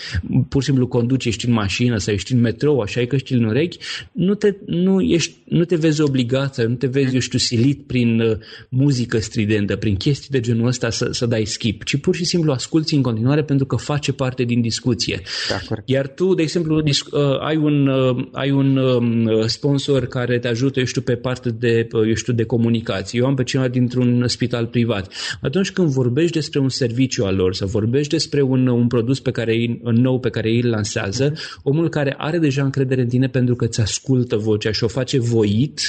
pur 0.48 0.60
și 0.60 0.66
simplu 0.66 0.86
conduci, 0.86 1.24
ești 1.24 1.46
în 1.46 1.52
mașină 1.52 1.96
sau 1.96 2.14
ești 2.14 2.32
în 2.32 2.40
metrou, 2.66 2.80
așa 2.80 3.00
ai 3.00 3.06
căștile 3.06 3.38
în 3.38 3.44
urechi, 3.44 3.78
nu 4.12 4.34
te, 4.34 4.54
nu, 4.66 5.00
ești, 5.00 5.34
nu 5.44 5.64
te 5.64 5.76
vezi 5.76 6.00
obligat, 6.00 6.66
nu 6.66 6.74
te 6.74 6.86
vezi, 6.86 7.14
eu 7.14 7.20
știu, 7.20 7.38
silit 7.38 7.86
prin 7.86 8.20
uh, 8.20 8.36
muzică 8.68 9.18
stridentă, 9.18 9.76
prin 9.76 9.96
chestii 9.96 10.28
de 10.30 10.40
genul 10.40 10.66
ăsta 10.66 10.90
să, 10.90 11.08
să 11.12 11.26
dai 11.26 11.44
skip, 11.44 11.84
ci 11.84 11.96
pur 11.96 12.14
și 12.14 12.24
simplu 12.24 12.52
asculți 12.52 12.94
în 12.94 13.02
continuare 13.02 13.42
pentru 13.42 13.66
că 13.66 13.76
face 13.76 14.12
parte 14.12 14.42
din 14.42 14.60
discuție. 14.60 15.20
Da, 15.48 15.76
Iar 15.84 16.08
tu, 16.08 16.34
de 16.34 16.42
exemplu, 16.42 16.76
uh, 16.76 17.40
ai 17.40 17.56
un, 17.56 17.86
uh, 17.86 18.28
ai 18.32 18.50
un 18.50 18.76
uh, 18.76 19.44
sponsor 19.46 20.06
care 20.06 20.38
te 20.38 20.48
ajută, 20.48 20.78
eu 20.78 20.84
știu, 20.84 21.00
pe 21.00 21.14
parte 21.14 21.50
de, 21.50 21.88
uh, 21.92 22.06
eu 22.08 22.14
știu, 22.14 22.32
de 22.32 22.44
comunicație. 22.44 23.18
Eu 23.18 23.26
am 23.26 23.34
pe 23.34 23.42
cineva 23.42 23.68
dintr-un 23.68 24.28
spital 24.28 24.66
privat. 24.66 25.12
Atunci 25.40 25.70
când 25.70 25.88
vorbești 25.88 26.32
despre 26.32 26.60
un 26.60 26.68
serviciu 26.68 27.24
al 27.24 27.36
lor, 27.36 27.54
să 27.54 27.66
vorbești 27.66 28.12
despre 28.12 28.42
un, 28.42 28.66
un 28.66 28.86
produs 28.86 29.20
pe 29.20 29.30
care, 29.30 29.80
nou 29.82 30.20
pe 30.20 30.30
care 30.30 30.50
îl 30.50 30.68
lansează, 30.68 31.32
omul 31.62 31.88
care 31.88 32.14
are 32.18 32.38
deja 32.38 32.55
încredere 32.62 33.00
în 33.00 33.08
tine 33.08 33.28
pentru 33.28 33.54
că 33.54 33.64
îți 33.64 33.80
ascultă 33.80 34.36
vocea 34.36 34.72
și 34.72 34.84
o 34.84 34.88
face 34.88 35.18
voit, 35.18 35.80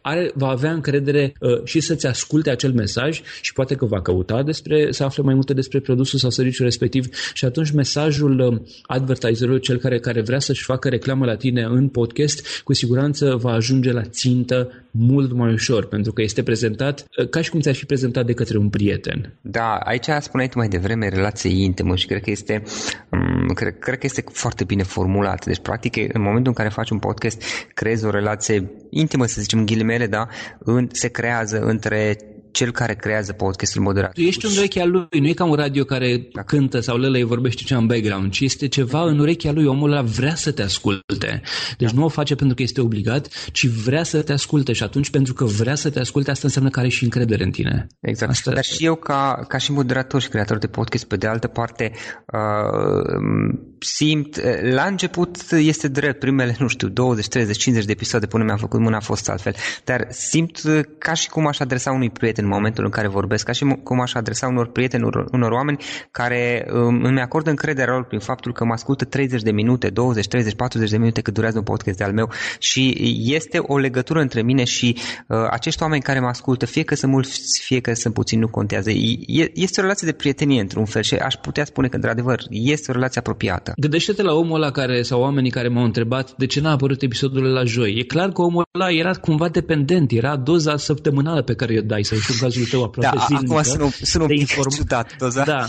are, 0.00 0.30
va 0.34 0.48
avea 0.48 0.72
încredere 0.72 1.32
uh, 1.40 1.64
și 1.64 1.80
să-ți 1.80 2.06
asculte 2.06 2.50
acel 2.50 2.72
mesaj 2.72 3.22
și 3.40 3.52
poate 3.52 3.74
că 3.74 3.84
va 3.84 4.02
căuta 4.02 4.42
despre, 4.42 4.88
să 4.90 5.04
afle 5.04 5.22
mai 5.22 5.34
multe 5.34 5.54
despre 5.54 5.80
produsul 5.80 6.18
sau 6.18 6.30
serviciul 6.30 6.64
respectiv 6.64 7.06
și 7.32 7.44
atunci 7.44 7.70
mesajul 7.70 8.38
uh, 8.38 8.60
advertiserului, 8.86 9.60
cel 9.60 9.78
care, 9.78 9.98
care 9.98 10.20
vrea 10.20 10.38
să-și 10.38 10.64
facă 10.64 10.88
reclamă 10.88 11.24
la 11.24 11.36
tine 11.36 11.62
în 11.62 11.88
podcast, 11.88 12.62
cu 12.64 12.72
siguranță 12.72 13.36
va 13.40 13.52
ajunge 13.52 13.92
la 13.92 14.02
țintă 14.02 14.70
mult 14.90 15.32
mai 15.32 15.52
ușor, 15.52 15.86
pentru 15.86 16.12
că 16.12 16.22
este 16.22 16.42
prezentat 16.42 17.06
uh, 17.18 17.28
ca 17.28 17.40
și 17.40 17.50
cum 17.50 17.60
ți-ar 17.60 17.74
fi 17.74 17.84
prezentat 17.84 18.26
de 18.26 18.32
către 18.32 18.58
un 18.58 18.68
prieten. 18.68 19.32
Da, 19.40 19.74
aici 19.74 20.06
spuneai 20.20 20.48
tu 20.48 20.58
mai 20.58 20.68
devreme 20.68 21.08
relație 21.08 21.50
intimă 21.62 21.96
și 21.96 22.06
cred 22.06 22.22
că 22.22 22.30
este, 22.30 22.62
um, 23.10 23.54
cred, 23.54 23.78
cred 23.78 23.98
că 23.98 24.06
este 24.06 24.24
foarte 24.32 24.64
bine 24.64 24.82
formulat. 24.82 25.44
Deci, 25.44 25.58
practic, 25.58 25.96
în 26.12 26.22
momentul 26.22 26.46
în 26.46 26.52
care 26.52 26.68
faci 26.68 26.90
un 26.90 26.98
podcast, 26.98 27.42
creezi 27.74 28.04
o 28.04 28.10
relație 28.10 28.70
intimă, 28.90 29.26
să 29.26 29.40
zicem, 29.40 29.64
ghilimele, 29.64 30.06
da, 30.06 30.26
în, 30.58 30.88
se 30.92 31.08
creează 31.08 31.58
între 31.60 32.16
cel 32.56 32.70
care 32.70 32.94
creează 32.94 33.32
podcastul 33.32 33.82
moderat. 33.82 34.12
Tu 34.12 34.20
ești 34.20 34.46
în 34.46 34.52
urechea 34.56 34.84
lui, 34.84 35.20
nu 35.20 35.28
e 35.28 35.32
ca 35.32 35.44
un 35.44 35.54
radio 35.54 35.84
care 35.84 36.28
da. 36.32 36.42
cântă 36.42 36.80
sau 36.80 36.96
lălăi 36.96 37.22
vorbește 37.22 37.62
ceva 37.62 37.80
în 37.80 37.86
background, 37.86 38.32
ci 38.32 38.40
este 38.40 38.68
ceva 38.68 39.02
în 39.02 39.18
urechea 39.18 39.52
lui, 39.52 39.66
omul 39.66 39.92
ăla 39.92 40.02
vrea 40.02 40.34
să 40.34 40.52
te 40.52 40.62
asculte. 40.62 41.42
Deci 41.78 41.90
da. 41.90 41.98
nu 41.98 42.04
o 42.04 42.08
face 42.08 42.34
pentru 42.34 42.56
că 42.56 42.62
este 42.62 42.80
obligat, 42.80 43.28
ci 43.52 43.66
vrea 43.66 44.02
să 44.02 44.22
te 44.22 44.32
asculte 44.32 44.72
și 44.72 44.82
atunci 44.82 45.10
pentru 45.10 45.34
că 45.34 45.44
vrea 45.44 45.74
să 45.74 45.90
te 45.90 46.00
asculte, 46.00 46.30
asta 46.30 46.46
înseamnă 46.46 46.70
că 46.70 46.78
are 46.78 46.88
și 46.88 47.04
încredere 47.04 47.44
în 47.44 47.50
tine. 47.50 47.86
Exact. 48.00 48.30
Asta... 48.30 48.52
Dar 48.52 48.64
și 48.64 48.84
eu 48.84 48.94
ca, 48.94 49.44
ca 49.48 49.58
și 49.58 49.72
moderator 49.72 50.20
și 50.20 50.28
creator 50.28 50.58
de 50.58 50.66
podcast, 50.66 51.04
pe 51.04 51.16
de 51.16 51.26
altă 51.26 51.46
parte, 51.46 51.92
uh, 52.32 53.58
simt, 53.78 54.40
la 54.72 54.84
început 54.84 55.50
este 55.50 55.88
drept, 55.88 56.18
primele, 56.18 56.56
nu 56.58 56.68
știu, 56.68 56.88
20, 56.88 57.28
30, 57.28 57.56
50 57.56 57.86
de 57.86 57.92
episoade 57.92 58.26
până 58.26 58.44
mi-am 58.44 58.56
făcut 58.56 58.80
mâna 58.80 58.96
a 58.96 59.00
fost 59.00 59.28
altfel, 59.28 59.54
dar 59.84 60.06
simt 60.10 60.60
ca 60.98 61.12
și 61.14 61.28
cum 61.28 61.46
aș 61.46 61.58
adresa 61.58 61.90
unui 61.90 62.10
prieten 62.10 62.45
în 62.46 62.52
momentul 62.52 62.84
în 62.84 62.90
care 62.90 63.08
vorbesc, 63.08 63.44
ca 63.44 63.52
și 63.52 63.64
cum 63.82 64.00
aș 64.00 64.14
adresa 64.14 64.46
unor 64.46 64.66
prieteni, 64.70 65.02
unor, 65.02 65.26
unor 65.32 65.50
oameni 65.52 65.78
care 66.10 66.66
um, 66.72 67.02
îmi 67.02 67.20
acordă 67.20 67.50
încrederea 67.50 67.94
lor 67.94 68.04
prin 68.04 68.18
faptul 68.18 68.52
că 68.52 68.64
mă 68.64 68.72
ascultă 68.72 69.04
30 69.04 69.42
de 69.42 69.50
minute, 69.50 69.88
20, 69.88 70.26
30, 70.26 70.54
40 70.54 70.90
de 70.90 70.98
minute 70.98 71.20
cât 71.20 71.34
durează 71.34 71.58
un 71.58 71.64
podcast 71.64 71.98
de 71.98 72.04
al 72.04 72.12
meu 72.12 72.30
și 72.58 72.94
este 73.24 73.58
o 73.58 73.78
legătură 73.78 74.20
între 74.20 74.42
mine 74.42 74.64
și 74.64 74.96
uh, 75.28 75.38
acești 75.50 75.82
oameni 75.82 76.02
care 76.02 76.20
mă 76.20 76.26
ascultă, 76.26 76.66
fie 76.66 76.82
că 76.82 76.94
sunt 76.94 77.12
mulți, 77.12 77.62
fie 77.64 77.80
că 77.80 77.94
sunt 77.94 78.14
puțini, 78.14 78.40
nu 78.40 78.48
contează. 78.48 78.90
E, 78.90 79.50
este 79.54 79.80
o 79.80 79.82
relație 79.82 80.06
de 80.06 80.12
prietenie 80.12 80.60
într-un 80.60 80.84
fel 80.84 81.02
și 81.02 81.14
aș 81.14 81.34
putea 81.34 81.64
spune 81.64 81.88
că, 81.88 81.96
într-adevăr, 81.96 82.40
este 82.50 82.90
o 82.90 82.94
relație 82.94 83.20
apropiată. 83.20 83.72
Gândește-te 83.76 84.22
la 84.22 84.32
omul 84.32 84.54
ăla 84.54 84.70
care, 84.70 85.02
sau 85.02 85.20
oamenii 85.20 85.50
care 85.50 85.68
m-au 85.68 85.84
întrebat 85.84 86.34
de 86.36 86.46
ce 86.46 86.60
n-a 86.60 86.70
apărut 86.70 87.02
episodul 87.02 87.44
la 87.52 87.64
joi. 87.64 87.94
E 87.98 88.02
clar 88.02 88.30
că 88.30 88.42
omul 88.42 88.64
ăla 88.74 88.90
era 88.90 89.10
cumva 89.10 89.48
dependent, 89.48 90.12
era 90.12 90.36
doza 90.36 90.76
săptămânală 90.76 91.42
pe 91.42 91.54
care 91.54 91.78
o 91.78 91.80
dai, 91.80 92.02
sau 92.02 92.18
știu 92.18 92.34
cazul 92.40 92.64
tău 92.64 92.82
aproape 92.82 93.16
da, 93.16 93.24
zilnică. 93.26 93.52
acum 93.52 93.62
sună, 93.62 93.88
sună 94.02 94.24
un 94.24 94.28
pic 94.28 94.40
inform... 94.40 94.70
ciudat 94.70 95.16
doza. 95.18 95.44
Da, 95.44 95.68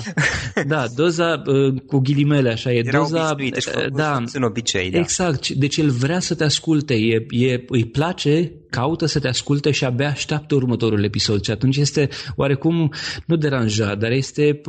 da 0.67 0.85
doza 0.95 1.41
uh, 1.45 1.81
cu 1.85 1.99
ghilimele 1.99 2.49
așa, 2.49 2.73
e 2.73 2.77
Era 2.85 2.97
doza... 2.97 3.35
Uh, 3.39 3.91
da, 3.93 4.23
sunt 4.25 4.43
obicei, 4.43 4.91
da. 4.91 4.97
Exact, 4.97 5.49
deci 5.49 5.77
el 5.77 5.89
vrea 5.89 6.19
să 6.19 6.35
te 6.35 6.43
asculte, 6.43 6.93
e, 6.93 7.25
e, 7.29 7.63
îi 7.67 7.85
place 7.85 8.51
caută 8.77 9.05
să 9.05 9.19
te 9.19 9.27
asculte 9.27 9.71
și 9.71 9.85
abia 9.85 10.09
așteaptă 10.09 10.55
următorul 10.55 11.03
episod 11.03 11.43
și 11.43 11.51
atunci 11.51 11.77
este 11.77 12.09
oarecum, 12.35 12.91
nu 13.25 13.35
deranjat, 13.35 13.97
dar 13.97 14.11
este 14.11 14.61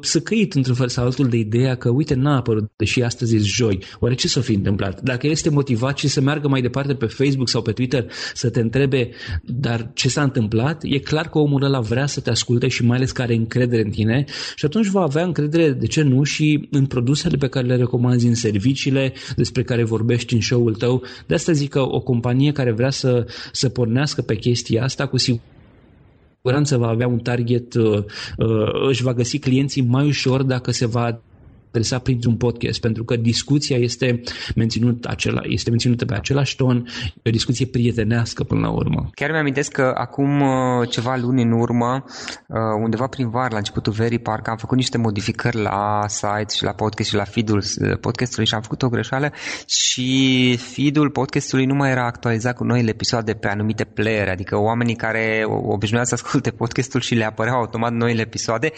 săcăit 0.00 0.54
într-un 0.54 0.74
fel 0.74 0.88
sau 0.88 1.04
altul 1.04 1.28
de 1.28 1.36
ideea 1.36 1.74
că 1.74 1.88
uite 1.88 2.14
n-a 2.14 2.36
apărut, 2.36 2.70
deși 2.76 3.02
astăzi 3.02 3.36
e 3.36 3.38
joi, 3.38 3.78
oare 3.98 4.14
ce 4.14 4.28
s-a 4.28 4.40
fi 4.40 4.54
întâmplat? 4.54 5.00
Dacă 5.00 5.26
este 5.26 5.50
motivat 5.50 5.98
și 5.98 6.08
să 6.08 6.20
meargă 6.20 6.48
mai 6.48 6.60
departe 6.60 6.94
pe 6.94 7.06
Facebook 7.06 7.48
sau 7.48 7.62
pe 7.62 7.72
Twitter 7.72 8.10
să 8.34 8.50
te 8.50 8.60
întrebe 8.60 9.10
dar 9.44 9.90
ce 9.94 10.08
s-a 10.08 10.22
întâmplat, 10.22 10.82
e 10.82 10.98
clar 10.98 11.28
că 11.28 11.38
omul 11.38 11.62
ăla 11.62 11.80
vrea 11.80 12.06
să 12.06 12.20
te 12.20 12.30
asculte 12.30 12.68
și 12.68 12.84
mai 12.84 12.96
ales 12.96 13.10
că 13.10 13.22
are 13.22 13.34
încredere 13.34 13.82
în 13.82 13.90
tine 13.90 14.24
și 14.54 14.64
atunci 14.64 14.86
va 14.86 15.02
avea 15.02 15.24
încredere, 15.24 15.70
de 15.70 15.86
ce 15.86 16.02
nu, 16.02 16.22
și 16.22 16.68
în 16.70 16.86
produsele 16.86 17.36
pe 17.36 17.48
care 17.48 17.66
le 17.66 17.76
recomanzi, 17.76 18.26
în 18.26 18.34
serviciile 18.34 19.12
despre 19.36 19.62
care 19.62 19.84
vorbești 19.84 20.34
în 20.34 20.40
show-ul 20.40 20.74
tău. 20.74 21.02
De 21.26 21.34
asta 21.34 21.52
zic 21.52 21.70
că 21.70 21.80
o 21.80 22.00
companie 22.00 22.52
care 22.52 22.72
vrea 22.72 22.90
să 22.90 23.26
să 23.52 23.68
pornească 23.68 24.22
pe 24.22 24.34
chestia 24.34 24.82
asta, 24.82 25.06
cu 25.06 25.16
siguranță 25.16 26.76
va 26.76 26.88
avea 26.88 27.06
un 27.08 27.18
target, 27.18 27.74
uh, 27.74 28.04
uh, 28.36 28.86
își 28.88 29.02
va 29.02 29.14
găsi 29.14 29.38
clienții 29.38 29.82
mai 29.82 30.06
ușor 30.06 30.42
dacă 30.42 30.70
se 30.70 30.86
va 30.86 31.20
adresa 31.68 31.98
printr-un 31.98 32.36
podcast, 32.36 32.80
pentru 32.80 33.04
că 33.04 33.16
discuția 33.16 33.76
este, 33.76 34.20
menținut 34.54 35.04
acela, 35.04 35.40
este 35.44 35.70
menținută 35.70 36.04
pe 36.04 36.14
același 36.14 36.56
ton, 36.56 36.86
e 37.22 37.28
o 37.28 37.30
discuție 37.30 37.66
prietenească 37.66 38.42
până 38.44 38.60
la 38.60 38.70
urmă. 38.70 39.10
Chiar 39.14 39.30
mi-amintesc 39.30 39.72
că 39.72 39.92
acum 39.96 40.40
uh, 40.40 40.88
ceva 40.90 41.16
luni 41.16 41.42
în 41.42 41.52
urmă, 41.52 42.04
uh, 42.46 42.56
undeva 42.82 43.06
prin 43.06 43.30
var, 43.30 43.50
la 43.50 43.56
începutul 43.56 43.92
verii, 43.92 44.18
parcă 44.18 44.50
am 44.50 44.56
făcut 44.56 44.76
niște 44.76 44.98
modificări 44.98 45.56
la 45.62 46.04
site 46.06 46.54
și 46.56 46.64
la 46.64 46.72
podcast 46.72 47.08
și 47.08 47.14
la 47.14 47.24
feed-ul 47.24 47.58
uh, 47.58 47.98
podcastului 48.00 48.46
și 48.46 48.54
am 48.54 48.60
făcut 48.60 48.82
o 48.82 48.88
greșeală 48.88 49.32
și 49.66 50.56
feed-ul 50.56 51.10
podcastului 51.10 51.64
nu 51.64 51.74
mai 51.74 51.90
era 51.90 52.06
actualizat 52.06 52.56
cu 52.56 52.64
noile 52.64 52.90
episoade 52.90 53.32
pe 53.32 53.48
anumite 53.48 53.84
player, 53.84 54.28
adică 54.28 54.56
oamenii 54.56 54.96
care 54.96 55.44
obișnuiau 55.46 56.04
să 56.04 56.14
asculte 56.14 56.50
podcastul 56.50 57.00
și 57.00 57.14
le 57.14 57.24
apăreau 57.24 57.56
automat 57.56 57.92
noile 57.92 58.20
episoade 58.20 58.72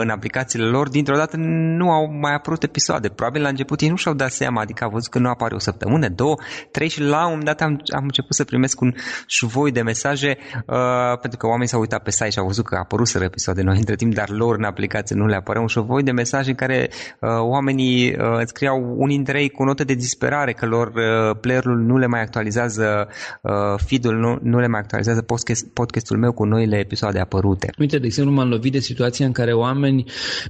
în 0.00 0.08
aplicațiile 0.08 0.64
lor, 0.64 0.88
dintr-o 0.88 1.16
dată 1.16 1.36
nu 1.36 1.90
au 1.90 2.11
mai 2.20 2.34
apărut 2.34 2.62
episoade. 2.62 3.08
Probabil 3.08 3.42
la 3.42 3.48
început 3.48 3.80
ei 3.80 3.88
nu 3.88 3.96
și-au 3.96 4.14
dat 4.14 4.30
seama, 4.30 4.60
adică 4.60 4.84
au 4.84 4.90
văzut 4.90 5.10
că 5.10 5.18
nu 5.18 5.28
apare 5.28 5.54
o 5.54 5.58
săptămână, 5.58 6.08
două, 6.08 6.34
trei 6.70 6.88
și 6.88 7.00
la 7.00 7.22
un 7.22 7.28
moment 7.28 7.44
dat 7.44 7.60
am, 7.60 7.80
am 7.94 8.02
început 8.02 8.34
să 8.34 8.44
primesc 8.44 8.80
un 8.80 8.94
șuvoi 9.26 9.72
de 9.72 9.82
mesaje 9.82 10.36
uh, 10.66 11.18
pentru 11.20 11.38
că 11.38 11.46
oamenii 11.46 11.68
s-au 11.68 11.80
uitat 11.80 12.02
pe 12.02 12.10
site 12.10 12.30
și 12.30 12.38
au 12.38 12.46
văzut 12.46 12.64
că 12.64 12.76
apăruseră 12.76 13.24
episoade 13.24 13.62
noi 13.62 13.76
între 13.76 13.94
timp, 13.94 14.14
dar 14.14 14.28
lor 14.28 14.56
în 14.56 14.64
aplicație 14.64 15.16
nu 15.16 15.26
le 15.26 15.36
apărea 15.36 15.60
un 15.60 15.66
șuvoi 15.66 16.02
de 16.02 16.12
mesaje 16.12 16.50
în 16.50 16.56
care 16.56 16.90
uh, 17.20 17.28
oamenii 17.40 18.10
uh, 18.10 18.40
scriau 18.44 18.94
unii 18.96 19.16
dintre 19.16 19.40
ei 19.40 19.48
cu 19.48 19.64
note 19.64 19.84
de 19.84 19.94
disperare 19.94 20.52
că 20.52 20.66
lor 20.66 20.86
uh, 20.86 21.36
playerul 21.40 21.78
nu 21.78 21.98
le 21.98 22.06
mai 22.06 22.20
actualizează 22.20 23.08
uh, 23.42 23.52
feed-ul, 23.86 24.16
nu, 24.16 24.38
nu 24.42 24.58
le 24.58 24.66
mai 24.66 24.80
actualizează 24.80 25.22
podcast, 25.22 25.66
podcastul 25.66 26.18
meu 26.18 26.32
cu 26.32 26.44
noile 26.44 26.76
episoade 26.78 27.18
apărute. 27.18 27.70
Uite, 27.78 27.98
de 27.98 28.06
exemplu, 28.06 28.34
m-am 28.34 28.48
lovit 28.48 28.72
de 28.72 28.78
situația 28.78 29.26
în 29.26 29.32
care 29.32 29.52
oameni 29.52 30.04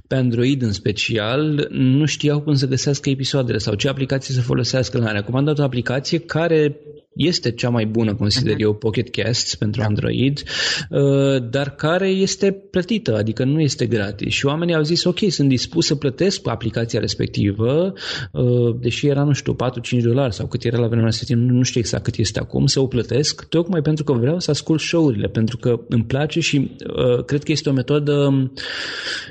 pe 0.07 0.15
Android 0.15 0.61
în 0.61 0.71
special 0.71 1.52
nu 1.69 2.05
știau 2.05 2.41
cum 2.41 2.53
să 2.53 2.67
găsească 2.67 3.09
episoadele 3.09 3.57
sau 3.57 3.73
ce 3.73 3.89
aplicație 3.89 4.35
să 4.35 4.41
folosească. 4.41 4.97
Le-am 4.97 5.13
recomandat 5.13 5.59
o 5.59 5.63
aplicație 5.63 6.19
care 6.19 6.77
este 7.15 7.51
cea 7.51 7.69
mai 7.69 7.85
bună, 7.85 8.15
consider 8.15 8.55
uh-huh. 8.55 8.59
eu, 8.59 8.73
Pocket 8.73 9.09
Casts 9.09 9.55
pentru 9.55 9.81
da. 9.81 9.87
Android, 9.87 10.43
uh, 10.89 11.49
dar 11.49 11.75
care 11.75 12.07
este 12.07 12.51
plătită, 12.51 13.17
adică 13.17 13.43
nu 13.43 13.61
este 13.61 13.85
gratis. 13.85 14.33
Și 14.33 14.45
oamenii 14.45 14.75
au 14.75 14.81
zis, 14.81 15.03
ok, 15.03 15.19
sunt 15.29 15.49
dispus 15.49 15.85
să 15.85 15.95
plătesc 15.95 16.47
aplicația 16.47 16.99
respectivă, 16.99 17.93
uh, 18.31 18.75
deși 18.79 19.07
era, 19.07 19.23
nu 19.23 19.33
știu, 19.33 19.53
4-5 19.53 20.01
dolari 20.03 20.33
sau 20.33 20.47
cât 20.47 20.63
era 20.63 20.77
la 20.77 20.87
vremea 20.87 21.05
respectivă, 21.05 21.39
nu 21.39 21.63
știu 21.63 21.79
exact 21.79 22.03
cât 22.03 22.15
este 22.15 22.39
acum, 22.39 22.65
să 22.65 22.79
o 22.79 22.87
plătesc, 22.87 23.45
tocmai 23.45 23.81
pentru 23.81 24.03
că 24.03 24.13
vreau 24.13 24.39
să 24.39 24.51
ascult 24.51 24.79
show-urile, 24.79 25.27
pentru 25.27 25.57
că 25.57 25.79
îmi 25.89 26.03
place 26.03 26.39
și 26.39 26.71
uh, 26.95 27.23
cred 27.25 27.43
că 27.43 27.51
este 27.51 27.69
o 27.69 27.73
metodă, 27.73 28.13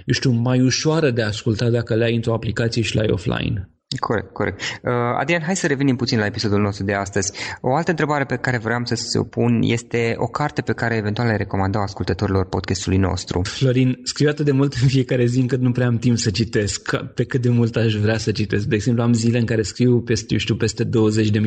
eu 0.07 0.14
știu, 0.14 0.30
mai 0.30 0.61
ușoară 0.61 1.11
de 1.11 1.22
a 1.22 1.26
asculta 1.26 1.70
dacă 1.70 1.95
le 1.95 2.05
ai 2.05 2.14
într-o 2.14 2.35
aplicație 2.35 2.83
și 2.83 2.95
le 2.95 3.01
ai 3.01 3.11
offline. 3.11 3.72
Corect, 3.99 4.32
corect. 4.32 4.61
Uh, 4.61 4.93
Adrian, 5.20 5.43
hai 5.43 5.57
să 5.57 5.66
revenim 5.66 5.97
puțin 5.97 6.18
la 6.18 6.26
episodul 6.26 6.61
nostru 6.61 6.84
de 6.84 6.93
astăzi. 6.93 7.32
O 7.61 7.74
altă 7.74 7.90
întrebare 7.90 8.24
pe 8.24 8.36
care 8.36 8.59
vreau 8.59 8.80
să 8.84 9.18
o 9.18 9.22
pun 9.22 9.61
este 9.62 10.14
o 10.16 10.26
carte 10.26 10.62
pe 10.62 10.72
care 10.72 10.97
eventual 10.97 11.26
le 11.26 11.36
recomandau 11.36 11.82
ascultătorilor 11.82 12.47
podcastului 12.47 12.99
nostru. 12.99 13.40
Florin, 13.45 14.01
scriu 14.03 14.28
atât 14.28 14.45
de 14.45 14.53
mult 14.53 14.72
în 14.82 14.88
fiecare 14.88 15.24
zi 15.24 15.40
încât 15.40 15.61
nu 15.61 15.72
prea 15.72 15.86
am 15.86 15.99
timp 15.99 16.18
să 16.18 16.30
citesc, 16.30 16.97
pe 16.97 17.24
cât 17.24 17.40
de 17.43 17.49
mult 17.49 17.76
aș 17.76 17.95
vrea 17.95 18.18
să 18.18 18.32
citesc. 18.32 18.66
De 18.66 18.74
exemplu, 18.74 19.03
am 19.03 19.12
zile 19.12 19.38
în 19.38 19.45
care 19.45 19.62
scriu 19.62 20.01
peste, 20.01 20.26
eu 20.32 20.38
știu, 20.38 20.55
peste 20.55 20.84
20.000 20.84 20.90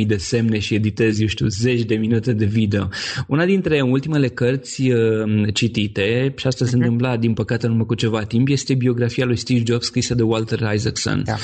de 0.07 0.17
semne 0.17 0.59
și 0.59 0.73
editez, 0.73 1.19
eu 1.19 1.27
știu, 1.27 1.47
zeci 1.47 1.83
de 1.83 1.95
minute 1.95 2.33
de 2.33 2.45
video. 2.45 2.89
Una 3.27 3.45
dintre 3.45 3.81
ultimele 3.81 4.27
cărți 4.27 4.91
uh, 4.91 5.53
citite, 5.53 6.33
și 6.35 6.47
asta 6.47 6.65
uh-huh. 6.65 6.69
se 6.69 6.75
mhm. 6.75 6.83
întâmpla, 6.83 7.17
din 7.17 7.33
păcate, 7.33 7.65
în 7.65 7.71
urmă 7.71 7.85
cu 7.85 7.95
ceva 7.95 8.23
timp, 8.23 8.47
este 8.47 8.73
biografia 8.73 9.25
lui 9.25 9.37
Steve 9.37 9.63
Jobs 9.65 9.85
scrisă 9.85 10.15
de 10.15 10.23
Walter 10.23 10.71
Isaacson. 10.73 11.23
Da. 11.25 11.35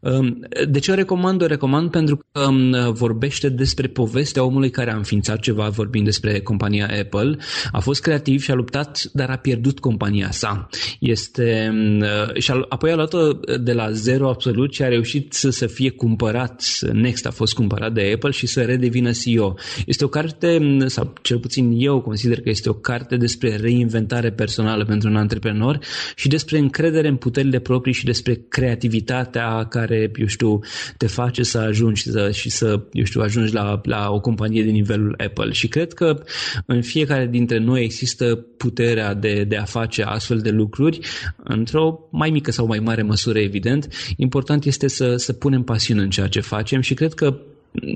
Uh, 0.00 0.28
de 0.68 0.78
ce 0.78 0.90
o 0.90 0.94
recomand? 0.94 1.42
O 1.42 1.46
recomand 1.46 1.90
pentru 1.90 2.16
că 2.16 2.40
um, 2.40 2.92
vorbește 2.92 3.48
despre 3.48 3.86
povestea 3.86 4.44
omului 4.44 4.70
care 4.70 4.92
a 4.92 4.96
înființat 4.96 5.40
ceva, 5.40 5.68
vorbind 5.68 6.04
despre 6.04 6.40
compania 6.40 6.90
Apple. 7.00 7.36
A 7.72 7.80
fost 7.80 8.02
creativ 8.02 8.42
și 8.42 8.50
a 8.50 8.54
luptat, 8.54 9.02
dar 9.12 9.30
a 9.30 9.36
pierdut 9.36 9.78
compania 9.78 10.30
sa. 10.30 10.68
Este, 11.00 11.68
um, 11.70 12.04
și 12.38 12.50
a, 12.50 12.64
apoi 12.68 12.90
a 12.90 12.94
luat-o 12.94 13.32
de 13.60 13.72
la 13.72 13.90
zero 13.90 14.28
absolut 14.28 14.72
și 14.74 14.82
a 14.82 14.88
reușit 14.88 15.32
să, 15.32 15.50
să 15.50 15.66
fie 15.66 15.90
cumpărat. 15.90 16.64
Next 16.92 17.26
a 17.26 17.30
fost 17.30 17.54
cumpărat 17.54 17.92
de 17.92 18.10
Apple 18.14 18.30
și 18.30 18.46
să 18.46 18.62
redevină 18.62 19.10
CEO. 19.10 19.54
Este 19.86 20.04
o 20.04 20.08
carte, 20.08 20.58
um, 20.60 20.86
sau 20.86 21.12
cel 21.22 21.38
puțin 21.38 21.74
eu 21.76 22.00
consider 22.00 22.40
că 22.40 22.48
este 22.48 22.68
o 22.68 22.72
carte 22.72 23.16
despre 23.16 23.56
reinventare 23.56 24.30
personală 24.30 24.84
pentru 24.84 25.08
un 25.08 25.16
antreprenor 25.16 25.78
și 26.14 26.28
despre 26.28 26.58
încredere 26.58 27.08
în 27.08 27.16
puterile 27.16 27.58
proprii 27.58 27.92
și 27.92 28.04
despre 28.04 28.34
creativitatea 28.48 29.64
care, 29.64 30.10
eu 30.14 30.26
știu, 30.38 30.60
te 30.96 31.06
face 31.06 31.42
să 31.42 31.58
ajungi 31.58 32.02
să, 32.02 32.30
și 32.30 32.50
să, 32.50 32.80
eu 32.92 33.04
știu, 33.04 33.20
ajungi 33.20 33.52
la, 33.52 33.80
la 33.82 34.10
o 34.10 34.20
companie 34.20 34.64
de 34.64 34.70
nivelul 34.70 35.14
Apple. 35.26 35.52
Și 35.52 35.68
cred 35.68 35.92
că 35.92 36.22
în 36.66 36.82
fiecare 36.82 37.26
dintre 37.26 37.58
noi 37.58 37.82
există 37.82 38.34
puterea 38.56 39.14
de, 39.14 39.44
de 39.44 39.56
a 39.56 39.64
face 39.64 40.02
astfel 40.02 40.38
de 40.38 40.50
lucruri 40.50 40.98
într-o 41.36 41.98
mai 42.10 42.30
mică 42.30 42.50
sau 42.50 42.66
mai 42.66 42.78
mare 42.78 43.02
măsură, 43.02 43.38
evident. 43.38 43.88
Important 44.16 44.64
este 44.64 44.88
să, 44.88 45.16
să 45.16 45.32
punem 45.32 45.62
pasiune 45.62 46.02
în 46.02 46.10
ceea 46.10 46.26
ce 46.26 46.40
facem 46.40 46.80
și 46.80 46.94
cred 46.94 47.14
că 47.14 47.38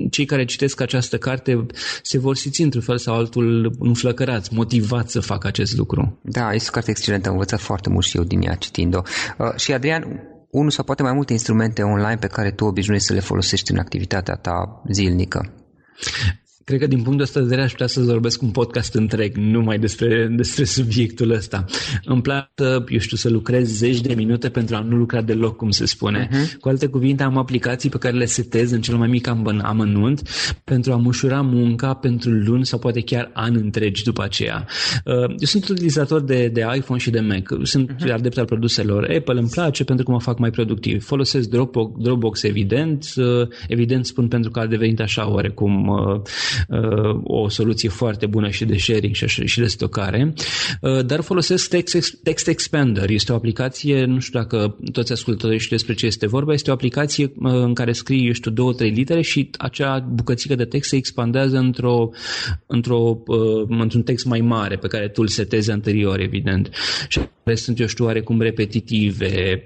cei 0.09 0.25
care 0.25 0.45
citesc 0.45 0.81
această 0.81 1.17
carte 1.17 1.65
se 2.01 2.17
vor 2.17 2.35
simți 2.35 2.61
într-un 2.61 2.81
fel 2.81 2.97
sau 2.97 3.15
altul 3.15 3.75
înflăcărați, 3.79 4.53
motivați 4.53 5.11
să 5.11 5.19
facă 5.19 5.47
acest 5.47 5.77
lucru. 5.77 6.17
Da, 6.21 6.53
este 6.53 6.67
o 6.69 6.73
carte 6.73 6.89
excelentă, 6.89 7.27
am 7.27 7.33
învățat 7.33 7.59
foarte 7.59 7.89
mult 7.89 8.05
și 8.05 8.17
eu 8.17 8.23
din 8.23 8.41
ea 8.41 8.55
citind-o. 8.55 9.01
Uh, 9.37 9.55
și 9.55 9.73
Adrian, 9.73 10.32
unul 10.59 10.69
sau 10.69 10.83
poate 10.83 11.03
mai 11.03 11.13
multe 11.13 11.33
instrumente 11.33 11.81
online 11.83 12.17
pe 12.19 12.27
care 12.27 12.51
tu 12.51 12.65
obișnuiești 12.65 13.07
să 13.07 13.13
le 13.13 13.19
folosești 13.19 13.71
în 13.71 13.77
activitatea 13.77 14.35
ta 14.35 14.81
zilnică? 14.91 15.62
Cred 16.63 16.79
că 16.79 16.87
din 16.87 17.01
punctul 17.01 17.23
ăsta 17.23 17.39
de 17.39 17.45
vedere 17.45 17.61
aș 17.61 17.71
putea 17.71 17.87
să 17.87 18.01
vorbesc 18.01 18.41
un 18.41 18.49
podcast 18.49 18.93
întreg 18.93 19.35
numai 19.35 19.79
despre, 19.79 20.27
despre 20.35 20.63
subiectul 20.63 21.31
ăsta. 21.31 21.65
Îmi 22.05 22.21
place, 22.21 22.47
eu 22.87 22.99
știu, 22.99 23.17
să 23.17 23.29
lucrez 23.29 23.69
zeci 23.69 24.01
de 24.01 24.13
minute 24.13 24.49
pentru 24.49 24.75
a 24.75 24.79
nu 24.79 24.95
lucra 24.95 25.21
deloc, 25.21 25.55
cum 25.55 25.69
se 25.69 25.85
spune. 25.85 26.27
Uh-huh. 26.27 26.59
Cu 26.59 26.69
alte 26.69 26.87
cuvinte, 26.87 27.23
am 27.23 27.37
aplicații 27.37 27.89
pe 27.89 27.97
care 27.97 28.17
le 28.17 28.25
setez 28.25 28.71
în 28.71 28.81
cel 28.81 28.95
mai 28.95 29.07
mic 29.07 29.27
amănunt 29.61 30.29
pentru 30.63 30.91
a 30.91 31.01
ușura 31.05 31.41
munca 31.41 31.93
pentru 31.93 32.29
luni 32.29 32.65
sau 32.65 32.79
poate 32.79 33.01
chiar 33.01 33.31
ani 33.33 33.55
întregi 33.55 34.03
după 34.03 34.23
aceea. 34.23 34.65
Uh, 35.05 35.29
eu 35.29 35.37
sunt 35.37 35.69
utilizator 35.69 36.21
de, 36.21 36.47
de 36.47 36.65
iPhone 36.75 36.99
și 36.99 37.09
de 37.09 37.19
Mac. 37.19 37.57
Sunt 37.63 37.91
uh-huh. 37.91 38.13
adept 38.13 38.37
al 38.37 38.45
produselor 38.45 39.03
Apple, 39.17 39.39
îmi 39.39 39.49
place 39.49 39.83
pentru 39.83 40.05
că 40.05 40.11
mă 40.11 40.19
fac 40.19 40.39
mai 40.39 40.49
productiv. 40.49 41.03
Folosesc 41.03 41.49
Dropbox, 41.49 42.03
Dropbox 42.03 42.43
evident. 42.43 43.05
Uh, 43.15 43.47
evident 43.67 44.05
spun 44.05 44.27
pentru 44.27 44.51
că 44.51 44.59
a 44.59 44.65
devenit 44.65 44.99
așa 44.99 45.31
oarecum 45.31 45.87
uh, 45.87 46.03
Uh, 46.03 46.21
o 47.23 47.49
soluție 47.49 47.89
foarte 47.89 48.25
bună 48.25 48.49
și 48.49 48.65
de 48.65 48.77
sharing 48.77 49.15
și 49.15 49.59
de 49.59 49.65
stocare, 49.65 50.33
uh, 50.81 51.05
dar 51.05 51.21
folosesc 51.21 51.69
Text, 51.69 52.23
Text 52.23 52.47
Expander. 52.47 53.09
Este 53.09 53.31
o 53.31 53.35
aplicație, 53.35 54.05
nu 54.05 54.19
știu 54.19 54.39
dacă 54.39 54.77
toți 54.91 55.11
ascultătorii 55.11 55.59
știu 55.59 55.75
despre 55.75 55.93
ce 55.93 56.05
este 56.05 56.27
vorba, 56.27 56.53
este 56.53 56.69
o 56.69 56.73
aplicație 56.73 57.25
uh, 57.25 57.51
în 57.51 57.73
care 57.73 57.91
scrii, 57.91 58.25
eu 58.25 58.33
știu, 58.33 58.51
două, 58.51 58.73
trei 58.73 58.89
litere 58.89 59.21
și 59.21 59.49
acea 59.57 59.99
bucățică 59.99 60.55
de 60.55 60.65
text 60.65 60.89
se 60.89 60.95
expandează 60.95 61.57
într-o, 61.57 62.09
într-o, 62.65 63.17
într-un 63.67 64.03
text 64.03 64.25
mai 64.25 64.39
mare 64.39 64.75
pe 64.75 64.87
care 64.87 65.07
tu 65.07 65.21
îl 65.21 65.27
setezi 65.27 65.71
anterior, 65.71 66.19
evident. 66.19 66.69
Și 67.07 67.19
sunt, 67.53 67.79
eu 67.79 67.87
știu, 67.87 68.05
oarecum 68.05 68.41
repetitive, 68.41 69.63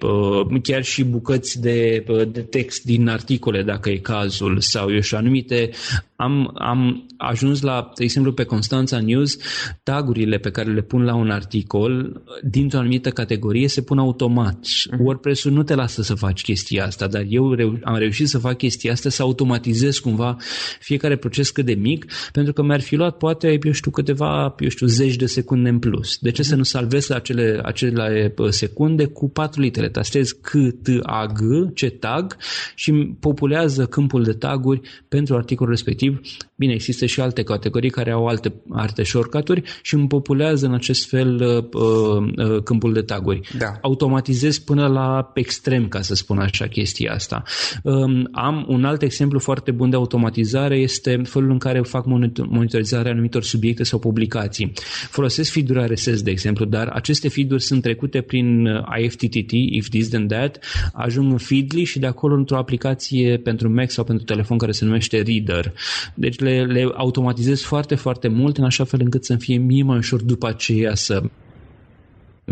chiar 0.64 0.84
și 0.84 1.04
bucăți 1.04 1.62
de, 1.62 2.06
de 2.32 2.42
text 2.42 2.84
din 2.84 3.08
articole, 3.08 3.64
dacă 3.64 3.90
e 3.90 3.98
cazul, 3.98 4.60
sau, 4.60 4.94
eu 4.94 5.00
știu, 5.00 5.18
anumite 5.18 5.70
am, 6.16 6.52
am 6.54 6.77
ajuns 7.18 7.62
la, 7.62 7.92
de 7.96 8.04
exemplu, 8.04 8.34
pe 8.34 8.44
Constanța 8.44 9.00
News, 9.00 9.38
tagurile 9.84 10.38
pe 10.38 10.52
care 10.52 10.74
le 10.74 10.82
pun 10.82 11.04
la 11.04 11.16
un 11.16 11.30
articol 11.30 12.22
dintr-o 12.44 12.80
anumită 12.80 13.10
categorie 13.10 13.68
se 13.68 13.82
pun 13.82 13.98
automat. 13.98 14.58
Uh-huh. 14.66 15.00
WordPress-ul 15.00 15.52
nu 15.52 15.64
te 15.64 15.76
lasă 15.76 16.02
să 16.02 16.14
faci 16.14 16.42
chestia 16.42 16.86
asta, 16.86 17.08
dar 17.08 17.26
eu 17.30 17.54
reu- 17.54 17.80
am 17.84 17.98
reușit 17.98 18.28
să 18.28 18.38
fac 18.38 18.58
chestia 18.58 18.92
asta, 18.92 19.10
să 19.10 19.22
automatizez 19.22 19.98
cumva 19.98 20.36
fiecare 20.80 21.16
proces 21.16 21.50
cât 21.50 21.66
de 21.66 21.74
mic, 21.74 22.06
pentru 22.32 22.54
că 22.54 22.64
mi-ar 22.64 22.82
fi 22.82 22.96
luat 22.96 23.18
poate, 23.18 23.60
eu 23.64 23.72
știu, 23.72 23.92
câteva, 23.92 24.56
eu 24.60 24.70
știu, 24.70 24.88
zeci 24.88 25.16
de 25.16 25.26
secunde 25.26 25.70
în 25.70 25.80
plus. 25.80 26.18
De 26.18 26.32
ce 26.32 26.42
uh-huh. 26.42 26.46
să 26.46 26.56
nu 26.56 26.64
salvez 26.64 27.10
acele, 27.10 27.62
acele 27.64 28.34
secunde 28.50 29.06
cu 29.06 29.30
patru 29.30 29.62
litere? 29.62 29.90
Tastez 29.90 30.32
C, 30.32 30.52
T, 30.84 30.88
A, 31.02 31.26
G, 31.26 31.74
ce 31.74 31.90
tag 31.90 32.38
și 32.76 32.92
populează 33.20 33.86
câmpul 33.86 34.24
de 34.24 34.34
taguri 34.34 34.82
pentru 35.08 35.36
articolul 35.36 35.72
respectiv 35.72 35.86
respectiv, 35.88 36.20
bine, 36.68 36.80
există 36.80 37.06
și 37.06 37.22
alte 37.22 37.44
categorii 37.44 37.90
care 37.90 38.12
au 38.12 38.28
alte, 38.28 38.54
alte 38.70 39.04
shortcut 39.04 39.36
și 39.82 39.94
îmi 39.94 40.08
populează 40.08 40.66
în 40.66 40.74
acest 40.74 41.10
fel 41.10 41.36
uh, 41.36 41.84
uh, 42.46 42.64
câmpul 42.64 42.94
de 42.94 43.02
taguri. 43.02 43.42
Da. 43.58 43.78
Automatizez 43.82 44.58
până 44.58 44.88
la 44.88 45.32
extrem, 45.34 45.88
ca 45.88 46.02
să 46.02 46.16
spun 46.16 46.38
așa, 46.38 46.68
chestia 46.68 47.14
asta. 47.14 47.44
Um, 47.84 48.30
am 48.32 48.66
un 48.68 48.86
alt 48.86 49.02
exemplu 49.02 49.40
foarte 49.40 49.72
bun 49.72 49.90
de 49.90 49.96
automatizare, 49.96 50.78
este 50.78 51.22
felul 51.24 51.52
în 51.52 51.58
care 51.58 51.82
fac 51.82 52.06
monitorizarea 52.50 53.12
anumitor 53.12 53.44
subiecte 53.44 53.84
sau 53.84 54.00
publicații. 54.00 54.74
Folosesc 55.10 55.52
feed-uri 55.52 55.94
RSS, 55.94 56.22
de 56.22 56.32
exemplu, 56.32 56.66
dar 56.66 56.88
aceste 56.88 57.30
feed-uri 57.30 57.64
sunt 57.64 57.82
trecute 57.82 58.22
prin 58.22 58.66
uh, 58.66 58.84
IFTTT, 59.04 59.52
if 59.52 59.90
this 59.90 60.10
then 60.10 60.28
that, 60.28 60.60
ajung 60.94 61.32
în 61.32 61.38
Feedly 61.38 61.84
și 61.84 62.00
de 62.00 62.08
acolo 62.08 62.36
într-o 62.36 62.58
aplicație 62.58 63.38
pentru 63.38 63.70
Mac 63.70 63.90
sau 63.90 64.04
pentru 64.04 64.26
telefon 64.26 64.58
care 64.58 64.72
se 64.72 64.86
numește 64.86 65.22
Reader. 65.22 65.74
Deci 66.14 66.40
le, 66.40 66.57
le 66.66 66.90
automatizez 66.96 67.62
foarte, 67.62 67.96
foarte 67.96 68.28
mult 68.28 68.58
în 68.58 68.64
așa 68.64 68.84
fel 68.84 69.00
încât 69.04 69.26
să-mi 69.26 69.40
fie 69.40 69.58
mie 69.58 69.84
mai 69.84 69.98
ușor 69.98 70.22
după 70.22 70.48
aceea 70.48 70.96
să 70.96 71.24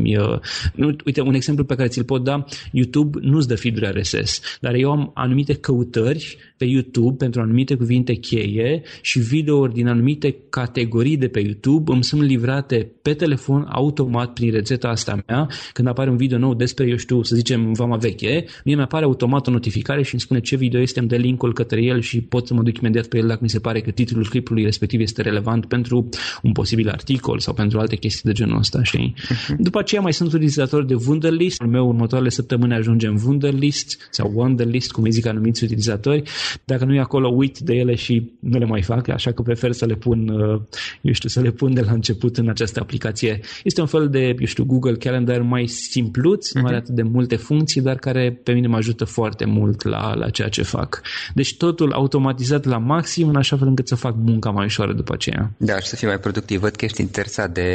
eu, 0.03 0.41
nu, 0.75 0.95
uite, 1.05 1.21
un 1.21 1.33
exemplu 1.33 1.63
pe 1.63 1.75
care 1.75 1.87
ți-l 1.87 2.03
pot 2.03 2.23
da, 2.23 2.45
YouTube 2.71 3.19
nu-ți 3.21 3.47
dă 3.47 3.55
feed 3.55 3.77
RSS, 3.77 4.41
dar 4.61 4.73
eu 4.73 4.91
am 4.91 5.11
anumite 5.13 5.53
căutări 5.53 6.37
pe 6.57 6.65
YouTube 6.65 7.15
pentru 7.15 7.41
anumite 7.41 7.75
cuvinte 7.75 8.13
cheie 8.13 8.81
și 9.01 9.19
videouri 9.19 9.73
din 9.73 9.87
anumite 9.87 10.35
categorii 10.49 11.17
de 11.17 11.27
pe 11.27 11.39
YouTube 11.39 11.91
îmi 11.91 12.03
sunt 12.03 12.21
livrate 12.21 12.91
pe 13.01 13.13
telefon 13.13 13.67
automat 13.71 14.33
prin 14.33 14.51
rețeta 14.51 14.87
asta 14.87 15.23
mea. 15.27 15.47
Când 15.73 15.87
apare 15.87 16.09
un 16.09 16.17
video 16.17 16.37
nou 16.37 16.53
despre, 16.53 16.87
eu 16.87 16.95
știu, 16.95 17.23
să 17.23 17.35
zicem, 17.35 17.73
vama 17.73 17.97
veche, 17.97 18.45
mie 18.63 18.75
mi-apare 18.75 19.05
automat 19.05 19.47
o 19.47 19.51
notificare 19.51 20.03
și 20.03 20.13
îmi 20.13 20.21
spune 20.21 20.39
ce 20.39 20.55
video 20.55 20.79
este, 20.79 20.99
îmi 20.99 21.07
dă 21.07 21.15
linkul 21.15 21.53
către 21.53 21.83
el 21.83 22.01
și 22.01 22.21
pot 22.21 22.47
să 22.47 22.53
mă 22.53 22.61
duc 22.61 22.77
imediat 22.77 23.05
pe 23.05 23.17
el 23.17 23.27
dacă 23.27 23.39
mi 23.41 23.49
se 23.49 23.59
pare 23.59 23.81
că 23.81 23.91
titlul 23.91 24.27
clipului 24.29 24.63
respectiv 24.63 24.99
este 24.99 25.21
relevant 25.21 25.65
pentru 25.65 26.09
un 26.41 26.51
posibil 26.51 26.89
articol 26.89 27.39
sau 27.39 27.53
pentru 27.53 27.79
alte 27.79 27.95
chestii 27.95 28.23
de 28.23 28.31
genul 28.31 28.57
ăsta. 28.57 28.83
Și 28.83 29.13
uh-huh. 29.15 29.55
După 29.57 29.79
aceea 29.85 30.01
mai 30.01 30.13
sunt 30.13 30.33
utilizatori 30.33 30.87
de 30.87 30.95
Wunderlist. 31.07 31.61
Al 31.61 31.67
meu 31.67 31.87
următoarele 31.87 32.29
săptămâni 32.29 32.73
ajunge 32.73 33.07
în 33.07 33.17
Wunderlist 33.25 34.07
sau 34.11 34.31
Wunderlist, 34.33 34.91
cum 34.91 35.03
îi 35.03 35.11
zic 35.11 35.25
anumiți 35.25 35.63
utilizatori. 35.63 36.23
Dacă 36.63 36.85
nu 36.85 36.93
e 36.93 36.99
acolo, 36.99 37.29
uit 37.29 37.59
de 37.59 37.73
ele 37.73 37.95
și 37.95 38.31
nu 38.39 38.57
le 38.57 38.65
mai 38.65 38.81
fac, 38.81 39.07
așa 39.07 39.31
că 39.31 39.41
prefer 39.41 39.71
să 39.71 39.85
le 39.85 39.95
pun, 39.95 40.29
uh, 40.29 40.61
eu 41.01 41.13
știu, 41.13 41.29
să 41.29 41.41
le 41.41 41.51
pun 41.51 41.73
de 41.73 41.81
la 41.81 41.91
început 41.91 42.37
în 42.37 42.49
această 42.49 42.79
aplicație. 42.79 43.39
Este 43.63 43.81
un 43.81 43.87
fel 43.87 44.09
de, 44.09 44.35
eu 44.39 44.45
știu, 44.45 44.65
Google 44.65 44.95
Calendar 44.95 45.41
mai 45.41 45.67
simpluț, 45.67 46.49
uh-huh. 46.49 46.61
nu 46.61 46.65
are 46.65 46.75
atât 46.75 46.95
de 46.95 47.03
multe 47.03 47.35
funcții, 47.35 47.81
dar 47.81 47.95
care 47.95 48.39
pe 48.43 48.51
mine 48.51 48.67
mă 48.67 48.75
ajută 48.75 49.05
foarte 49.05 49.45
mult 49.45 49.83
la, 49.83 50.15
la 50.15 50.29
ceea 50.29 50.49
ce 50.49 50.63
fac. 50.63 51.01
Deci 51.33 51.57
totul 51.57 51.91
automatizat 51.91 52.65
la 52.65 52.77
maxim, 52.77 53.27
în 53.27 53.35
așa 53.35 53.57
fel 53.57 53.67
încât 53.67 53.87
să 53.87 53.95
fac 53.95 54.15
munca 54.17 54.49
mai 54.49 54.65
ușoară 54.65 54.93
după 54.93 55.13
aceea. 55.13 55.51
Da, 55.57 55.79
și 55.79 55.87
să 55.87 55.95
fii 55.95 56.07
mai 56.07 56.19
productiv. 56.19 56.59
Văd 56.59 56.75
că 56.75 56.85
ești 56.85 57.01
interesat 57.01 57.51
de 57.53 57.69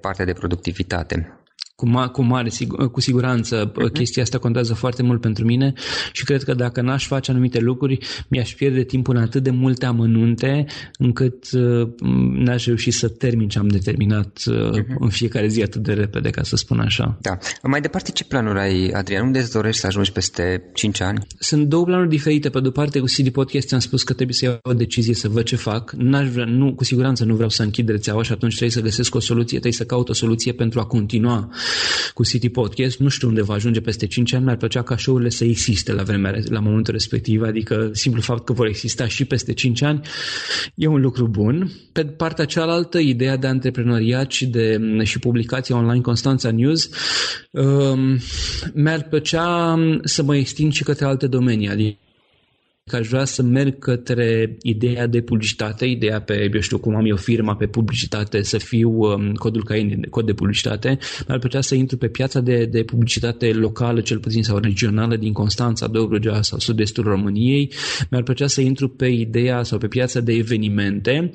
partea 0.00 0.24
de 0.24 0.32
productivitate. 0.32 1.39
Cu, 1.80 1.88
ma- 1.88 2.10
cu 2.12 2.22
mare, 2.22 2.50
cu 2.92 3.00
siguranță 3.00 3.72
uh-huh. 3.72 3.92
chestia 3.92 4.22
asta 4.22 4.38
contează 4.38 4.74
foarte 4.74 5.02
mult 5.02 5.20
pentru 5.20 5.44
mine 5.44 5.72
și 6.12 6.24
cred 6.24 6.42
că 6.42 6.54
dacă 6.54 6.80
n-aș 6.80 7.06
face 7.06 7.30
anumite 7.30 7.58
lucruri, 7.58 7.98
mi-aș 8.28 8.54
pierde 8.54 8.82
timpul 8.82 9.16
în 9.16 9.22
atât 9.22 9.42
de 9.42 9.50
multe 9.50 9.86
amănunte 9.86 10.66
încât 10.98 11.50
uh, 11.52 11.88
n-aș 12.32 12.66
reuși 12.66 12.90
să 12.90 13.08
termin 13.08 13.48
ce 13.48 13.58
am 13.58 13.68
determinat 13.68 14.38
uh-huh. 14.50 14.98
în 14.98 15.08
fiecare 15.08 15.48
zi 15.48 15.62
atât 15.62 15.82
de 15.82 15.92
repede, 15.92 16.30
ca 16.30 16.42
să 16.42 16.56
spun 16.56 16.80
așa. 16.80 17.18
Da. 17.20 17.38
Mai 17.62 17.80
departe, 17.80 18.10
ce 18.10 18.24
planuri 18.24 18.58
ai, 18.58 18.88
Adrian? 18.88 19.26
Unde 19.26 19.38
îți 19.38 19.52
dorești 19.52 19.80
să 19.80 19.86
ajungi 19.86 20.12
peste 20.12 20.70
5 20.74 21.00
ani? 21.00 21.26
Sunt 21.38 21.66
două 21.66 21.84
planuri 21.84 22.08
diferite. 22.08 22.50
Pe 22.50 22.60
de-o 22.60 22.70
parte, 22.70 22.98
cu 22.98 23.06
CD 23.06 23.28
Podcast 23.28 23.72
am 23.72 23.78
spus 23.78 24.02
că 24.02 24.12
trebuie 24.12 24.34
să 24.34 24.44
iau 24.44 24.58
o 24.62 24.72
decizie 24.72 25.14
să 25.14 25.28
văd 25.28 25.44
ce 25.44 25.56
fac. 25.56 25.92
N-aș 25.92 26.28
vrea, 26.28 26.44
nu, 26.44 26.74
cu 26.74 26.84
siguranță 26.84 27.24
nu 27.24 27.34
vreau 27.34 27.48
să 27.48 27.62
închid 27.62 27.88
rețeaua 27.88 28.22
și 28.22 28.32
atunci 28.32 28.52
trebuie 28.56 28.76
să 28.76 28.80
găsesc 28.80 29.14
o 29.14 29.20
soluție, 29.20 29.58
trebuie 29.58 29.72
să 29.72 29.84
caut 29.84 30.08
o 30.08 30.12
soluție 30.12 30.52
pentru 30.52 30.80
a 30.80 30.84
continua 30.84 31.50
cu 32.14 32.24
City 32.24 32.48
Podcast. 32.48 32.98
Nu 32.98 33.08
știu 33.08 33.28
unde 33.28 33.42
va 33.42 33.54
ajunge 33.54 33.80
peste 33.80 34.06
5 34.06 34.32
ani, 34.32 34.44
mi-ar 34.44 34.56
plăcea 34.56 34.82
ca 34.82 34.96
show-urile 34.96 35.30
să 35.30 35.44
existe 35.44 35.92
la, 35.92 36.02
vremea, 36.02 36.34
la 36.48 36.60
momentul 36.60 36.92
respectiv, 36.92 37.42
adică 37.42 37.90
simplu 37.92 38.20
fapt 38.20 38.44
că 38.44 38.52
vor 38.52 38.66
exista 38.66 39.06
și 39.08 39.24
peste 39.24 39.52
5 39.52 39.82
ani 39.82 40.00
e 40.74 40.86
un 40.86 41.00
lucru 41.00 41.26
bun. 41.26 41.72
Pe 41.92 42.04
partea 42.04 42.44
cealaltă, 42.44 42.98
ideea 42.98 43.36
de 43.36 43.46
antreprenoriat 43.46 44.30
și 44.30 44.46
de 44.46 44.80
și 45.02 45.18
publicația 45.18 45.76
online 45.76 46.00
Constanța 46.00 46.50
News 46.50 46.88
um, 47.50 48.18
mi-ar 48.74 49.02
plăcea 49.02 49.78
să 50.04 50.22
mă 50.22 50.36
extind 50.36 50.72
și 50.72 50.82
către 50.82 51.04
alte 51.04 51.26
domenii, 51.26 51.68
adică 51.68 51.98
că 52.90 52.96
aș 52.96 53.08
vrea 53.08 53.24
să 53.24 53.42
merg 53.42 53.78
către 53.78 54.56
ideea 54.62 55.06
de 55.06 55.20
publicitate, 55.20 55.84
ideea 55.84 56.20
pe, 56.20 56.50
eu 56.54 56.60
știu, 56.60 56.78
cum 56.78 56.96
am 56.96 57.06
eu 57.06 57.16
firma 57.16 57.56
pe 57.56 57.66
publicitate, 57.66 58.42
să 58.42 58.58
fiu 58.58 58.90
um, 58.90 59.32
codul 59.32 59.64
CAIN, 59.64 60.06
cod 60.10 60.26
de 60.26 60.32
publicitate. 60.32 60.98
Mi-ar 61.26 61.38
plăcea 61.38 61.60
să 61.60 61.74
intru 61.74 61.96
pe 61.96 62.08
piața 62.08 62.40
de, 62.40 62.64
de 62.64 62.82
publicitate 62.82 63.52
locală, 63.52 64.00
cel 64.00 64.18
puțin, 64.18 64.42
sau 64.42 64.58
regională 64.58 65.16
din 65.16 65.32
Constanța, 65.32 65.86
Dobrogea 65.86 66.42
sau 66.42 66.58
sud-estul 66.58 67.04
României. 67.04 67.72
Mi-ar 68.10 68.22
plăcea 68.22 68.46
să 68.46 68.60
intru 68.60 68.88
pe 68.88 69.06
ideea 69.06 69.62
sau 69.62 69.78
pe 69.78 69.86
piața 69.86 70.20
de 70.20 70.32
evenimente 70.32 71.30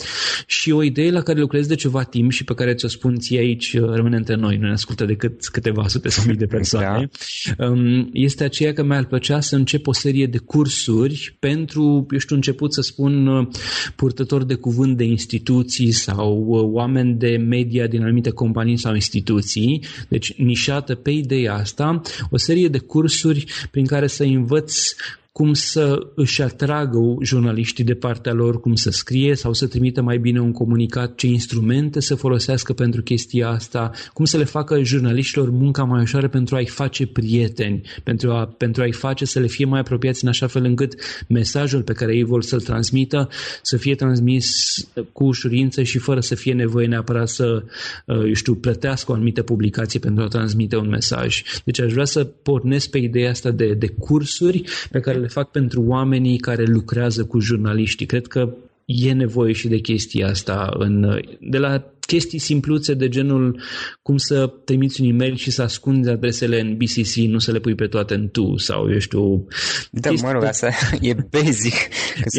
și 0.45 0.72
o 0.72 0.84
idee 0.84 1.12
la 1.12 1.22
care 1.22 1.39
lucrez 1.39 1.68
de 1.68 1.76
ceva 1.76 2.03
timp 2.03 2.32
și 2.32 2.43
pe 2.43 2.53
care 2.53 2.74
ți-o 2.74 2.88
spun 2.88 3.16
ție 3.16 3.39
aici, 3.39 3.74
uh, 3.74 3.89
rămâne 3.93 4.16
între 4.16 4.36
noi, 4.36 4.58
nu 4.58 4.66
ne 4.66 4.74
ascultă 4.74 5.06
decât 5.06 5.47
câteva 5.47 5.88
sute 5.88 6.10
sau 6.10 6.24
mii 6.28 6.36
de 6.36 6.45
persoane, 6.58 7.10
da. 7.58 7.68
Um, 7.68 8.10
este 8.14 8.43
aceea 8.43 8.74
că 8.74 8.84
mi-ar 8.84 9.06
plăcea 9.06 9.39
să 9.39 9.56
încep 9.56 9.88
o 9.88 9.93
serie 9.93 10.26
de 10.26 10.38
cursuri 10.38 11.36
pentru, 11.46 12.06
eu 12.12 12.18
știu, 12.18 12.36
început 12.36 12.74
să 12.74 12.82
spun 12.82 13.28
uh, 13.28 13.48
purtători 13.96 14.48
de 14.48 14.54
cuvânt 14.54 14.98
de 14.98 15.04
instituții 15.04 15.91
sau 15.91 16.46
uh, 16.48 16.62
oameni 16.64 17.14
de 17.14 17.38
media 17.38 17.88
din 17.88 18.02
anumite 18.02 18.30
companii 18.30 18.78
sau 18.78 18.93
instituții, 18.93 19.84
deci 20.10 20.34
nișată 20.38 20.96
pe 20.96 21.12
ideea 21.12 21.54
asta, 21.54 22.02
o 22.30 22.38
serie 22.38 22.68
de 22.68 22.78
cursuri 22.78 23.46
prin 23.72 23.86
care 23.86 24.08
să 24.08 24.24
învăț 24.24 24.82
cum 25.38 25.53
să 25.53 26.07
își 26.15 26.41
atragă 26.41 26.99
jurnaliștii 27.21 27.83
de 27.83 27.93
partea 27.93 28.33
lor, 28.33 28.59
cum 28.59 28.75
să 28.75 28.89
scrie 28.91 29.36
sau 29.36 29.53
să 29.53 29.67
trimită 29.67 30.01
mai 30.01 30.17
bine 30.17 30.39
un 30.39 30.51
comunicat, 30.51 31.15
ce 31.15 31.27
instrumente 31.27 31.99
să 31.99 32.15
folosească 32.15 32.73
pentru 32.73 33.01
chestia 33.01 33.49
asta, 33.49 33.91
cum 34.13 34.25
să 34.25 34.38
le 34.38 34.43
facă 34.43 34.83
jurnaliștilor 34.83 35.49
munca 35.49 35.83
mai 35.83 36.01
ușoară 36.01 36.27
pentru 36.27 36.55
a-i 36.55 36.65
face 36.65 37.07
prieteni, 37.07 37.81
pentru, 38.03 38.31
a, 38.31 38.45
pentru 38.57 38.81
a-i 38.81 38.91
face 38.91 39.25
să 39.25 39.39
le 39.39 39.47
fie 39.47 39.65
mai 39.65 39.79
apropiați 39.79 40.23
în 40.23 40.29
așa 40.29 40.47
fel 40.47 40.63
încât 40.63 40.95
mesajul 41.27 41.81
pe 41.81 41.93
care 41.93 42.15
ei 42.15 42.23
vor 42.23 42.43
să-l 42.43 42.61
transmită 42.61 43.29
să 43.61 43.77
fie 43.77 43.95
transmis 43.95 44.75
cu 45.11 45.23
ușurință 45.23 45.83
și 45.83 45.97
fără 45.97 46.19
să 46.19 46.36
fie 46.36 46.53
nevoie 46.53 46.88
neapărat 46.88 47.27
să, 47.27 47.63
uh, 48.05 48.23
eu 48.25 48.33
știu, 48.33 48.55
plătească 48.55 49.11
o 49.11 49.15
anumită 49.15 49.41
publicație 49.41 49.99
pentru 49.99 50.23
a 50.23 50.27
transmite 50.27 50.75
un 50.75 50.88
mesaj. 50.88 51.43
Deci 51.63 51.81
aș 51.81 51.91
vrea 51.91 52.05
să 52.05 52.23
pornesc 52.23 52.89
pe 52.89 52.97
ideea 52.97 53.29
asta 53.29 53.51
de, 53.51 53.73
de 53.73 53.88
cursuri 53.88 54.63
pe 54.91 54.99
care 54.99 55.23
le 55.26 55.32
fac 55.32 55.51
pentru 55.51 55.82
oamenii 55.82 56.38
care 56.38 56.63
lucrează 56.63 57.26
cu 57.26 57.39
jurnaliștii. 57.39 58.05
Cred 58.05 58.28
că 58.28 58.53
e 58.86 59.13
nevoie 59.13 59.53
și 59.53 59.67
de 59.67 59.78
chestia 59.78 60.28
asta 60.28 60.69
în, 60.78 61.19
de 61.41 61.57
la 61.57 61.84
chestii 62.06 62.39
simpluțe 62.39 62.93
de 62.93 63.10
genul 63.10 63.62
cum 64.01 64.18
să 64.18 64.53
trimiți 64.66 65.01
un 65.01 65.10
e-mail 65.10 65.36
și 65.36 65.51
să 65.51 65.62
ascunzi 65.62 66.10
adresele 66.10 66.60
în 66.60 66.78
BCC, 66.78 67.16
nu 67.16 67.39
să 67.39 67.51
le 67.51 67.60
pui 67.60 67.76
pe 67.76 67.88
toate 67.88 68.14
în 68.14 68.30
tu 68.30 68.58
sau 68.58 68.91
eu 68.91 68.99
știu... 68.99 69.47
Da, 69.91 70.12
mă 70.22 70.32
rog, 70.32 70.43
asta 70.43 70.70
e 71.01 71.16
basic. 71.32 71.74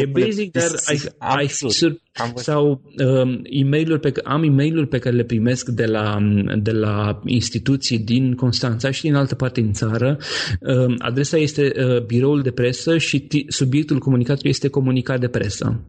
e 0.01 0.05
basic, 0.05 0.51
dar 0.51 0.69
ai, 0.85 1.01
ai 1.17 1.47
fixuri 1.47 2.01
sau 2.35 2.81
um, 3.21 3.39
e 3.43 3.63
mail 3.63 3.99
pe, 3.99 4.11
am 4.23 4.43
e 4.43 4.49
mail 4.49 4.85
pe 4.85 4.99
care 4.99 5.15
le 5.15 5.23
primesc 5.23 5.67
de 5.67 5.85
la, 5.85 6.17
de 6.61 6.71
la 6.71 7.21
instituții 7.25 7.99
din 7.99 8.35
Constanța 8.35 8.91
și 8.91 9.01
din 9.01 9.15
altă 9.15 9.35
parte 9.35 9.59
în 9.59 9.73
țară. 9.73 10.17
Um, 10.59 10.95
adresa 10.97 11.37
este 11.37 11.71
uh, 11.75 12.01
biroul 12.05 12.41
de 12.41 12.51
presă 12.51 12.97
și 12.97 13.27
subiectul 13.47 13.99
comunicatului 13.99 14.49
este 14.49 14.67
comunicat 14.67 15.19
de 15.19 15.27
presă. 15.27 15.79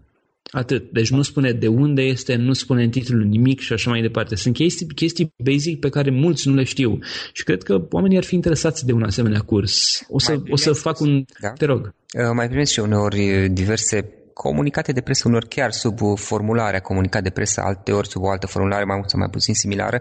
Atât. 0.50 0.90
Deci 0.92 1.10
nu 1.10 1.22
spune 1.22 1.52
de 1.52 1.68
unde 1.68 2.02
este, 2.02 2.34
nu 2.34 2.52
spune 2.52 2.82
în 2.82 2.90
titlul 2.90 3.24
nimic 3.24 3.60
și 3.60 3.72
așa 3.72 3.90
mai 3.90 4.00
departe. 4.00 4.34
Sunt 4.34 4.54
chestii, 4.54 4.86
chestii 4.86 5.34
basic 5.36 5.80
pe 5.80 5.88
care 5.88 6.10
mulți 6.10 6.48
nu 6.48 6.54
le 6.54 6.64
știu. 6.64 6.98
Și 7.32 7.44
cred 7.44 7.62
că 7.62 7.86
oamenii 7.90 8.16
ar 8.16 8.24
fi 8.24 8.34
interesați 8.34 8.86
de 8.86 8.92
un 8.92 9.02
asemenea 9.02 9.40
curs. 9.40 10.04
O 10.08 10.18
să, 10.18 10.42
o 10.50 10.56
să 10.56 10.72
fac 10.72 11.00
un... 11.00 11.24
Da? 11.40 11.48
Te 11.48 11.64
rog. 11.64 11.80
Uh, 11.80 12.30
mai 12.34 12.48
primesc 12.48 12.72
și 12.72 12.80
uneori 12.80 13.48
diverse 13.52 14.17
comunicate 14.42 14.92
de 14.92 15.00
presă, 15.00 15.28
unor 15.28 15.44
chiar 15.44 15.70
sub 15.70 15.98
formularea 16.14 16.80
comunicat 16.80 17.22
de 17.22 17.30
presă, 17.30 17.60
alteori 17.60 18.08
sub 18.08 18.22
o 18.22 18.30
altă 18.30 18.46
formulare 18.46 18.84
mai 18.84 18.96
mult 18.96 19.10
sau 19.10 19.18
mai 19.18 19.28
puțin 19.28 19.54
similară, 19.54 20.00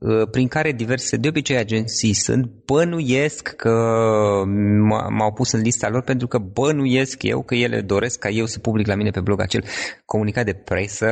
uh, 0.00 0.28
prin 0.30 0.48
care 0.48 0.72
diverse, 0.72 1.16
de 1.16 1.28
obicei 1.28 1.56
agenții 1.56 2.12
sunt, 2.12 2.50
bănuiesc 2.66 3.48
că 3.48 3.74
m-au 5.08 5.32
pus 5.32 5.52
în 5.52 5.60
lista 5.60 5.88
lor 5.88 6.02
pentru 6.02 6.26
că 6.26 6.38
bănuiesc 6.38 7.22
eu 7.22 7.42
că 7.42 7.54
ele 7.54 7.80
doresc 7.80 8.18
ca 8.18 8.28
eu 8.28 8.46
să 8.46 8.58
public 8.58 8.86
la 8.86 8.94
mine 8.94 9.10
pe 9.10 9.20
blog 9.20 9.40
acel 9.40 9.64
comunicat 10.04 10.44
de 10.44 10.52
presă, 10.52 11.06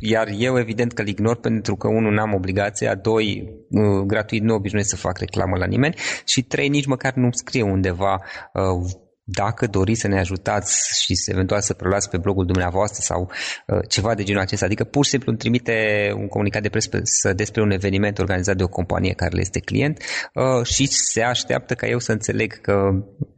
iar 0.00 0.28
eu 0.38 0.58
evident 0.58 0.92
că 0.92 1.02
îl 1.02 1.08
ignor 1.08 1.36
pentru 1.36 1.76
că 1.76 1.88
unul 1.88 2.12
n-am 2.12 2.34
obligația, 2.34 2.94
doi 2.94 3.52
uh, 3.70 4.00
gratuit 4.06 4.42
nu 4.42 4.54
obișnuiesc 4.54 4.90
să 4.90 4.96
fac 4.96 5.18
reclamă 5.18 5.56
la 5.56 5.66
nimeni 5.66 5.94
și 6.24 6.42
trei 6.42 6.68
nici 6.68 6.86
măcar 6.86 7.12
nu 7.14 7.28
scrie 7.30 7.62
undeva 7.62 8.20
uh, 8.52 9.10
dacă 9.24 9.66
doriți 9.66 10.00
să 10.00 10.08
ne 10.08 10.18
ajutați 10.18 11.02
și 11.02 11.14
eventual 11.26 11.60
să 11.60 11.74
preluați 11.74 12.10
pe 12.10 12.18
blogul 12.18 12.46
dumneavoastră 12.46 13.00
sau 13.02 13.30
uh, 13.66 13.78
ceva 13.88 14.14
de 14.14 14.22
genul 14.22 14.40
acesta, 14.40 14.64
adică 14.64 14.84
pur 14.84 15.04
și 15.04 15.10
simplu 15.10 15.30
îmi 15.30 15.38
trimite 15.38 15.74
un 16.16 16.28
comunicat 16.28 16.62
de 16.62 16.68
presă 16.68 17.32
despre 17.32 17.62
un 17.62 17.70
eveniment 17.70 18.18
organizat 18.18 18.56
de 18.56 18.62
o 18.62 18.68
companie 18.68 19.12
care 19.12 19.34
le 19.34 19.40
este 19.40 19.60
client 19.60 20.02
uh, 20.34 20.66
și 20.66 20.86
se 20.86 21.22
așteaptă 21.22 21.74
ca 21.74 21.86
eu 21.86 21.98
să 21.98 22.12
înțeleg 22.12 22.60
că 22.60 22.90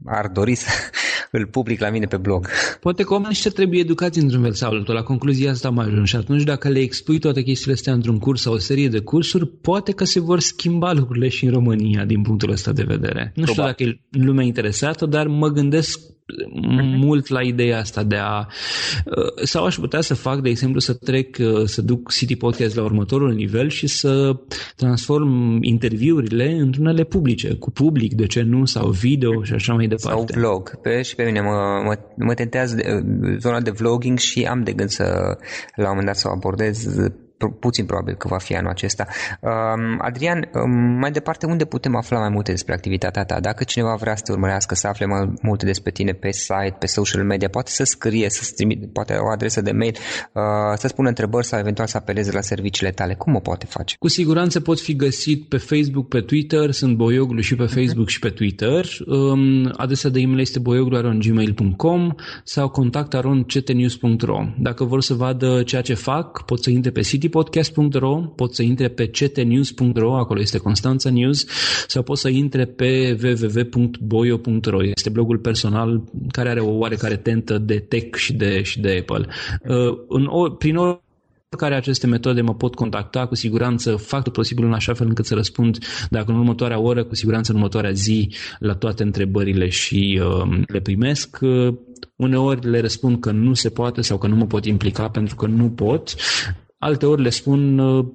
ar 0.05 0.29
dori 0.29 0.55
să 0.55 0.69
îl 1.31 1.47
public 1.47 1.81
la 1.81 1.91
mine 1.91 2.07
pe 2.07 2.17
blog. 2.17 2.49
Poate 2.81 3.03
că 3.03 3.13
oamenii 3.13 3.33
ăștia 3.33 3.51
trebuie 3.51 3.81
educați 3.81 4.19
într-un 4.19 4.43
fel 4.43 4.53
sau 4.53 4.71
altul. 4.71 4.95
La 4.95 5.03
concluzia 5.03 5.51
asta 5.51 5.71
mai 5.71 5.87
ajung 5.87 6.07
și 6.07 6.17
atunci 6.17 6.43
dacă 6.43 6.69
le 6.69 6.79
expui 6.79 7.19
toate 7.19 7.43
chestiile 7.43 7.73
astea 7.73 7.93
într-un 7.93 8.19
curs 8.19 8.41
sau 8.41 8.53
o 8.53 8.59
serie 8.59 8.89
de 8.89 8.99
cursuri, 8.99 9.47
poate 9.47 9.93
că 9.93 10.05
se 10.05 10.21
vor 10.21 10.41
schimba 10.41 10.93
lucrurile 10.93 11.29
și 11.29 11.45
în 11.45 11.53
România 11.53 12.05
din 12.05 12.23
punctul 12.23 12.51
ăsta 12.51 12.73
de 12.73 12.83
vedere. 12.83 13.33
Nu 13.35 13.45
știu 13.47 13.63
dacă 13.63 13.83
e 13.83 14.01
lumea 14.11 14.45
interesată, 14.45 15.07
dar 15.07 15.27
mă 15.27 15.49
gândesc 15.49 15.99
Mhm. 15.99 16.24
Mult 16.97 17.29
la 17.29 17.41
ideea 17.41 17.79
asta 17.79 18.03
de 18.03 18.17
a... 18.17 18.47
Uh, 19.05 19.45
sau 19.45 19.65
aș 19.65 19.77
putea 19.77 20.01
să 20.01 20.15
fac, 20.15 20.41
de 20.41 20.49
exemplu, 20.49 20.81
să 20.81 20.95
trec, 20.95 21.37
uh, 21.41 21.65
să 21.65 21.83
duc 21.83 22.11
City 22.11 22.37
Podcast 22.37 22.77
la 22.77 22.83
următorul 22.83 23.33
nivel 23.33 23.69
și 23.69 23.87
să 23.87 24.37
transform 24.77 25.59
interviurile 25.63 26.53
într-unele 26.53 27.05
publice, 27.05 27.55
cu 27.55 27.71
public, 27.71 28.15
de 28.15 28.27
ce 28.27 28.43
nu, 28.43 28.65
sau 28.65 28.89
video 28.89 29.43
și 29.43 29.53
așa 29.53 29.75
mai 29.75 29.87
departe. 29.87 30.33
Sau 30.33 30.41
vlog. 30.41 30.81
Pe, 30.81 31.03
și 31.03 31.15
pe 31.15 31.25
mine 31.25 31.41
mă, 31.41 31.83
mă, 31.85 31.99
mă 32.17 32.35
tentează 32.35 32.75
de, 32.75 32.85
uh, 32.95 33.37
zona 33.39 33.61
de 33.61 33.71
vlogging 33.71 34.19
și 34.19 34.43
am 34.43 34.63
de 34.63 34.73
gând 34.73 34.89
să 34.89 35.05
la 35.75 35.85
un 35.85 35.89
moment 35.89 36.07
dat 36.07 36.17
să 36.17 36.29
o 36.29 36.33
abordez 36.33 36.87
puțin 37.61 37.87
probabil 37.87 38.15
că 38.15 38.29
va 38.29 38.39
fi 38.39 38.57
anul 38.57 38.71
acesta. 38.71 39.07
Um, 39.41 39.99
Adrian, 39.99 40.51
um, 40.55 40.71
mai 40.99 41.11
departe, 41.11 41.47
unde 41.47 41.65
putem 41.65 41.97
afla 41.97 42.19
mai 42.19 42.29
multe 42.29 42.51
despre 42.51 42.75
activitatea 42.75 43.25
ta? 43.25 43.41
Dacă 43.41 43.65
cineva 43.65 43.95
vrea 43.95 44.17
să 44.17 44.23
te 44.25 44.33
urmărească, 44.33 44.75
să 44.75 44.87
afle 44.87 45.07
mai 45.07 45.33
multe 45.43 45.65
despre 45.65 45.91
tine 45.91 46.13
pe 46.13 46.33
site, 46.33 46.77
pe 46.79 46.87
social 46.87 47.25
media, 47.25 47.49
poate 47.49 47.71
să 47.71 47.85
scrie, 47.85 48.31
să 48.31 48.53
trimite, 48.57 48.87
poate 48.87 49.15
o 49.15 49.31
adresă 49.31 49.61
de 49.61 49.73
mail, 49.73 49.97
uh, 50.33 50.43
să 50.77 50.89
spună 50.89 51.09
întrebări 51.09 51.47
sau 51.47 51.59
eventual 51.59 51.87
să 51.87 51.97
apeleze 51.97 52.33
la 52.33 52.41
serviciile 52.41 52.91
tale. 52.91 53.15
Cum 53.15 53.35
o 53.35 53.39
poate 53.39 53.67
face? 53.67 53.97
Cu 53.99 54.09
siguranță 54.09 54.61
pot 54.61 54.81
fi 54.81 54.97
găsit 54.97 55.49
pe 55.49 55.57
Facebook, 55.57 56.09
pe 56.09 56.21
Twitter, 56.21 56.71
sunt 56.71 56.97
Boioglu 56.97 57.41
și 57.41 57.57
pe 57.57 57.67
Facebook 57.67 58.07
uh-huh. 58.07 58.13
și 58.13 58.19
pe 58.19 58.29
Twitter. 58.29 58.87
Um, 59.07 59.73
adresa 59.77 60.09
de 60.09 60.21
e-mail 60.21 60.41
este 60.41 60.59
boioglu.gmail.com 60.59 62.15
sau 62.45 62.69
contactaronctnews.ro 62.69 64.45
Dacă 64.59 64.85
vor 64.85 65.03
să 65.03 65.15
vadă 65.15 65.63
ceea 65.63 65.83
ce 65.83 65.95
fac, 65.95 66.45
pot 66.45 66.63
să 66.63 66.71
intre 66.71 66.91
pe 66.91 67.01
City 67.01 67.24
citypodcast.ro, 67.25 68.17
pot 68.17 68.55
să 68.55 68.63
intre 68.63 68.89
pe 68.89 69.07
ctnews.ro, 69.07 70.17
acolo 70.17 70.41
este 70.41 70.59
Constanța 70.59 71.11
News, 71.11 71.47
sau 71.87 72.03
pot 72.03 72.19
să 72.19 72.29
intre 72.29 72.65
pe 72.65 73.19
www.boyo.ro. 73.23 74.85
Este 74.85 75.11
blogul 75.11 75.39
personal 75.39 76.05
care 76.31 76.49
are 76.49 76.61
o 76.61 76.71
oarecare 76.71 77.17
tentă 77.17 77.59
de 77.59 77.79
tech 77.79 78.17
și 78.17 78.33
de, 78.33 78.63
și 78.63 78.81
de 78.81 78.97
Apple. 79.01 79.27
Uh, 79.69 79.99
în, 80.09 80.29
prin 80.59 80.77
oricare 80.77 81.75
aceste 81.75 82.07
metode 82.07 82.41
mă 82.41 82.55
pot 82.55 82.75
contacta, 82.75 83.27
cu 83.27 83.35
siguranță 83.35 83.97
fac 83.97 84.23
tot 84.23 84.33
posibil 84.33 84.65
în 84.65 84.73
așa 84.73 84.95
fel 84.95 85.07
încât 85.07 85.27
să 85.27 85.35
răspund, 85.35 85.79
dacă 86.11 86.31
în 86.31 86.39
următoarea 86.39 86.81
oră, 86.81 87.05
cu 87.05 87.15
siguranță 87.15 87.51
în 87.51 87.57
următoarea 87.57 87.91
zi, 87.91 88.35
la 88.59 88.75
toate 88.75 89.03
întrebările 89.03 89.69
și 89.69 90.21
uh, 90.23 90.59
le 90.67 90.81
primesc. 90.81 91.39
Uh, 91.41 91.75
uneori 92.17 92.71
le 92.71 92.81
răspund 92.81 93.21
că 93.21 93.31
nu 93.31 93.55
se 93.55 93.69
poate 93.69 94.01
sau 94.01 94.19
că 94.19 94.27
nu 94.27 94.37
mă 94.37 94.47
pot 94.47 94.65
implica 94.65 95.09
pentru 95.09 95.35
că 95.35 95.47
nu 95.47 95.71
pot. 95.71 96.15
Alte 96.85 97.07
ori 97.07 97.23
le 97.23 97.31
spun 97.31 97.79
uh, 97.79 98.07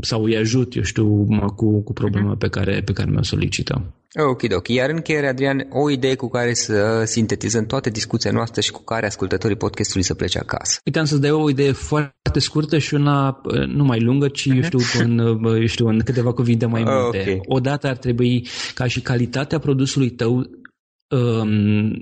sau 0.00 0.24
îi 0.24 0.36
ajut, 0.36 0.76
eu 0.76 0.82
știu, 0.82 1.26
cu, 1.56 1.82
cu 1.82 1.92
problema 1.92 2.28
mhm. 2.28 2.38
pe 2.38 2.48
care, 2.48 2.82
pe 2.84 2.92
care 2.92 3.10
mi-o 3.10 3.22
solicită. 3.22 3.82
Ok, 4.28 4.42
ok. 4.56 4.68
Iar 4.68 4.88
în 4.88 4.94
încheiere, 4.94 5.28
Adrian, 5.28 5.66
o 5.70 5.90
idee 5.90 6.14
cu 6.14 6.28
care 6.28 6.54
să 6.54 7.02
sintetizăm 7.04 7.66
toate 7.66 7.90
discuția 7.90 8.30
noastră 8.30 8.60
și 8.60 8.70
cu 8.70 8.82
care 8.82 9.06
ascultătorii 9.06 9.56
podcastului 9.56 10.04
să 10.04 10.14
plece 10.14 10.38
acasă. 10.38 10.80
Uite, 10.84 10.98
am 10.98 11.04
să-ți 11.04 11.20
dau 11.20 11.42
o 11.42 11.50
idee 11.50 11.72
foarte 11.72 12.38
scurtă 12.38 12.78
și 12.78 12.94
una 12.94 13.40
uh, 13.44 13.66
nu 13.66 13.84
mai 13.84 14.00
lungă, 14.00 14.28
ci, 14.28 14.44
eu 14.44 14.62
știu, 14.62 14.78
în, 15.04 15.18
uh, 15.18 15.58
eu 15.60 15.66
știu, 15.66 15.86
în 15.86 16.00
câteva 16.04 16.32
cuvinte 16.32 16.66
mai 16.66 16.82
multe. 16.82 17.20
Okay. 17.20 17.40
Odată 17.46 17.86
ar 17.86 17.96
trebui 17.96 18.46
ca 18.74 18.86
și 18.86 19.00
calitatea 19.00 19.58
produsului 19.58 20.10
tău 20.10 20.34
um, 20.34 20.65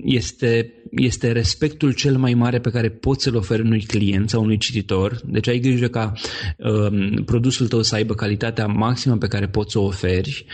este, 0.03 0.73
este 0.91 1.31
respectul 1.31 1.93
cel 1.93 2.17
mai 2.17 2.33
mare 2.33 2.59
pe 2.59 2.69
care 2.69 2.89
poți 2.89 3.23
să-l 3.23 3.35
oferi 3.35 3.61
unui 3.61 3.81
client 3.81 4.29
sau 4.29 4.43
unui 4.43 4.57
cititor. 4.57 5.19
Deci 5.25 5.47
ai 5.47 5.59
grijă 5.59 5.87
ca 5.87 6.11
um, 6.57 7.23
produsul 7.25 7.67
tău 7.67 7.81
să 7.81 7.95
aibă 7.95 8.13
calitatea 8.13 8.65
maximă 8.65 9.17
pe 9.17 9.27
care 9.27 9.47
poți 9.47 9.71
să 9.71 9.79
o 9.79 9.83
oferi. 9.83 10.45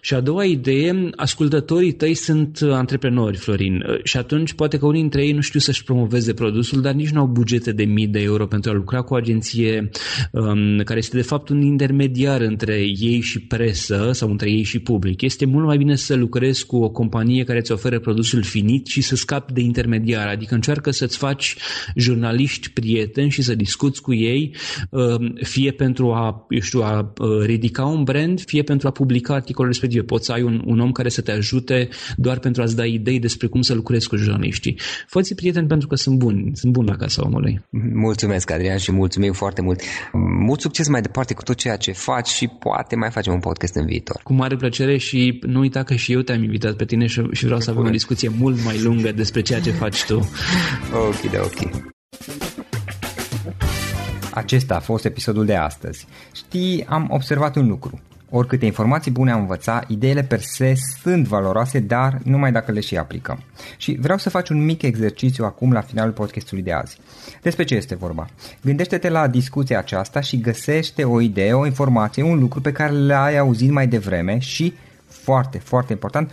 Și 0.00 0.14
a 0.14 0.20
doua 0.20 0.44
idee, 0.44 1.10
ascultătorii 1.16 1.92
tăi 1.92 2.14
sunt 2.14 2.58
antreprenori, 2.62 3.36
Florin, 3.36 3.84
și 4.02 4.16
atunci 4.16 4.52
poate 4.52 4.78
că 4.78 4.86
unii 4.86 5.00
dintre 5.00 5.24
ei 5.24 5.32
nu 5.32 5.40
știu 5.40 5.60
să-și 5.60 5.84
promoveze 5.84 6.34
produsul, 6.34 6.80
dar 6.80 6.92
nici 6.92 7.10
nu 7.10 7.20
au 7.20 7.26
bugete 7.26 7.72
de 7.72 7.84
mii 7.84 8.06
de 8.06 8.20
euro 8.20 8.46
pentru 8.46 8.70
a 8.70 8.74
lucra 8.74 9.00
cu 9.00 9.14
o 9.14 9.16
agenție 9.16 9.90
um, 10.32 10.80
care 10.84 10.98
este 10.98 11.16
de 11.16 11.22
fapt 11.22 11.48
un 11.48 11.62
intermediar 11.62 12.40
între 12.40 12.74
ei 12.80 13.20
și 13.20 13.40
presă 13.40 14.10
sau 14.12 14.30
între 14.30 14.50
ei 14.50 14.62
și 14.62 14.78
public. 14.78 15.20
Este 15.20 15.44
mult 15.44 15.66
mai 15.66 15.76
bine 15.76 15.94
să 15.94 16.14
lucrezi 16.14 16.66
cu 16.66 16.76
o 16.76 16.90
companie 16.90 17.44
care 17.44 17.57
îți 17.58 17.72
oferă 17.72 17.98
produsul 17.98 18.42
finit 18.42 18.86
și 18.86 19.00
să 19.00 19.16
scapi 19.16 19.52
de 19.52 19.60
intermediar, 19.60 20.28
adică 20.28 20.54
încearcă 20.54 20.90
să-ți 20.90 21.16
faci 21.16 21.56
jurnaliști 21.96 22.70
prieteni 22.70 23.30
și 23.30 23.42
să 23.42 23.54
discuți 23.54 24.02
cu 24.02 24.14
ei, 24.14 24.54
um, 24.90 25.34
fie 25.42 25.70
pentru 25.70 26.12
a, 26.12 26.46
eu 26.48 26.60
știu, 26.60 26.80
a 26.80 27.12
uh, 27.18 27.44
ridica 27.44 27.84
un 27.84 28.04
brand, 28.04 28.40
fie 28.40 28.62
pentru 28.62 28.88
a 28.88 28.90
publica 28.90 29.34
articolul 29.34 29.70
respectiv 29.70 29.86
respective. 29.88 30.04
Poți 30.04 30.26
să 30.26 30.32
ai 30.32 30.42
un, 30.42 30.62
un 30.64 30.80
om 30.80 30.92
care 30.92 31.08
să 31.08 31.20
te 31.20 31.30
ajute 31.30 31.88
doar 32.16 32.38
pentru 32.38 32.62
a-ți 32.62 32.76
da 32.76 32.84
idei 32.84 33.18
despre 33.18 33.46
cum 33.46 33.62
să 33.62 33.74
lucrezi 33.74 34.08
cu 34.08 34.16
jurnaliștii. 34.16 34.78
Fă-ți 35.06 35.34
prieteni 35.34 35.66
pentru 35.66 35.88
că 35.88 35.94
sunt 35.96 36.18
buni, 36.18 36.50
sunt 36.54 36.72
buni 36.72 36.88
la 36.88 36.96
casa 36.96 37.22
omului. 37.24 37.60
Mulțumesc, 37.92 38.50
Adrian, 38.50 38.78
și 38.78 38.92
mulțumim 38.92 39.32
foarte 39.32 39.62
mult. 39.62 39.80
Mult 40.46 40.60
succes 40.60 40.88
mai 40.88 41.00
departe 41.00 41.34
cu 41.34 41.42
tot 41.42 41.56
ceea 41.56 41.76
ce 41.76 41.92
faci 41.92 42.28
și 42.28 42.46
poate 42.46 42.96
mai 42.96 43.10
facem 43.10 43.32
un 43.32 43.40
podcast 43.40 43.74
în 43.74 43.86
viitor. 43.86 44.20
Cu 44.22 44.32
mare 44.32 44.56
plăcere 44.56 44.96
și 44.96 45.38
nu 45.46 45.58
uita 45.58 45.82
că 45.82 45.94
și 45.94 46.12
eu 46.12 46.20
te-am 46.20 46.42
invitat 46.42 46.76
pe 46.76 46.84
tine 46.84 47.06
și, 47.06 47.22
și 47.32 47.46
vreau 47.48 47.60
să 47.60 47.70
avem 47.70 47.86
o 47.86 47.90
discuție 47.90 48.28
mult 48.38 48.64
mai 48.64 48.82
lungă 48.82 49.12
despre 49.12 49.40
ceea 49.40 49.60
ce 49.60 49.70
faci 49.70 50.04
tu. 50.04 50.18
ok, 51.08 51.30
de 51.30 51.38
ok. 51.38 51.86
Acesta 54.30 54.74
a 54.74 54.80
fost 54.80 55.04
episodul 55.04 55.44
de 55.44 55.54
astăzi. 55.54 56.06
Știi, 56.32 56.84
am 56.88 57.08
observat 57.10 57.56
un 57.56 57.68
lucru. 57.68 58.00
Oricâte 58.30 58.64
informații 58.64 59.10
bune 59.10 59.30
am 59.30 59.40
învăța, 59.40 59.84
ideile 59.86 60.22
per 60.22 60.40
se 60.40 60.74
sunt 61.02 61.26
valoroase, 61.26 61.78
dar 61.78 62.18
numai 62.24 62.52
dacă 62.52 62.72
le 62.72 62.80
și 62.80 62.96
aplicăm. 62.96 63.42
Și 63.76 63.96
vreau 64.00 64.18
să 64.18 64.30
faci 64.30 64.48
un 64.48 64.64
mic 64.64 64.82
exercițiu 64.82 65.44
acum 65.44 65.72
la 65.72 65.80
finalul 65.80 66.12
podcastului 66.12 66.62
de 66.62 66.72
azi. 66.72 66.98
Despre 67.42 67.64
ce 67.64 67.74
este 67.74 67.94
vorba? 67.94 68.26
Gândește-te 68.62 69.08
la 69.08 69.26
discuția 69.26 69.78
aceasta 69.78 70.20
și 70.20 70.40
găsește 70.40 71.04
o 71.04 71.20
idee, 71.20 71.52
o 71.52 71.66
informație, 71.66 72.22
un 72.22 72.38
lucru 72.38 72.60
pe 72.60 72.72
care 72.72 72.92
l-ai 72.92 73.38
auzit 73.38 73.70
mai 73.70 73.86
devreme 73.86 74.38
și, 74.38 74.74
foarte, 75.06 75.58
foarte 75.58 75.92
important, 75.92 76.32